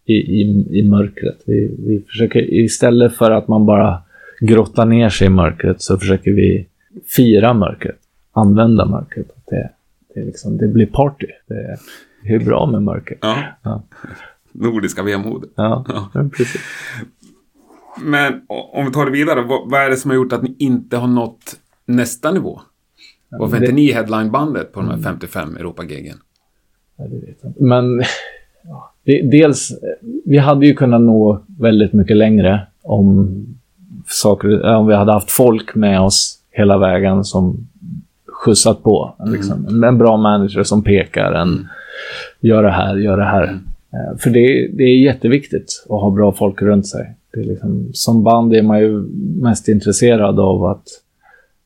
i, 0.04 0.14
i, 0.14 0.66
i 0.78 0.82
mörkret. 0.88 1.38
Vi, 1.46 1.74
vi 1.86 2.02
försöker, 2.08 2.54
istället 2.54 3.14
för 3.16 3.30
att 3.30 3.48
man 3.48 3.66
bara 3.66 3.98
grottar 4.40 4.84
ner 4.86 5.08
sig 5.08 5.26
i 5.26 5.30
mörkret 5.30 5.82
så 5.82 5.98
försöker 5.98 6.30
vi 6.32 6.66
fira 7.16 7.54
mörkret. 7.54 7.96
Använda 8.32 8.84
mörkret. 8.86 9.26
Det, 9.50 9.68
det, 10.14 10.24
liksom, 10.24 10.56
det 10.58 10.68
blir 10.68 10.86
party. 10.86 11.26
Det, 11.46 11.76
det 12.22 12.34
är 12.34 12.44
bra 12.44 12.66
med 12.66 12.82
mörker. 12.82 13.16
Ja. 13.20 13.36
Ja. 13.62 13.82
Nordiska 14.52 15.02
vemod. 15.02 15.44
Ja. 15.54 15.84
ja. 16.14 16.28
precis. 16.36 16.60
Men 18.02 18.40
om 18.48 18.86
vi 18.86 18.92
tar 18.92 19.04
det 19.04 19.10
vidare, 19.10 19.42
vad, 19.42 19.70
vad 19.70 19.80
är 19.80 19.90
det 19.90 19.96
som 19.96 20.10
har 20.10 20.16
gjort 20.16 20.32
att 20.32 20.42
ni 20.42 20.54
inte 20.58 20.96
har 20.96 21.08
nått 21.08 21.56
nästa 21.86 22.30
nivå? 22.32 22.60
Varför 23.28 23.56
är 23.56 23.60
det- 23.60 23.66
inte 23.66 23.74
ni 23.76 23.92
headlinebandet 23.92 24.72
på 24.72 24.80
de 24.80 24.88
här 24.90 24.98
55 24.98 25.56
Europa-giggen? 25.56 26.16
Ja, 26.96 27.04
det 27.04 27.16
vet 27.26 27.36
jag 27.42 27.50
inte. 27.50 27.62
Men 27.62 28.02
ja, 28.64 28.92
det, 29.04 29.22
dels, 29.30 29.70
vi 30.24 30.38
hade 30.38 30.66
ju 30.66 30.74
kunnat 30.74 31.00
nå 31.00 31.40
väldigt 31.58 31.92
mycket 31.92 32.16
längre 32.16 32.66
om, 32.82 33.30
saker, 34.06 34.66
eh, 34.68 34.74
om 34.80 34.86
vi 34.86 34.94
hade 34.94 35.12
haft 35.12 35.30
folk 35.30 35.74
med 35.74 36.00
oss 36.00 36.38
hela 36.50 36.78
vägen 36.78 37.24
som 37.24 37.66
skjutsat 38.26 38.82
på. 38.82 39.14
Liksom. 39.26 39.66
En, 39.66 39.84
en 39.84 39.98
bra 39.98 40.16
manager 40.16 40.62
som 40.62 40.82
pekar 40.84 41.32
en, 41.32 41.68
gör 42.40 42.62
det 42.62 42.70
här, 42.70 42.96
gör 42.96 43.16
det 43.16 43.24
här. 43.24 43.42
Eh, 43.92 44.18
För 44.18 44.30
det, 44.30 44.68
det 44.76 44.82
är 44.84 44.98
jätteviktigt 45.04 45.84
att 45.84 46.00
ha 46.00 46.10
bra 46.10 46.32
folk 46.32 46.62
runt 46.62 46.86
sig. 46.86 47.14
Det 47.32 47.40
är 47.40 47.44
liksom, 47.44 47.90
som 47.92 48.24
band 48.24 48.54
är 48.54 48.62
man 48.62 48.80
ju 48.80 49.02
mest 49.40 49.68
intresserad 49.68 50.40
av 50.40 50.64
att 50.64 50.84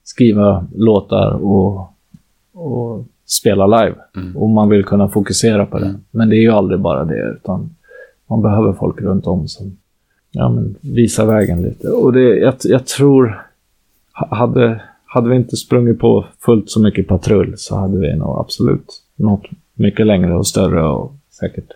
skriva 0.04 0.66
låtar 0.74 1.30
och, 1.30 1.88
och 2.52 3.04
spela 3.26 3.66
live. 3.66 3.96
Mm. 4.16 4.36
Och 4.36 4.48
man 4.48 4.68
vill 4.68 4.84
kunna 4.84 5.08
fokusera 5.08 5.66
på 5.66 5.78
det. 5.78 5.86
Mm. 5.86 6.00
Men 6.10 6.28
det 6.28 6.36
är 6.36 6.40
ju 6.40 6.50
aldrig 6.50 6.80
bara 6.80 7.04
det, 7.04 7.36
utan 7.36 7.70
man 8.26 8.42
behöver 8.42 8.72
folk 8.72 9.00
runt 9.00 9.26
om 9.26 9.48
som 9.48 9.76
ja, 10.30 10.48
men 10.48 10.74
visar 10.80 11.26
vägen 11.26 11.62
lite. 11.62 11.88
Och 11.88 12.12
det, 12.12 12.38
jag, 12.38 12.54
jag 12.64 12.86
tror, 12.86 13.46
ha- 14.12 14.36
hade, 14.36 14.80
hade 15.04 15.30
vi 15.30 15.36
inte 15.36 15.56
sprungit 15.56 15.98
på 15.98 16.24
fullt 16.40 16.70
så 16.70 16.80
mycket 16.80 17.08
patrull 17.08 17.54
så 17.56 17.76
hade 17.76 17.98
vi 17.98 18.16
nog 18.16 18.38
absolut 18.38 19.02
nått 19.16 19.44
mycket 19.74 20.06
längre 20.06 20.34
och 20.34 20.46
större 20.46 20.86
och 20.86 21.12
säkert 21.30 21.70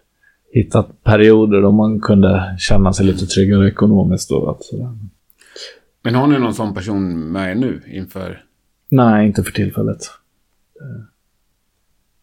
hittat 0.53 1.03
perioder 1.03 1.62
då 1.62 1.72
man 1.72 2.01
kunde 2.01 2.57
känna 2.59 2.92
sig 2.92 3.07
lite 3.07 3.26
tryggare 3.26 3.68
ekonomiskt. 3.68 4.30
Och 4.32 4.51
att, 4.51 4.64
sådär. 4.64 4.99
Men 6.03 6.14
har 6.14 6.26
ni 6.26 6.38
någon 6.38 6.55
sån 6.55 6.74
person 6.74 7.32
med 7.32 7.51
er 7.51 7.55
nu 7.55 7.82
inför... 7.86 8.44
Nej, 8.90 9.26
inte 9.26 9.42
för 9.42 9.53
tillfället. 9.53 9.99
Eh, 10.80 11.05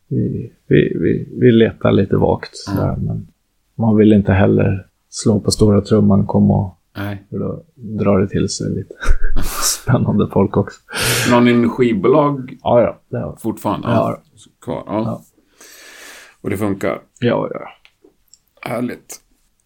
Vi, 0.07 0.51
vi, 0.67 0.97
vi, 1.01 1.29
vi 1.39 1.51
letar 1.51 1.91
lite 1.91 2.15
vagt 2.17 2.55
sådär, 2.57 2.95
men 2.97 3.27
man 3.75 3.97
vill 3.97 4.13
inte 4.13 4.33
heller 4.33 4.87
slå 5.09 5.39
på 5.39 5.51
stora 5.51 5.81
trumman, 5.81 6.25
komma 6.25 6.53
och 6.65 6.79
Nej. 6.97 7.23
för 7.29 7.39
då 7.39 7.63
drar 7.75 8.19
det 8.19 8.27
till 8.27 8.49
sig 8.49 8.69
lite 8.75 8.93
spännande 9.83 10.27
folk 10.33 10.57
också. 10.57 10.79
Någon 11.31 11.47
inom 11.47 11.69
skivbolag 11.69 12.57
Ja, 12.63 12.81
ja. 12.81 12.99
Det 13.09 13.17
har 13.17 13.35
fortfarande? 13.35 13.87
Ja. 13.87 14.21
Kvar? 14.61 14.83
Ja. 14.87 15.03
Ja. 15.05 15.21
Och 16.41 16.49
det 16.49 16.57
funkar? 16.57 17.01
ja, 17.19 17.49
ja. 17.53 17.67
Härligt. 18.65 19.21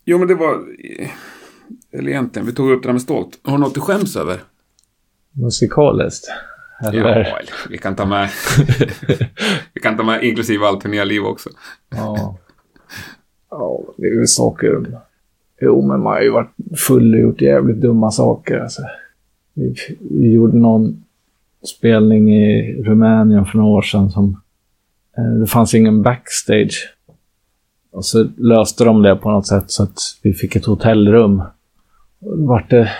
Jo, 0.05 0.17
men 0.17 0.27
det 0.27 0.35
var... 0.35 0.65
Eller 1.91 2.09
egentligen, 2.09 2.45
vi 2.45 2.53
tog 2.53 2.71
upp 2.71 2.83
det 2.83 2.87
där 2.87 2.93
med 2.93 3.01
stolt. 3.01 3.39
Har 3.43 3.57
du 3.57 3.63
något 3.63 3.73
du 3.73 3.81
skäms 3.81 4.15
över? 4.15 4.39
Musikaliskt. 5.31 6.27
Eller? 6.83 6.99
Ja, 6.99 7.15
eller 7.15 7.53
vi 7.69 7.77
kan 7.77 7.95
ta 7.95 8.05
med... 8.05 8.29
vi 9.73 9.81
kan 9.81 9.97
ta 9.97 10.03
med 10.03 10.23
inklusive 10.23 10.65
allt 10.65 10.81
turnéliv 10.81 11.23
också. 11.23 11.49
Ja. 11.89 12.37
ja, 13.49 13.81
det 13.97 14.07
är 14.07 14.13
ju 14.13 14.27
saker. 14.27 14.85
Jo, 15.61 15.87
men 15.87 15.99
man 15.99 16.13
har 16.13 16.21
ju 16.21 16.29
varit 16.29 16.55
full 16.77 17.13
och 17.13 17.19
gjort 17.19 17.41
jävligt 17.41 17.81
dumma 17.81 18.11
saker. 18.11 18.59
Alltså. 18.59 18.81
Vi, 19.53 19.75
vi 19.99 20.31
gjorde 20.31 20.57
någon 20.57 21.05
spelning 21.77 22.33
i 22.33 22.73
Rumänien 22.83 23.45
för 23.45 23.57
några 23.57 23.69
år 23.69 23.81
sedan 23.81 24.09
som... 24.09 24.41
Eh, 25.17 25.39
det 25.39 25.47
fanns 25.47 25.73
ingen 25.73 26.01
backstage. 26.01 26.89
Och 27.99 28.05
så 28.05 28.27
löste 28.37 28.83
de 28.83 29.01
det 29.01 29.15
på 29.15 29.31
något 29.31 29.47
sätt 29.47 29.71
så 29.71 29.83
att 29.83 29.99
vi 30.21 30.33
fick 30.33 30.55
ett 30.55 30.65
hotellrum. 30.65 31.41
Och 32.19 32.39
vart 32.39 32.69
det 32.69 32.91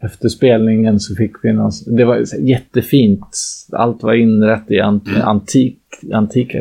efter 0.00 0.28
spelningen 0.28 1.00
så 1.00 1.14
fick 1.14 1.32
vi 1.42 1.52
någon, 1.52 1.70
det 1.86 2.04
var 2.04 2.24
jättefint. 2.40 3.36
Allt 3.72 4.02
var 4.02 4.14
inrätt 4.14 4.70
i 4.70 4.80
ant, 4.80 5.04
antik, 5.22 5.78
antika 6.12 6.58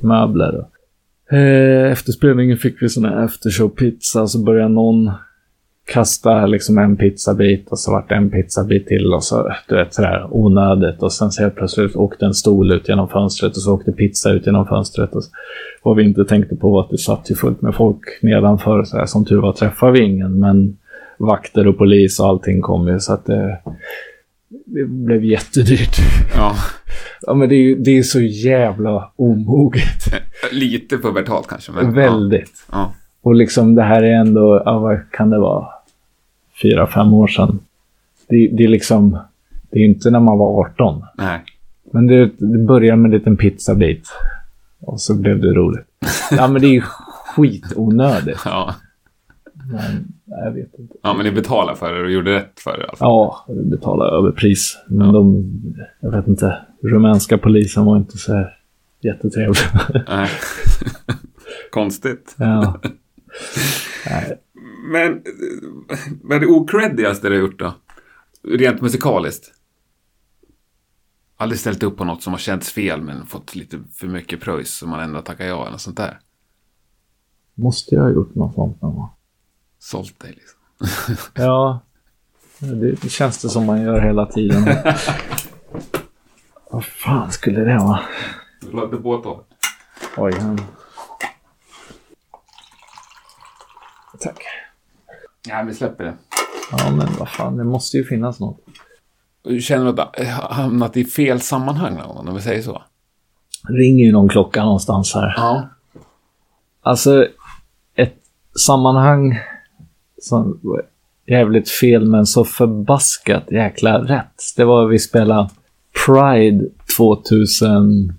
möbler. 0.00 0.64
Eh, 1.30 1.92
efter 1.92 2.12
spelningen 2.12 2.56
fick 2.56 2.82
vi 2.82 2.88
sån 2.88 3.04
här 3.04 3.26
aftershow-pizza, 3.26 4.26
så 4.26 4.38
började 4.38 4.74
någon 4.74 5.10
kasta 5.92 6.46
liksom 6.46 6.78
en 6.78 6.96
pizzabit 6.96 7.68
och 7.68 7.78
så 7.78 7.92
vart 7.92 8.08
det 8.08 8.14
en 8.14 8.30
pizzabit 8.30 8.86
till 8.86 9.14
och 9.14 9.24
så, 9.24 9.52
du 9.68 9.76
vet, 9.76 9.94
sådär 9.94 10.28
onödigt. 10.30 11.02
Och 11.02 11.12
sen 11.12 11.30
så 11.30 11.42
helt 11.42 11.56
plötsligt 11.56 11.96
åkte 11.96 12.24
en 12.26 12.34
stol 12.34 12.72
ut 12.72 12.88
genom 12.88 13.08
fönstret 13.08 13.56
och 13.56 13.62
så 13.62 13.74
åkte 13.74 13.92
pizza 13.92 14.30
ut 14.30 14.46
genom 14.46 14.66
fönstret. 14.66 15.14
Och 15.14 15.24
så, 15.24 15.30
vad 15.82 15.96
vi 15.96 16.02
inte 16.02 16.24
tänkte 16.24 16.56
på 16.56 16.70
var 16.70 16.80
att 16.80 16.90
det 16.90 16.98
satt 16.98 17.30
ju 17.30 17.34
fullt 17.34 17.62
med 17.62 17.74
folk 17.74 18.02
nedanför. 18.22 18.84
Så 18.84 18.96
här, 18.96 19.06
som 19.06 19.24
tur 19.24 19.40
var 19.40 19.52
träffade 19.52 19.92
vi 19.92 20.00
ingen, 20.00 20.38
men 20.38 20.76
vakter 21.18 21.66
och 21.66 21.78
polis 21.78 22.20
och 22.20 22.26
allting 22.26 22.60
kom 22.60 22.88
ju 22.88 23.00
så 23.00 23.12
att 23.12 23.26
det, 23.26 23.58
det 24.48 24.84
blev 24.84 25.24
jättedyrt. 25.24 25.96
Ja. 26.36 26.54
Ja, 27.20 27.34
men 27.34 27.48
det 27.48 27.54
är 27.54 27.62
ju 27.62 27.74
det 27.74 27.98
är 27.98 28.02
så 28.02 28.20
jävla 28.20 29.12
omoget. 29.16 30.14
Lite 30.52 30.98
pubertalt 30.98 31.46
kanske. 31.46 31.72
Men, 31.72 31.94
Väldigt. 31.94 32.66
Ja. 32.72 32.94
Och 33.22 33.34
liksom 33.34 33.74
det 33.74 33.82
här 33.82 34.02
är 34.02 34.12
ändå, 34.12 34.62
ja, 34.64 34.78
vad 34.78 35.10
kan 35.12 35.30
det 35.30 35.38
vara? 35.38 35.66
Fyra, 36.62 36.86
fem 36.86 37.12
år 37.14 37.26
sedan. 37.26 37.58
Det, 38.28 38.48
det 38.48 38.64
är 38.64 38.68
liksom, 38.68 39.18
det 39.70 39.78
är 39.78 39.84
inte 39.84 40.10
när 40.10 40.20
man 40.20 40.38
var 40.38 40.60
18. 40.60 40.74
ja. 40.78 41.12
Nej. 41.16 41.44
Men 41.92 42.06
det, 42.06 42.30
det 42.38 42.58
börjar 42.58 42.96
med 42.96 43.08
en 43.08 43.18
liten 43.18 43.36
pizzabit. 43.36 44.08
Och 44.80 45.00
så 45.00 45.14
blev 45.14 45.40
det 45.40 45.52
roligt. 45.52 45.86
Ja, 46.30 46.48
men 46.48 46.62
det 46.62 46.66
är 46.68 46.72
ju 46.72 46.82
skitonödigt. 46.82 48.40
Ja. 48.44 48.74
Men 49.70 50.12
jag 50.26 50.52
vet 50.52 50.78
inte. 50.78 50.94
ja, 51.02 51.14
men 51.14 51.26
ni 51.26 51.32
betalade 51.32 51.78
för 51.78 51.94
det 51.94 52.00
och 52.04 52.10
gjorde 52.10 52.34
rätt 52.34 52.60
för 52.60 52.72
det 52.72 52.78
i 52.78 52.82
alla 52.82 52.96
fall. 52.96 53.08
Ja, 53.08 53.44
vi 53.48 53.70
betalade 53.70 54.16
överpris. 54.16 54.78
Men 54.86 55.12
de, 55.12 55.44
jag 56.00 56.10
vet 56.10 56.26
inte, 56.26 56.58
rumänska 56.82 57.38
polisen 57.38 57.84
var 57.84 57.96
inte 57.96 58.18
så 58.18 58.34
här 58.34 58.56
jättetrevliga. 59.00 60.04
Nej. 60.08 60.28
Konstigt. 61.70 62.34
ja. 62.38 62.80
Nej, 64.10 64.38
Men 64.88 65.22
vad 66.22 66.36
är 66.36 66.40
det 66.40 66.46
ocreddigaste 66.46 67.28
du 67.28 67.34
har 67.34 67.40
gjort 67.40 67.58
då? 67.58 67.74
Rent 68.42 68.80
musikaliskt? 68.80 69.52
Aldrig 71.36 71.60
ställt 71.60 71.82
upp 71.82 71.96
på 71.96 72.04
något 72.04 72.22
som 72.22 72.32
har 72.32 72.40
känts 72.40 72.72
fel 72.72 73.02
men 73.02 73.26
fått 73.26 73.54
lite 73.54 73.80
för 73.94 74.06
mycket 74.06 74.40
pröjs 74.40 74.70
som 74.70 74.90
man 74.90 75.00
ändå 75.00 75.20
tackar 75.20 75.46
ja 75.46 75.66
eller 75.66 75.76
sånt 75.76 75.96
där. 75.96 76.20
måste 77.54 77.94
jag 77.94 78.02
ha 78.02 78.10
gjort 78.10 78.34
något 78.34 78.54
sånt 78.54 78.82
någon 78.82 78.94
gång? 78.94 79.08
Sålt 79.78 80.20
dig 80.20 80.30
liksom. 80.30 80.58
Ja, 81.34 81.80
det, 82.58 83.10
känns 83.10 83.42
det 83.42 83.48
som 83.48 83.66
man 83.66 83.82
gör 83.82 84.00
hela 84.00 84.26
tiden. 84.26 84.64
Vad 86.70 86.84
fan 86.84 87.32
skulle 87.32 87.60
det 87.60 87.78
vara? 87.78 88.00
Du 88.60 88.72
lade 88.72 88.96
ett 88.96 89.22
tag. 89.22 89.44
Oj, 90.16 90.32
han... 90.40 90.60
Tack. 94.20 94.42
Ja, 95.48 95.64
vi 95.66 95.74
släpper 95.74 96.04
det. 96.04 96.14
Ja, 96.70 96.90
men 96.90 97.08
vad 97.18 97.28
fan, 97.28 97.56
det 97.56 97.64
måste 97.64 97.96
ju 97.96 98.04
finnas 98.04 98.40
något. 98.40 98.60
Du 99.42 99.60
känner 99.60 99.86
att 99.86 99.96
du 99.96 100.24
har 100.24 100.54
hamnat 100.54 100.96
i 100.96 101.04
fel 101.04 101.40
sammanhang 101.40 101.94
någon 101.94 102.16
gång, 102.16 102.28
om 102.28 102.34
vi 102.34 102.40
säger 102.40 102.62
så? 102.62 102.82
ringer 103.68 104.04
ju 104.04 104.12
någon 104.12 104.28
klocka 104.28 104.64
någonstans 104.64 105.14
här. 105.14 105.34
Ja. 105.36 105.68
Alltså, 106.82 107.26
ett 107.94 108.16
sammanhang 108.66 109.38
som 110.22 110.60
var 110.62 110.82
jävligt 111.26 111.70
fel, 111.70 112.04
men 112.04 112.26
så 112.26 112.44
förbaskat 112.44 113.50
jäkla 113.50 113.98
rätt. 113.98 114.42
Det 114.56 114.64
var 114.64 114.86
vi 114.86 114.98
spelade 114.98 115.50
Pride 116.06 116.64
2003 116.96 118.14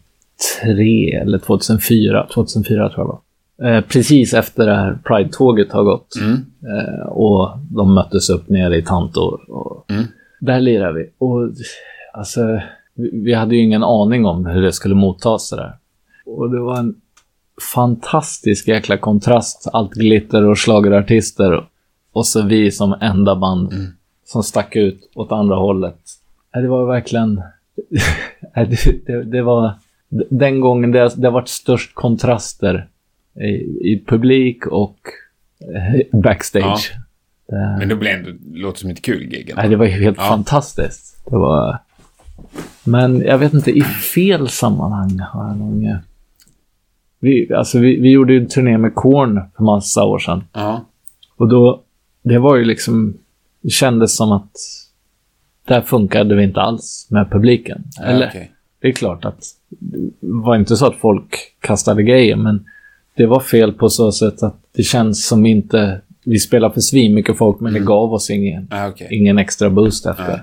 eller 1.21 1.39
2004. 1.39 2.27
2004 2.33 2.89
tror 2.89 2.99
jag 2.99 3.07
var. 3.07 3.19
Eh, 3.63 3.81
precis 3.81 4.33
efter 4.33 4.65
det 4.65 4.75
här 4.75 4.99
Pride-tåget 5.03 5.71
har 5.71 5.83
gått. 5.83 6.15
Mm. 6.21 6.45
Eh, 6.77 7.07
och 7.07 7.57
de 7.71 7.93
möttes 7.93 8.29
upp 8.29 8.49
nere 8.49 8.77
i 8.77 8.81
Tanto. 8.81 9.21
Och 9.47 9.85
Mm. 9.89 10.03
Där 10.39 10.59
lirade 10.59 10.93
vi. 10.93 11.09
Och 11.17 11.49
alltså, 12.13 12.61
vi, 12.93 13.09
vi 13.23 13.33
hade 13.33 13.55
ju 13.55 13.61
ingen 13.61 13.83
aning 13.83 14.25
om 14.25 14.45
hur 14.45 14.61
det 14.61 14.71
skulle 14.71 14.95
mottas 14.95 15.49
det 15.49 15.55
där. 15.55 15.73
Och 16.25 16.49
det 16.49 16.59
var 16.59 16.77
en 16.77 16.95
fantastisk 17.73 18.67
jäkla 18.67 18.97
kontrast. 18.97 19.67
Allt 19.73 19.93
glitter 19.93 20.45
och 20.45 20.59
schlagerartister. 20.59 21.65
Och 22.11 22.25
så 22.25 22.41
vi 22.41 22.71
som 22.71 22.95
enda 23.01 23.35
band 23.35 23.73
som 24.25 24.43
stack 24.43 24.75
ut 24.75 25.11
åt 25.15 25.31
andra 25.31 25.55
hållet. 25.55 25.99
Nej, 26.53 26.63
Det 26.63 26.69
var 26.69 26.85
verkligen... 26.85 27.41
Nej, 28.55 28.65
det, 28.85 29.05
det, 29.05 29.23
det 29.23 29.41
var 29.41 29.73
den 30.29 30.59
gången 30.59 30.91
det, 30.91 31.11
det 31.15 31.27
har 31.27 31.31
varit 31.31 31.47
störst 31.47 31.95
kontraster 31.95 32.87
i, 33.35 33.47
i 33.93 34.03
publik 34.07 34.65
och 34.67 34.97
eh, 35.75 36.19
backstage. 36.19 36.91
Det, 37.47 37.75
Men 37.79 37.89
det 37.89 37.95
blev 37.95 38.13
ändå, 38.17 38.29
det 38.39 38.59
låter 38.59 38.79
som 38.79 38.89
ett 38.89 39.01
kul 39.01 39.23
gig. 39.27 39.53
nej, 39.55 39.69
det 39.69 39.75
var 39.75 39.85
helt 39.85 40.17
Ja. 40.17 40.23
fantastiskt. 40.23 41.21
Det 41.25 41.35
var... 41.37 41.77
Men 42.83 43.21
jag 43.21 43.37
vet 43.37 43.53
inte, 43.53 43.71
i 43.71 43.81
fel 43.81 44.47
sammanhang 44.49 45.19
har 45.19 45.47
jag 45.47 45.57
nog... 45.57 45.95
Vi, 47.19 47.53
alltså, 47.53 47.79
vi, 47.79 47.99
vi 48.01 48.11
gjorde 48.11 48.33
ju 48.33 48.39
en 48.39 48.47
turné 48.47 48.77
med 48.77 48.95
Korn 48.95 49.41
för 49.57 49.63
massa 49.63 50.03
år 50.05 50.19
sedan. 50.19 50.43
Ja. 50.53 50.85
Och 51.37 51.47
då, 51.47 51.83
det 52.23 52.39
var 52.39 52.55
ju 52.55 52.65
liksom, 52.65 53.17
det 53.61 53.69
kändes 53.69 54.15
som 54.15 54.31
att 54.31 54.51
där 55.67 55.81
funkade 55.81 56.35
vi 56.35 56.43
inte 56.43 56.61
alls 56.61 57.07
med 57.11 57.31
publiken. 57.31 57.83
Eller, 58.03 58.27
okej. 58.27 58.51
det 58.81 58.87
är 58.87 58.91
klart 58.91 59.25
att 59.25 59.43
det 59.69 60.09
var 60.21 60.55
inte 60.55 60.75
så 60.75 60.85
att 60.87 60.95
folk 60.95 61.35
kastade 61.59 62.03
grejer, 62.03 62.35
men 62.35 62.65
det 63.19 63.27
var 63.27 63.39
fel 63.39 63.73
på 63.73 63.89
så 63.89 64.11
sätt 64.11 64.43
att 64.43 64.55
det 64.75 64.83
känns 64.83 65.27
som 65.27 65.45
inte, 65.45 66.01
vi 66.25 66.39
spelade 66.39 66.73
för 66.73 66.81
svin 66.81 67.13
mycket 67.13 67.37
folk, 67.37 67.59
men 67.59 67.73
det 67.73 67.79
gav 67.79 68.13
oss 68.13 68.29
ingen, 68.29 68.67
Ja, 68.71 68.87
okej. 68.87 69.07
ingen 69.11 69.37
extra 69.37 69.69
boost 69.69 70.05
efter. 70.05 70.27
Nej. 70.27 70.41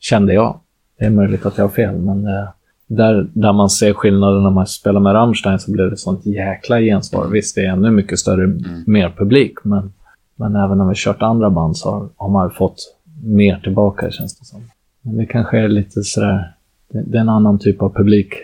Kände 0.00 0.34
jag. 0.34 0.60
Det 0.98 1.04
är 1.04 1.10
möjligt 1.10 1.46
att 1.46 1.58
jag 1.58 1.64
har 1.64 1.68
fel, 1.70 1.94
men 1.96 2.26
eh, 2.26 2.48
där, 2.86 3.28
där 3.32 3.52
man 3.52 3.70
ser 3.70 3.92
skillnaden 3.92 4.42
när 4.42 4.50
man 4.50 4.66
spelar 4.66 5.00
med 5.00 5.14
Rammstein 5.14 5.58
så 5.58 5.72
blir 5.72 5.84
det 5.84 5.96
sånt 5.96 6.26
jäkla 6.26 6.80
gensvar. 6.80 7.26
Visst, 7.26 7.54
det 7.54 7.60
är 7.60 7.68
ännu 7.72 7.90
mycket 7.90 8.18
större, 8.18 8.46
mer 8.86 9.14
publik, 9.18 9.52
men, 9.64 9.92
men 10.36 10.56
även 10.56 10.78
när 10.78 10.84
vi 10.88 10.94
kört 10.96 11.22
andra 11.22 11.50
band 11.50 11.76
så 11.76 11.90
har, 11.90 12.08
har 12.16 12.28
man 12.28 12.50
fått 12.50 12.96
mer 13.24 13.60
tillbaka, 13.64 14.10
känns 14.10 14.38
det 14.38 14.44
som. 14.44 14.60
Men 15.02 15.16
det 15.16 15.26
kanske 15.26 15.58
är 15.58 15.68
lite 15.68 16.02
sådär, 16.02 16.52
det, 16.92 17.02
det 17.02 17.18
är 17.18 17.22
en 17.22 17.28
annan 17.28 17.58
typ 17.58 17.82
av 17.82 17.94
publik, 17.94 18.34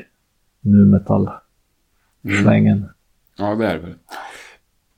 nu 0.61 0.85
metall 0.85 1.29
svängen 2.43 2.87
Ja, 3.37 3.55
det 3.55 3.67
är 3.67 3.75
det 3.75 3.81
väl. 3.81 3.95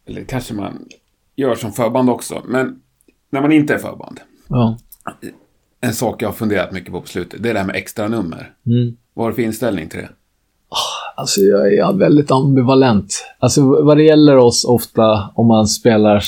Eller 0.06 0.24
kanske 0.24 0.54
man 0.54 0.88
gör 1.36 1.54
som 1.54 1.72
förband 1.72 2.10
också. 2.10 2.42
Men 2.44 2.80
när 3.30 3.40
man 3.40 3.52
inte 3.52 3.74
är 3.74 3.78
förband. 3.78 4.20
Ja. 4.48 4.78
En 5.80 5.92
sak 5.92 6.22
jag 6.22 6.28
har 6.28 6.34
funderat 6.34 6.72
mycket 6.72 6.92
på 6.92 7.00
på 7.00 7.06
slutet. 7.06 7.42
Det 7.42 7.48
är 7.50 7.54
det 7.54 7.60
här 7.60 7.66
med 7.66 7.76
extra 7.76 8.08
nummer. 8.08 8.52
Mm. 8.66 8.96
Vad 9.14 9.24
har 9.24 9.30
du 9.30 9.34
för 9.34 9.42
inställning 9.42 9.88
till 9.88 10.00
det? 10.00 10.08
Alltså 11.16 11.40
jag 11.40 11.74
är 11.74 11.92
väldigt 11.98 12.30
ambivalent. 12.30 13.26
Alltså 13.38 13.82
vad 13.82 13.96
det 13.96 14.02
gäller 14.02 14.36
oss 14.36 14.64
ofta 14.64 15.30
om 15.34 15.46
man 15.46 15.66
spelar 15.66 16.24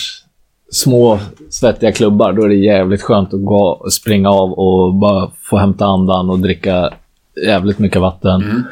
små 0.70 1.18
svettiga 1.50 1.92
klubbar, 1.92 2.32
då 2.32 2.42
är 2.42 2.48
det 2.48 2.54
jävligt 2.54 3.02
skönt 3.02 3.34
att 3.34 3.44
gå, 3.44 3.86
springa 3.90 4.30
av 4.30 4.52
och 4.52 4.94
bara 4.94 5.30
få 5.50 5.56
hämta 5.56 5.86
andan 5.86 6.30
och 6.30 6.38
dricka 6.38 6.90
jävligt 7.46 7.78
mycket 7.78 8.00
vatten. 8.00 8.42
Mm. 8.42 8.62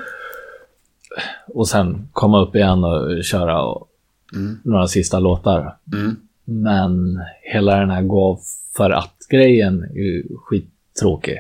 Och 1.57 1.69
sen 1.69 2.09
komma 2.13 2.43
upp 2.43 2.57
igen 2.57 2.85
och 2.85 3.25
köra 3.25 3.63
och, 3.63 3.89
Mm. 4.35 4.59
några 4.65 4.87
sista 4.87 5.19
låtar. 5.19 5.77
Mm. 5.93 6.17
Men 6.45 7.21
hela 7.43 7.77
den 7.77 7.91
här 7.91 8.03
gå 8.03 8.39
för 8.77 8.91
att-grejen 8.91 9.83
är 9.83 9.95
ju 9.95 10.25
skittråkig. 10.45 11.39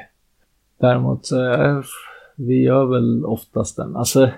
Däremot 0.80 1.26
så 1.26 1.40
är, 1.40 1.84
vi 2.34 2.62
gör 2.62 2.84
väl 2.84 3.24
oftast 3.24 3.76
den. 3.76 3.96
Alltså, 3.96 4.30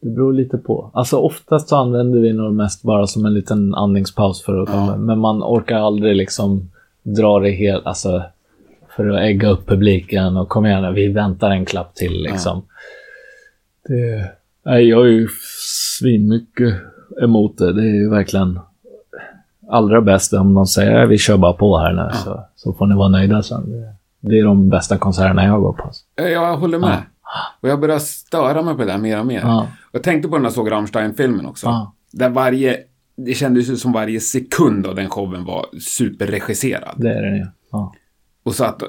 det 0.00 0.10
beror 0.10 0.32
lite 0.32 0.58
på. 0.58 0.90
Alltså 0.94 1.16
oftast 1.16 1.68
så 1.68 1.76
använder 1.76 2.20
vi 2.20 2.32
nog 2.32 2.54
mest 2.54 2.82
bara 2.82 3.06
som 3.06 3.26
en 3.26 3.34
liten 3.34 3.74
andningspaus 3.74 4.42
för 4.42 4.62
att 4.62 4.68
komma. 4.68 4.92
Ja. 4.92 4.96
Men 4.96 5.18
man 5.18 5.42
orkar 5.42 5.76
aldrig 5.78 6.16
liksom 6.16 6.70
dra 7.02 7.40
det 7.40 7.50
helt, 7.50 7.86
alltså 7.86 8.22
för 8.96 9.08
att 9.08 9.20
ägga 9.20 9.48
upp 9.48 9.66
publiken 9.66 10.36
och 10.36 10.48
kom 10.48 10.66
igen, 10.66 10.94
vi 10.94 11.08
väntar 11.08 11.50
en 11.50 11.64
klapp 11.64 11.94
till 11.94 12.22
liksom. 12.22 12.62
Det, 13.88 14.32
nej, 14.64 14.88
jag 14.88 15.06
är 15.06 15.10
ju 15.10 15.28
svinmycket 15.98 16.74
emot 17.22 17.58
det. 17.58 17.72
Det 17.72 17.82
är 17.82 17.94
ju 17.94 18.10
verkligen 18.10 18.60
allra 19.70 20.00
bäst 20.00 20.32
om 20.32 20.54
de 20.54 20.66
säger 20.66 21.04
att 21.04 21.10
vi 21.10 21.18
kör 21.18 21.36
bara 21.36 21.52
på 21.52 21.78
här 21.78 21.92
nu 21.92 22.10
så, 22.24 22.44
så 22.56 22.72
får 22.72 22.86
ni 22.86 22.94
vara 22.94 23.08
nöjda 23.08 23.42
sen. 23.42 23.72
Det, 24.20 24.38
är 24.38 24.44
de 24.44 24.68
bästa 24.68 24.98
konserterna 24.98 25.44
jag 25.44 25.60
går 25.60 25.72
på. 25.72 25.90
Jag 26.16 26.56
håller 26.56 26.78
med. 26.78 27.02
Och 27.60 27.68
jag 27.68 27.80
börjar 27.80 27.98
störa 27.98 28.62
mig 28.62 28.74
på 28.74 28.80
det 28.80 28.86
där 28.86 28.98
mer 28.98 29.20
och 29.20 29.26
mer. 29.26 29.40
Ja. 29.40 29.68
Jag 29.92 30.02
tänkte 30.02 30.28
på 30.28 30.34
den 30.34 30.42
när 30.42 30.48
jag 30.48 30.54
såg 30.54 30.70
Rammstein-filmen 30.70 31.46
också. 31.46 31.66
Ja. 31.66 31.94
Där 32.12 32.30
varje, 32.30 32.78
det 33.16 33.34
kändes 33.34 33.70
ju 33.70 33.76
som 33.76 33.92
varje 33.92 34.20
sekund 34.20 34.86
av 34.86 34.94
den 34.94 35.10
showen 35.10 35.44
var 35.44 35.66
superregisserad. 35.80 36.94
Det 36.96 37.14
är 37.14 37.22
det 37.22 37.36
ju. 37.36 37.46
Ja. 37.72 37.94
och 38.44 38.54
så 38.54 38.64
att, 38.64 38.82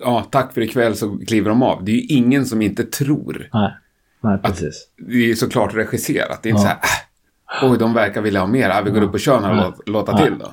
ja, 0.00 0.26
tack 0.30 0.52
för 0.54 0.60
ikväll 0.60 0.96
så 0.96 1.18
kliver 1.18 1.48
de 1.48 1.62
av. 1.62 1.84
Det 1.84 1.92
är 1.92 1.94
ju 1.94 2.06
ingen 2.06 2.46
som 2.46 2.62
inte 2.62 2.82
tror. 2.82 3.48
Nej, 3.52 3.72
nej 4.20 4.38
precis. 4.42 4.88
Det 4.96 5.30
är 5.30 5.34
såklart 5.34 5.74
regisserat. 5.74 6.42
Det 6.42 6.48
är 6.48 6.50
inte 6.50 6.62
så 6.62 6.68
här, 6.68 6.78
äh, 7.62 7.70
oj, 7.72 7.78
de 7.78 7.94
verkar 7.94 8.20
vilja 8.22 8.40
ha 8.40 8.46
mer. 8.46 8.68
Ja, 8.68 8.82
vi 8.84 8.90
går 8.90 9.02
upp 9.02 9.14
och 9.14 9.20
kör 9.20 9.40
några 9.40 9.56
Ja. 9.56 9.72
låt, 9.76 9.88
låtar 9.88 10.12
Ja. 10.12 10.24
till 10.24 10.34
då. 10.38 10.46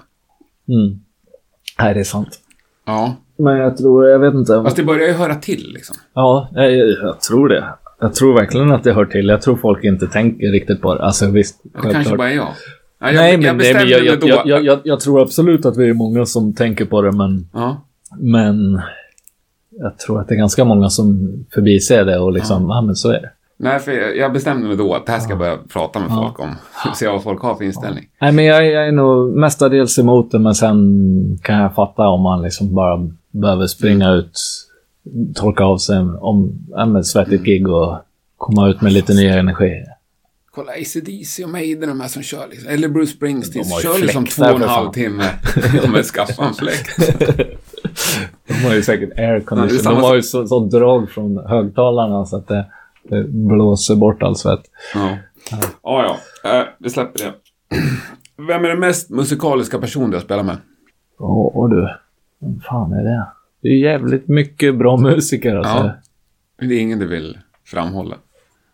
Mm. 0.73 0.99
Nej, 1.79 1.93
det 1.93 1.99
är 1.99 2.03
sant. 2.03 2.39
Ja, 2.85 3.15
Men 3.37 3.57
jag 3.57 3.77
tror, 3.77 4.07
jag 4.09 4.19
vet 4.19 4.33
inte. 4.33 4.61
fast 4.63 4.75
det 4.75 4.83
börjar 4.83 5.07
ju 5.07 5.13
höra 5.13 5.35
till 5.35 5.71
liksom. 5.73 5.95
Ja, 6.13 6.49
jag, 6.53 6.71
jag 6.75 7.21
tror 7.21 7.49
det. 7.49 7.63
Jag 7.99 8.13
tror 8.15 8.33
verkligen 8.33 8.71
att 8.71 8.83
det 8.83 8.93
hör 8.93 9.05
till. 9.05 9.27
Jag 9.27 9.41
tror 9.41 9.55
folk 9.55 9.83
inte 9.83 10.07
tänker 10.07 10.51
riktigt 10.51 10.81
på 10.81 10.95
det. 10.95 11.03
Alltså 11.03 11.29
visst, 11.29 11.59
Det 11.63 11.69
kanske 11.73 11.91
självklart. 11.93 12.17
bara 12.17 12.31
är 12.31 12.35
jag. 12.35 12.47
Ja, 12.99 13.11
jag, 13.11 13.15
Nej, 13.15 13.31
jag 13.31 13.39
men, 13.39 13.57
nej, 13.57 13.57
bestämde 13.57 13.83
men 13.83 13.89
jag, 14.05 14.05
jag, 14.05 14.23
jag, 14.29 14.47
jag, 14.47 14.63
jag, 14.65 14.79
jag 14.83 14.99
tror 14.99 15.21
absolut 15.21 15.65
att 15.65 15.77
vi 15.77 15.89
är 15.89 15.93
många 15.93 16.25
som 16.25 16.53
tänker 16.53 16.85
på 16.85 17.01
det, 17.01 17.11
men, 17.11 17.49
Ja, 17.53 17.85
men 18.19 18.81
jag 19.69 19.97
tror 19.99 20.21
att 20.21 20.27
det 20.27 20.35
är 20.35 20.37
ganska 20.37 20.65
många 20.65 20.89
som 20.89 21.29
förbiser 21.53 22.05
det 22.05 22.19
och 22.19 22.31
liksom, 22.33 22.63
ja, 22.69 22.81
men 22.81 22.95
så 22.95 23.09
är 23.09 23.21
det. 23.21 23.31
Nej, 23.63 23.79
för 23.79 23.91
jag, 23.91 24.17
jag 24.17 24.33
bestämde 24.33 24.67
mig 24.67 24.77
då 24.77 24.93
att 24.95 25.05
det 25.05 25.11
här 25.11 25.19
ska 25.19 25.29
jag 25.29 25.39
börja 25.39 25.57
prata 25.73 25.99
med 25.99 26.09
folk 26.09 26.39
om. 26.39 26.55
Se 26.95 27.07
vad 27.07 27.23
folk 27.23 27.41
har 27.41 27.55
för 27.55 27.63
inställning. 27.63 28.07
Nej, 28.21 28.31
men 28.31 28.45
jag, 28.45 28.65
jag 28.65 28.87
är 28.87 28.91
nog 28.91 29.33
mestadels 29.37 29.99
emot 29.99 30.31
det, 30.31 30.39
men 30.39 30.55
sen 30.55 30.77
kan 31.43 31.55
jag 31.61 31.75
fatta 31.75 32.07
om 32.07 32.21
man 32.21 32.41
liksom 32.41 32.75
bara 32.75 33.09
behöver 33.31 33.67
springa 33.67 34.07
Mm. 34.07 34.19
ut, 34.19 34.39
torka 35.35 35.63
av 35.63 35.77
sig 35.77 35.97
om 35.99 36.51
ja, 36.71 36.85
men 36.85 37.03
svettigt 37.03 37.33
Mm. 37.33 37.43
gig 37.45 37.67
och 37.69 37.97
komma 38.37 38.69
ut 38.69 38.81
med 38.81 38.93
lite 38.93 39.13
ny 39.13 39.27
energi. 39.27 39.71
Kolla 40.55 40.71
ACDC 40.71 41.43
och 41.43 41.49
Maiden, 41.49 41.89
de 41.89 42.01
här 42.01 42.07
som 42.07 42.21
kör 42.23 42.47
liksom. 42.49 42.69
Eller 42.69 42.87
Bruce 42.87 43.11
Springsteen, 43.11 43.65
De 43.69 43.81
kör 43.81 43.99
liksom 44.01 44.25
två 44.25 44.43
och 44.43 44.61
en 44.61 44.69
halv 44.69 44.91
timme. 44.91 45.23
Ja, 45.83 45.89
men 45.91 46.03
skaffa 46.03 46.45
en 46.45 46.53
fläkt. 46.53 46.97
De 48.47 48.53
har 48.53 48.73
ju 48.75 48.81
säkert 48.83 49.09
är 49.15 49.33
aircondition. 49.33 49.79
samma 49.79 49.95
De 49.99 50.03
har 50.03 50.15
ju 50.15 50.21
så, 50.23 50.47
sånt 50.47 50.71
drag 50.71 51.09
från 51.09 51.37
högtalarna 51.47 52.25
så 52.25 52.37
att 52.37 52.47
det, 52.47 52.65
det 53.03 53.23
blåser 53.23 53.95
bort 53.95 54.23
all 54.23 54.35
svett. 54.35 54.63
Ja, 54.93 55.17
ja. 55.83 56.17
ja. 56.43 56.59
Eh, 56.59 56.65
vi 56.79 56.89
släpper 56.89 57.19
det. 57.19 57.33
Vem 58.37 58.65
är 58.65 58.69
den 58.69 58.79
mest 58.79 59.09
musikaliska 59.09 59.79
person 59.79 60.09
du 60.09 60.17
har 60.17 60.21
spelat 60.21 60.45
med? 60.45 60.57
Åh 61.19 61.45
och 61.45 61.69
du, 61.69 61.89
vem 62.39 62.59
fan 62.59 62.93
är 62.93 63.03
det? 63.03 63.27
Det 63.61 63.67
är 63.67 63.77
jävligt 63.77 64.27
mycket 64.27 64.75
bra 64.75 64.97
musiker 64.97 65.55
alltså. 65.55 65.77
Ja. 66.57 66.67
Det 66.67 66.73
är 66.73 66.79
ingen 66.79 66.99
du 66.99 67.07
vill 67.07 67.37
framhålla? 67.65 68.15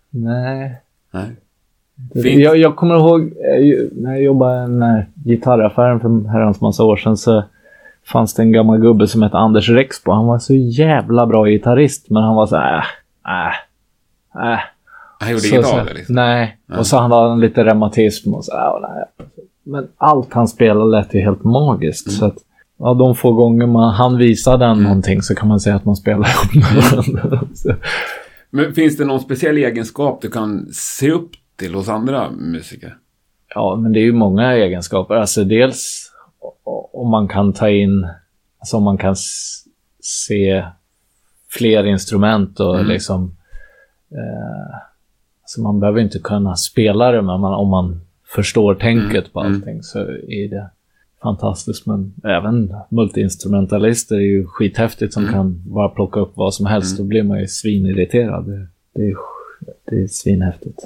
Nej. 0.09 0.81
Nej. 1.11 1.35
Fint. 2.13 2.41
Jag, 2.41 2.57
jag 2.57 2.75
kommer 2.75 2.95
ihåg 2.95 3.21
eh, 3.21 3.87
när 3.91 4.11
jag 4.11 4.21
jobbade 4.21 4.73
i 4.73 4.79
här 4.79 5.07
gitarraffären 5.25 5.99
för 5.99 6.07
en 6.07 6.25
herrans 6.25 6.61
massa 6.61 6.83
år 6.83 6.95
sedan 6.95 7.17
så 7.17 7.43
fanns 8.05 8.33
det 8.33 8.43
en 8.43 8.51
gammal 8.51 8.79
gubbe 8.79 9.07
som 9.07 9.21
hette 9.21 9.37
Anders 9.37 9.69
Rexbo. 9.69 10.11
Han 10.11 10.25
var 10.25 10.39
så 10.39 10.53
jävla 10.55 11.27
bra 11.27 11.45
gitarrist 11.45 12.09
men 12.09 12.23
han 12.23 12.35
var 12.35 12.47
så 12.47 12.55
här, 12.55 12.77
äh, 12.77 13.47
äh, 13.47 13.53
äh. 14.35 14.59
Han 15.19 15.29
gjorde 15.31 15.41
Så- 15.41 15.55
inget 15.55 15.73
av 15.73 15.85
det 15.85 15.93
liksom? 15.93 16.15
Nej. 16.15 16.57
Nej. 16.65 16.79
Och 16.79 16.87
så 16.87 16.97
hade 16.97 17.15
han 17.15 17.39
lite 17.39 17.63
reumatism 17.65 18.33
och 18.33 18.45
så 18.45 18.51
och 18.53 18.81
nej. 18.81 19.27
Men 19.63 19.87
allt 19.97 20.33
han 20.33 20.47
spelade 20.47 20.91
lät 20.91 21.13
ju 21.13 21.19
helt 21.19 21.43
magiskt. 21.43 22.07
Mm. 22.07 22.19
Så 22.19 22.25
att, 22.25 22.35
ja, 22.79 22.93
de 22.93 23.15
få 23.15 23.31
gånger 23.33 23.65
man, 23.67 23.93
han 23.93 24.17
visade 24.17 24.65
den 24.65 24.83
någonting 24.83 25.21
så 25.21 25.35
kan 25.35 25.47
man 25.47 25.59
säga 25.59 25.75
att 25.75 25.85
man 25.85 25.95
spelar 25.95 26.27
ihop 26.29 26.53
med 26.55 26.83
Mm. 27.01 27.15
varandra. 27.29 27.47
Men 28.49 28.73
finns 28.73 28.97
det 28.97 29.05
någon 29.05 29.19
speciell 29.19 29.57
egenskap 29.57 30.21
du 30.21 30.29
kan 30.29 30.67
se 30.73 31.11
upp 31.11 31.31
till 31.55 31.75
hos 31.75 31.89
andra 31.89 32.31
musiker? 32.31 32.97
Ja, 33.55 33.75
men 33.75 33.91
det 33.91 33.99
är 33.99 34.03
ju 34.03 34.13
många 34.13 34.53
egenskaper. 34.53 35.15
Alltså 35.15 35.43
dels 35.43 36.11
om 36.93 37.09
man 37.11 37.27
kan 37.27 37.53
ta 37.53 37.69
in, 37.69 38.07
alltså 38.59 38.77
om 38.77 38.83
man 38.83 38.97
kan 38.97 39.15
se 40.03 40.63
fler 41.49 41.83
instrument 41.85 42.59
och 42.59 42.75
Mm. 42.75 42.87
liksom... 42.87 43.35
Eh, 44.11 44.75
alltså 45.41 45.61
man 45.61 45.79
behöver 45.79 45.99
inte 46.01 46.19
kunna 46.19 46.55
spela 46.55 47.11
det, 47.11 47.21
men 47.21 47.39
man, 47.39 47.53
om 47.53 47.67
man 47.69 48.01
förstår 48.35 48.75
tänket 48.75 49.11
Mm, 49.11 49.31
på 49.33 49.39
mm. 49.39 49.53
allting 49.53 49.83
så 49.83 49.99
är 50.27 50.49
det 50.49 50.69
fantastiskt. 51.21 51.85
Men 51.85 52.13
även 52.23 52.73
multiinstrumentalister 52.89 54.15
är 54.15 54.19
ju 54.19 54.45
skithäftigt 54.45 55.13
som 55.13 55.23
Mm. 55.23 55.33
kan 55.33 55.61
bara 55.65 55.89
plocka 55.89 56.19
upp 56.19 56.31
vad 56.35 56.53
som 56.53 56.65
helst. 56.65 56.97
Då 56.97 57.03
blir 57.03 57.23
man 57.23 57.39
ju 57.39 57.47
svinirriterad. 57.47 58.45
Det, 58.45 58.67
det, 58.93 59.07
är, 59.07 59.15
det 59.89 60.03
är 60.03 60.07
svinhäftigt. 60.07 60.79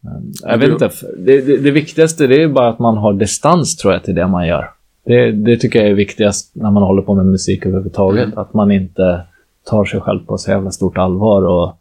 Men, 0.00 0.32
jag 0.42 0.58
vet 0.58 0.70
inte. 0.70 0.90
Det, 1.18 1.40
det, 1.40 1.56
det 1.56 1.70
viktigaste 1.70 2.26
det 2.26 2.42
är 2.42 2.48
bara 2.48 2.68
att 2.68 2.78
man 2.78 2.96
har 2.96 3.12
distans 3.12 3.76
tror 3.76 3.92
jag 3.92 4.04
till 4.04 4.14
det 4.14 4.26
man 4.26 4.46
gör. 4.46 4.70
Det, 5.04 5.32
det 5.32 5.56
tycker 5.56 5.78
jag 5.78 5.88
är 5.88 5.94
viktigast 5.94 6.56
när 6.56 6.70
man 6.70 6.82
håller 6.82 7.02
på 7.02 7.14
med 7.14 7.26
musik 7.26 7.66
överhuvudtaget. 7.66 8.24
Mm. 8.26 8.38
Att 8.38 8.54
man 8.54 8.70
inte 8.70 9.20
tar 9.64 9.84
sig 9.84 10.00
själv 10.00 10.20
på 10.26 10.38
så 10.38 10.50
jävla 10.50 10.70
stort 10.70 10.98
allvar 10.98 11.42
och 11.42 11.78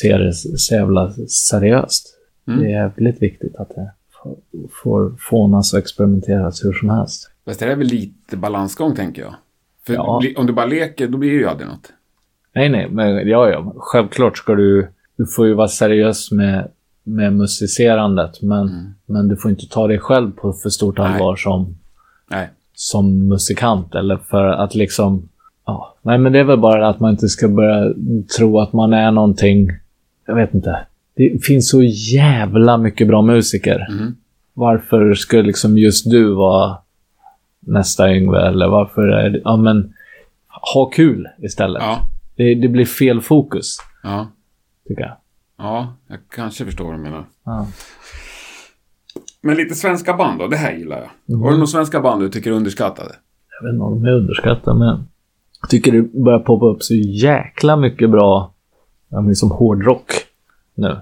ser 0.00 0.18
det 0.18 0.32
så 0.34 0.74
jävla 0.74 1.12
seriöst. 1.28 2.14
Mm. 2.48 2.60
Det 2.60 2.66
är 2.66 2.70
jävligt 2.70 3.22
viktigt 3.22 3.56
att 3.56 3.68
det 3.68 3.90
får, 4.82 5.12
fånas 5.18 5.72
och 5.72 5.78
experimenteras 5.78 6.64
hur 6.64 6.72
som 6.72 6.90
helst. 6.90 7.30
Fast 7.44 7.60
det 7.60 7.66
är 7.66 7.76
väl 7.76 7.86
lite 7.86 8.36
balansgång 8.36 8.94
tänker 8.96 9.22
jag. 9.22 9.34
För 9.86 9.94
Ja. 9.94 10.22
om 10.36 10.46
du 10.46 10.52
bara 10.52 10.66
leker, 10.66 11.08
då 11.08 11.18
blir 11.18 11.30
det 11.30 11.36
ju 11.36 11.46
aldrig 11.48 11.68
något. 11.68 11.92
Nej, 12.54 12.68
nej, 12.68 12.88
men 12.90 13.28
ja, 13.28 13.50
ja. 13.50 13.72
Självklart 13.76 14.38
ska 14.38 14.54
du... 14.54 14.88
Du 15.16 15.26
får 15.26 15.46
ju 15.46 15.54
vara 15.54 15.68
seriös 15.68 16.30
med, 16.32 16.68
med 17.02 17.32
musicerandet, 17.32 18.42
men, 18.42 18.68
Mm. 18.68 18.94
men 19.06 19.28
du 19.28 19.36
får 19.36 19.50
inte 19.50 19.66
ta 19.68 19.86
dig 19.86 19.98
själv 19.98 20.30
på 20.30 20.52
för 20.52 20.70
stort 20.70 20.98
Nej. 20.98 21.06
allvar 21.06 21.36
som, 21.36 21.76
Nej. 22.30 22.48
som 22.74 23.28
musikant. 23.28 23.94
Eller 23.94 24.16
för 24.16 24.44
att 24.46 24.74
liksom... 24.74 25.28
Ja, 25.68 25.94
nej, 26.02 26.18
men 26.18 26.32
det 26.32 26.38
är 26.38 26.44
väl 26.44 26.58
bara 26.58 26.88
att 26.88 27.00
man 27.00 27.10
inte 27.10 27.28
ska 27.28 27.48
börja 27.48 27.94
tro 28.36 28.60
att 28.60 28.72
man 28.72 28.92
är 28.92 29.10
någonting... 29.10 29.70
Jag 30.26 30.34
vet 30.34 30.54
inte. 30.54 30.86
Det 31.14 31.44
finns 31.44 31.70
så 31.70 31.82
jävla 32.14 32.76
mycket 32.76 33.08
bra 33.08 33.22
musiker. 33.22 33.86
Mm. 33.90 34.16
Varför 34.54 35.14
ska 35.14 35.36
liksom 35.36 35.78
just 35.78 36.10
du 36.10 36.34
vara 36.34 36.78
nästa 37.60 38.12
Yngve? 38.14 38.46
Eller 38.48 38.68
varför 38.68 39.02
är 39.02 39.30
det... 39.30 39.40
Ja, 39.44 39.56
men 39.56 39.94
ha 40.74 40.86
kul 40.86 41.28
istället. 41.38 41.82
Ja. 41.82 41.98
Det, 42.36 42.54
det 42.54 42.68
blir 42.68 42.84
fel 42.86 43.20
fokus, 43.20 43.76
Ja. 44.02 44.28
tycker 44.88 45.02
jag. 45.02 45.16
Ja, 45.58 45.94
jag 46.08 46.18
kanske 46.34 46.64
förstår 46.64 46.84
vad 46.84 46.94
du 46.94 46.98
menar. 46.98 47.24
Ja. 47.44 47.66
Men 49.40 49.56
lite 49.56 49.74
svenska 49.74 50.14
band 50.16 50.38
då, 50.38 50.46
det 50.46 50.56
här 50.56 50.72
gillar 50.72 50.96
jag. 50.96 51.10
Mm. 51.28 51.40
Har 51.40 51.50
du 51.50 51.56
några 51.56 51.66
svenska 51.66 52.00
band 52.00 52.20
du 52.22 52.28
tycker 52.28 52.50
är 52.50 52.54
underskattade? 52.54 53.10
Jag 53.60 53.66
vet 53.66 53.72
inte 53.74 53.84
om 53.84 54.02
de 54.02 54.08
är 54.08 54.12
underskattade, 54.12 54.78
men 54.78 55.08
jag 55.60 55.70
tycker 55.70 55.92
det 55.92 56.02
börjar 56.02 56.38
poppa 56.38 56.66
upp 56.66 56.82
så 56.82 56.94
jäkla 56.94 57.76
mycket 57.76 58.10
bra, 58.10 58.54
ja, 59.08 59.20
men 59.20 59.36
som 59.36 59.50
hårdrock 59.50 60.12
nu. 60.74 60.96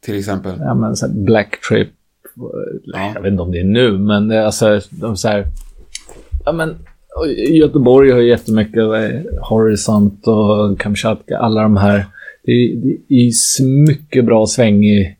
Till 0.00 0.18
exempel? 0.18 0.54
Ja, 0.60 0.74
men 0.74 0.96
så 0.96 1.08
Black 1.08 1.60
Trip, 1.68 1.88
Ja. 2.84 3.12
jag 3.14 3.22
vet 3.22 3.30
inte 3.30 3.42
om 3.42 3.50
det 3.52 3.60
är 3.60 3.64
nu, 3.64 3.98
men 3.98 4.30
är 4.30 4.42
alltså, 4.42 4.80
de 4.90 5.16
så 5.16 5.28
här, 5.28 5.46
ja 6.44 6.52
men 6.52 6.76
Göteborg 7.50 8.10
har 8.10 8.18
ju 8.20 8.28
jättemycket, 8.28 8.82
eh, 8.82 9.40
Horisont 9.42 10.26
och 10.26 10.80
Kamchatka, 10.80 11.38
alla 11.38 11.62
de 11.62 11.76
här. 11.76 12.06
Det 12.42 12.52
är, 12.52 12.76
det 13.08 13.14
är 13.14 13.30
så 13.30 13.64
mycket 13.64 14.24
bra 14.24 14.46
sväng 14.46 14.84
i, 14.84 15.16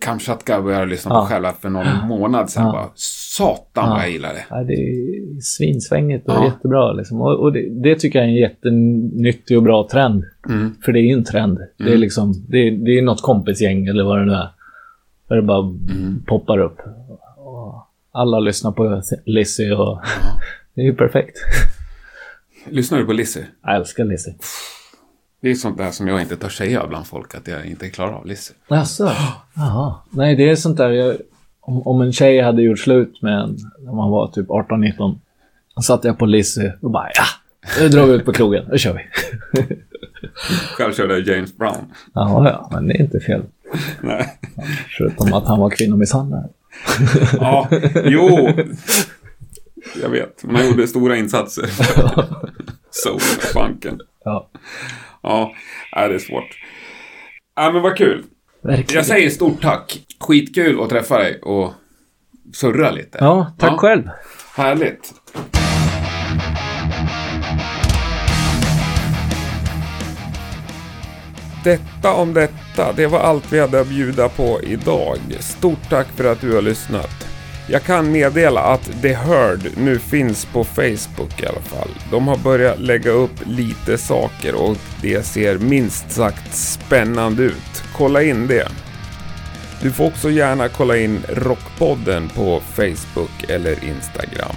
Kamchatka 0.00 0.62
började 0.62 0.82
jag 0.82 0.88
lyssna 0.88 1.14
Ja. 1.14 1.20
på 1.20 1.26
själv 1.26 1.46
för 1.60 1.68
någon 1.70 1.86
månad 2.08 2.50
sedan. 2.50 2.66
Ja. 2.66 2.72
Bara, 2.72 2.88
Satan 2.94 3.88
vad 3.90 3.98
Ja. 3.98 4.02
jag 4.02 4.10
gillar 4.12 4.32
det. 4.34 4.44
Ja, 4.50 4.56
det 4.64 4.72
är 4.74 5.40
svinsvängigt 5.40 6.26
och 6.28 6.34
Ja. 6.34 6.44
jättebra. 6.44 6.92
Liksom. 6.92 7.20
Och, 7.20 7.40
och 7.40 7.52
det, 7.52 7.68
det 7.82 7.94
tycker 7.98 8.18
jag 8.18 8.26
är 8.28 8.30
en 8.32 8.36
jättenyttig 8.36 9.56
och 9.56 9.62
bra 9.62 9.88
trend. 9.92 10.24
Mm. 10.48 10.74
För 10.84 10.92
det 10.92 10.98
är 10.98 11.02
ju 11.02 11.12
en 11.12 11.24
trend. 11.24 11.58
Det 11.76 11.84
är 11.84 11.88
Mm. 11.88 12.00
liksom, 12.00 12.34
det, 12.48 12.58
är- 12.58 12.70
det 12.84 12.98
är 12.98 13.02
något 13.02 13.22
kompisgäng 13.22 13.86
eller 13.86 14.04
vad 14.04 14.18
det 14.18 14.24
nu 14.24 14.32
är. 14.32 14.48
Där 15.28 15.36
det 15.36 15.42
bara 15.42 15.58
Mm. 15.62 16.22
poppar 16.26 16.58
upp. 16.58 16.78
Alla 18.12 18.38
lyssnar 18.40 18.72
på 18.72 19.02
Lizzie 19.24 19.74
och 19.74 20.00
det 20.74 20.80
är 20.80 20.84
ju 20.84 20.94
perfekt. 20.94 21.36
Lyssnar 22.68 22.98
du 22.98 23.04
på 23.04 23.12
Lizzie? 23.12 23.44
Jag 23.62 23.76
älskar 23.76 24.04
Lizzie. 24.04 24.34
Det 25.40 25.50
är 25.50 25.54
sånt 25.54 25.78
där 25.78 25.90
som 25.90 26.08
jag 26.08 26.20
inte 26.20 26.36
törs 26.36 26.56
säga 26.56 26.86
bland 26.86 27.06
folk, 27.06 27.34
att 27.34 27.48
jag 27.48 27.66
inte 27.66 27.88
klarar 27.88 28.12
av 28.12 28.26
Lizzie. 28.26 28.56
Jaså? 28.68 29.12
Jaha. 29.54 29.94
Nej, 30.10 30.36
det 30.36 30.50
är 30.50 30.56
sånt 30.56 30.76
där 30.76 30.90
jag, 30.90 31.16
om, 31.60 31.86
om 31.86 32.00
en 32.00 32.12
tjej 32.12 32.40
hade 32.40 32.62
gjort 32.62 32.78
slut 32.78 33.22
med 33.22 33.40
en 33.40 33.56
när 33.78 33.92
man 33.92 34.10
var 34.10 34.28
typ 34.28 34.48
18-19. 34.48 35.18
Då 35.76 35.82
satte 35.82 36.08
jag 36.08 36.18
på 36.18 36.26
Lizzie 36.26 36.74
och 36.82 36.90
bara 36.90 37.10
ja, 37.14 37.24
nu 37.80 37.88
drar 37.88 38.06
vi 38.06 38.12
ut 38.12 38.24
på 38.24 38.32
krogen. 38.32 38.64
Nu 38.70 38.78
kör 38.78 38.94
vi. 38.94 39.00
Själv 40.76 40.92
körde 40.92 41.18
jag 41.18 41.36
James 41.36 41.56
Brown. 41.56 41.92
Ja, 42.14 42.48
ja, 42.48 42.68
men 42.72 42.88
det 42.88 42.94
är 42.94 43.00
inte 43.00 43.20
fel. 43.20 43.42
Nej. 44.00 44.38
Förutom 44.98 45.32
att 45.32 45.46
han 45.46 45.60
var 45.60 45.70
kvinnomisshandlare. 45.70 46.48
Ja, 47.32 47.68
jo. 48.04 48.48
Jag 50.02 50.08
vet, 50.08 50.44
man 50.44 50.66
gjorde 50.66 50.86
stora 50.86 51.16
insatser. 51.16 51.64
Soul-funken. 52.90 54.00
Ja, 54.24 54.48
ja, 55.22 55.54
äh, 55.96 56.08
det 56.08 56.14
är 56.14 56.18
svårt. 56.18 56.58
Ja, 57.56 57.72
men 57.72 57.82
vad 57.82 57.96
kul. 57.96 58.24
Verkligen. 58.62 58.94
Jag 58.94 59.06
säger 59.06 59.30
stort 59.30 59.62
tack. 59.62 59.98
Skitkul 60.20 60.80
att 60.80 60.90
träffa 60.90 61.18
dig 61.18 61.40
och 61.42 61.72
surra 62.54 62.90
lite. 62.90 63.18
Ja, 63.20 63.52
tack 63.58 63.72
ja. 63.72 63.78
själv. 63.78 64.08
Härligt. 64.56 65.14
Detta 71.64 72.12
om 72.14 72.34
detta. 72.34 72.92
Det 72.96 73.06
var 73.06 73.18
allt 73.18 73.52
vi 73.52 73.60
hade 73.60 73.80
att 73.80 73.88
bjuda 73.88 74.28
på 74.28 74.60
idag. 74.62 75.18
Stort 75.40 75.88
tack 75.90 76.06
för 76.06 76.32
att 76.32 76.40
du 76.40 76.54
har 76.54 76.62
lyssnat. 76.62 77.29
Jag 77.72 77.82
kan 77.82 78.12
meddela 78.12 78.60
att 78.60 79.02
The 79.02 79.14
Heard 79.14 79.60
nu 79.76 79.98
finns 79.98 80.44
på 80.44 80.64
Facebook 80.64 81.42
i 81.42 81.46
alla 81.46 81.60
fall. 81.60 81.88
De 82.10 82.28
har 82.28 82.36
börjat 82.36 82.80
lägga 82.80 83.10
upp 83.10 83.46
lite 83.46 83.98
saker 83.98 84.54
och 84.54 84.76
det 85.02 85.22
ser 85.22 85.58
minst 85.58 86.10
sagt 86.10 86.54
spännande 86.54 87.42
ut. 87.42 87.82
Kolla 87.96 88.22
in 88.22 88.46
det. 88.46 88.68
Du 89.82 89.92
får 89.92 90.06
också 90.06 90.30
gärna 90.30 90.68
kolla 90.68 90.96
in 90.96 91.22
Rockpodden 91.28 92.28
på 92.28 92.60
Facebook 92.74 93.44
eller 93.48 93.84
Instagram. 93.84 94.56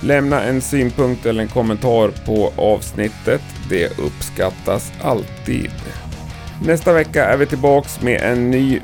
Lämna 0.00 0.42
en 0.42 0.60
synpunkt 0.60 1.26
eller 1.26 1.42
en 1.42 1.48
kommentar 1.48 2.10
på 2.26 2.52
avsnittet. 2.56 3.42
Det 3.68 3.98
uppskattas 3.98 4.92
alltid. 5.00 5.70
Nästa 6.62 6.92
vecka 6.92 7.24
är 7.24 7.36
vi 7.36 7.46
tillbaks 7.46 8.02
med 8.02 8.20
en 8.22 8.50
ny, 8.50 8.80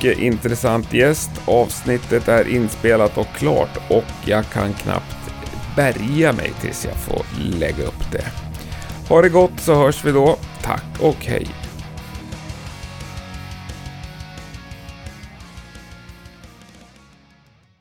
mycket 0.00 0.18
intressant 0.18 0.92
gäst. 0.92 1.30
Avsnittet 1.46 2.28
är 2.28 2.48
inspelat 2.48 3.18
och 3.18 3.26
klart 3.26 3.78
och 3.90 4.04
jag 4.24 4.44
kan 4.50 4.72
knappt 4.72 5.16
bärga 5.76 6.32
mig 6.32 6.52
tills 6.60 6.84
jag 6.84 6.96
får 6.96 7.26
lägga 7.58 7.84
upp 7.84 8.12
det. 8.12 8.24
Ha 9.08 9.22
det 9.22 9.28
gott 9.28 9.60
så 9.60 9.74
hörs 9.74 10.04
vi 10.04 10.12
då. 10.12 10.36
Tack 10.62 10.84
och 11.00 11.24
hej! 11.24 11.59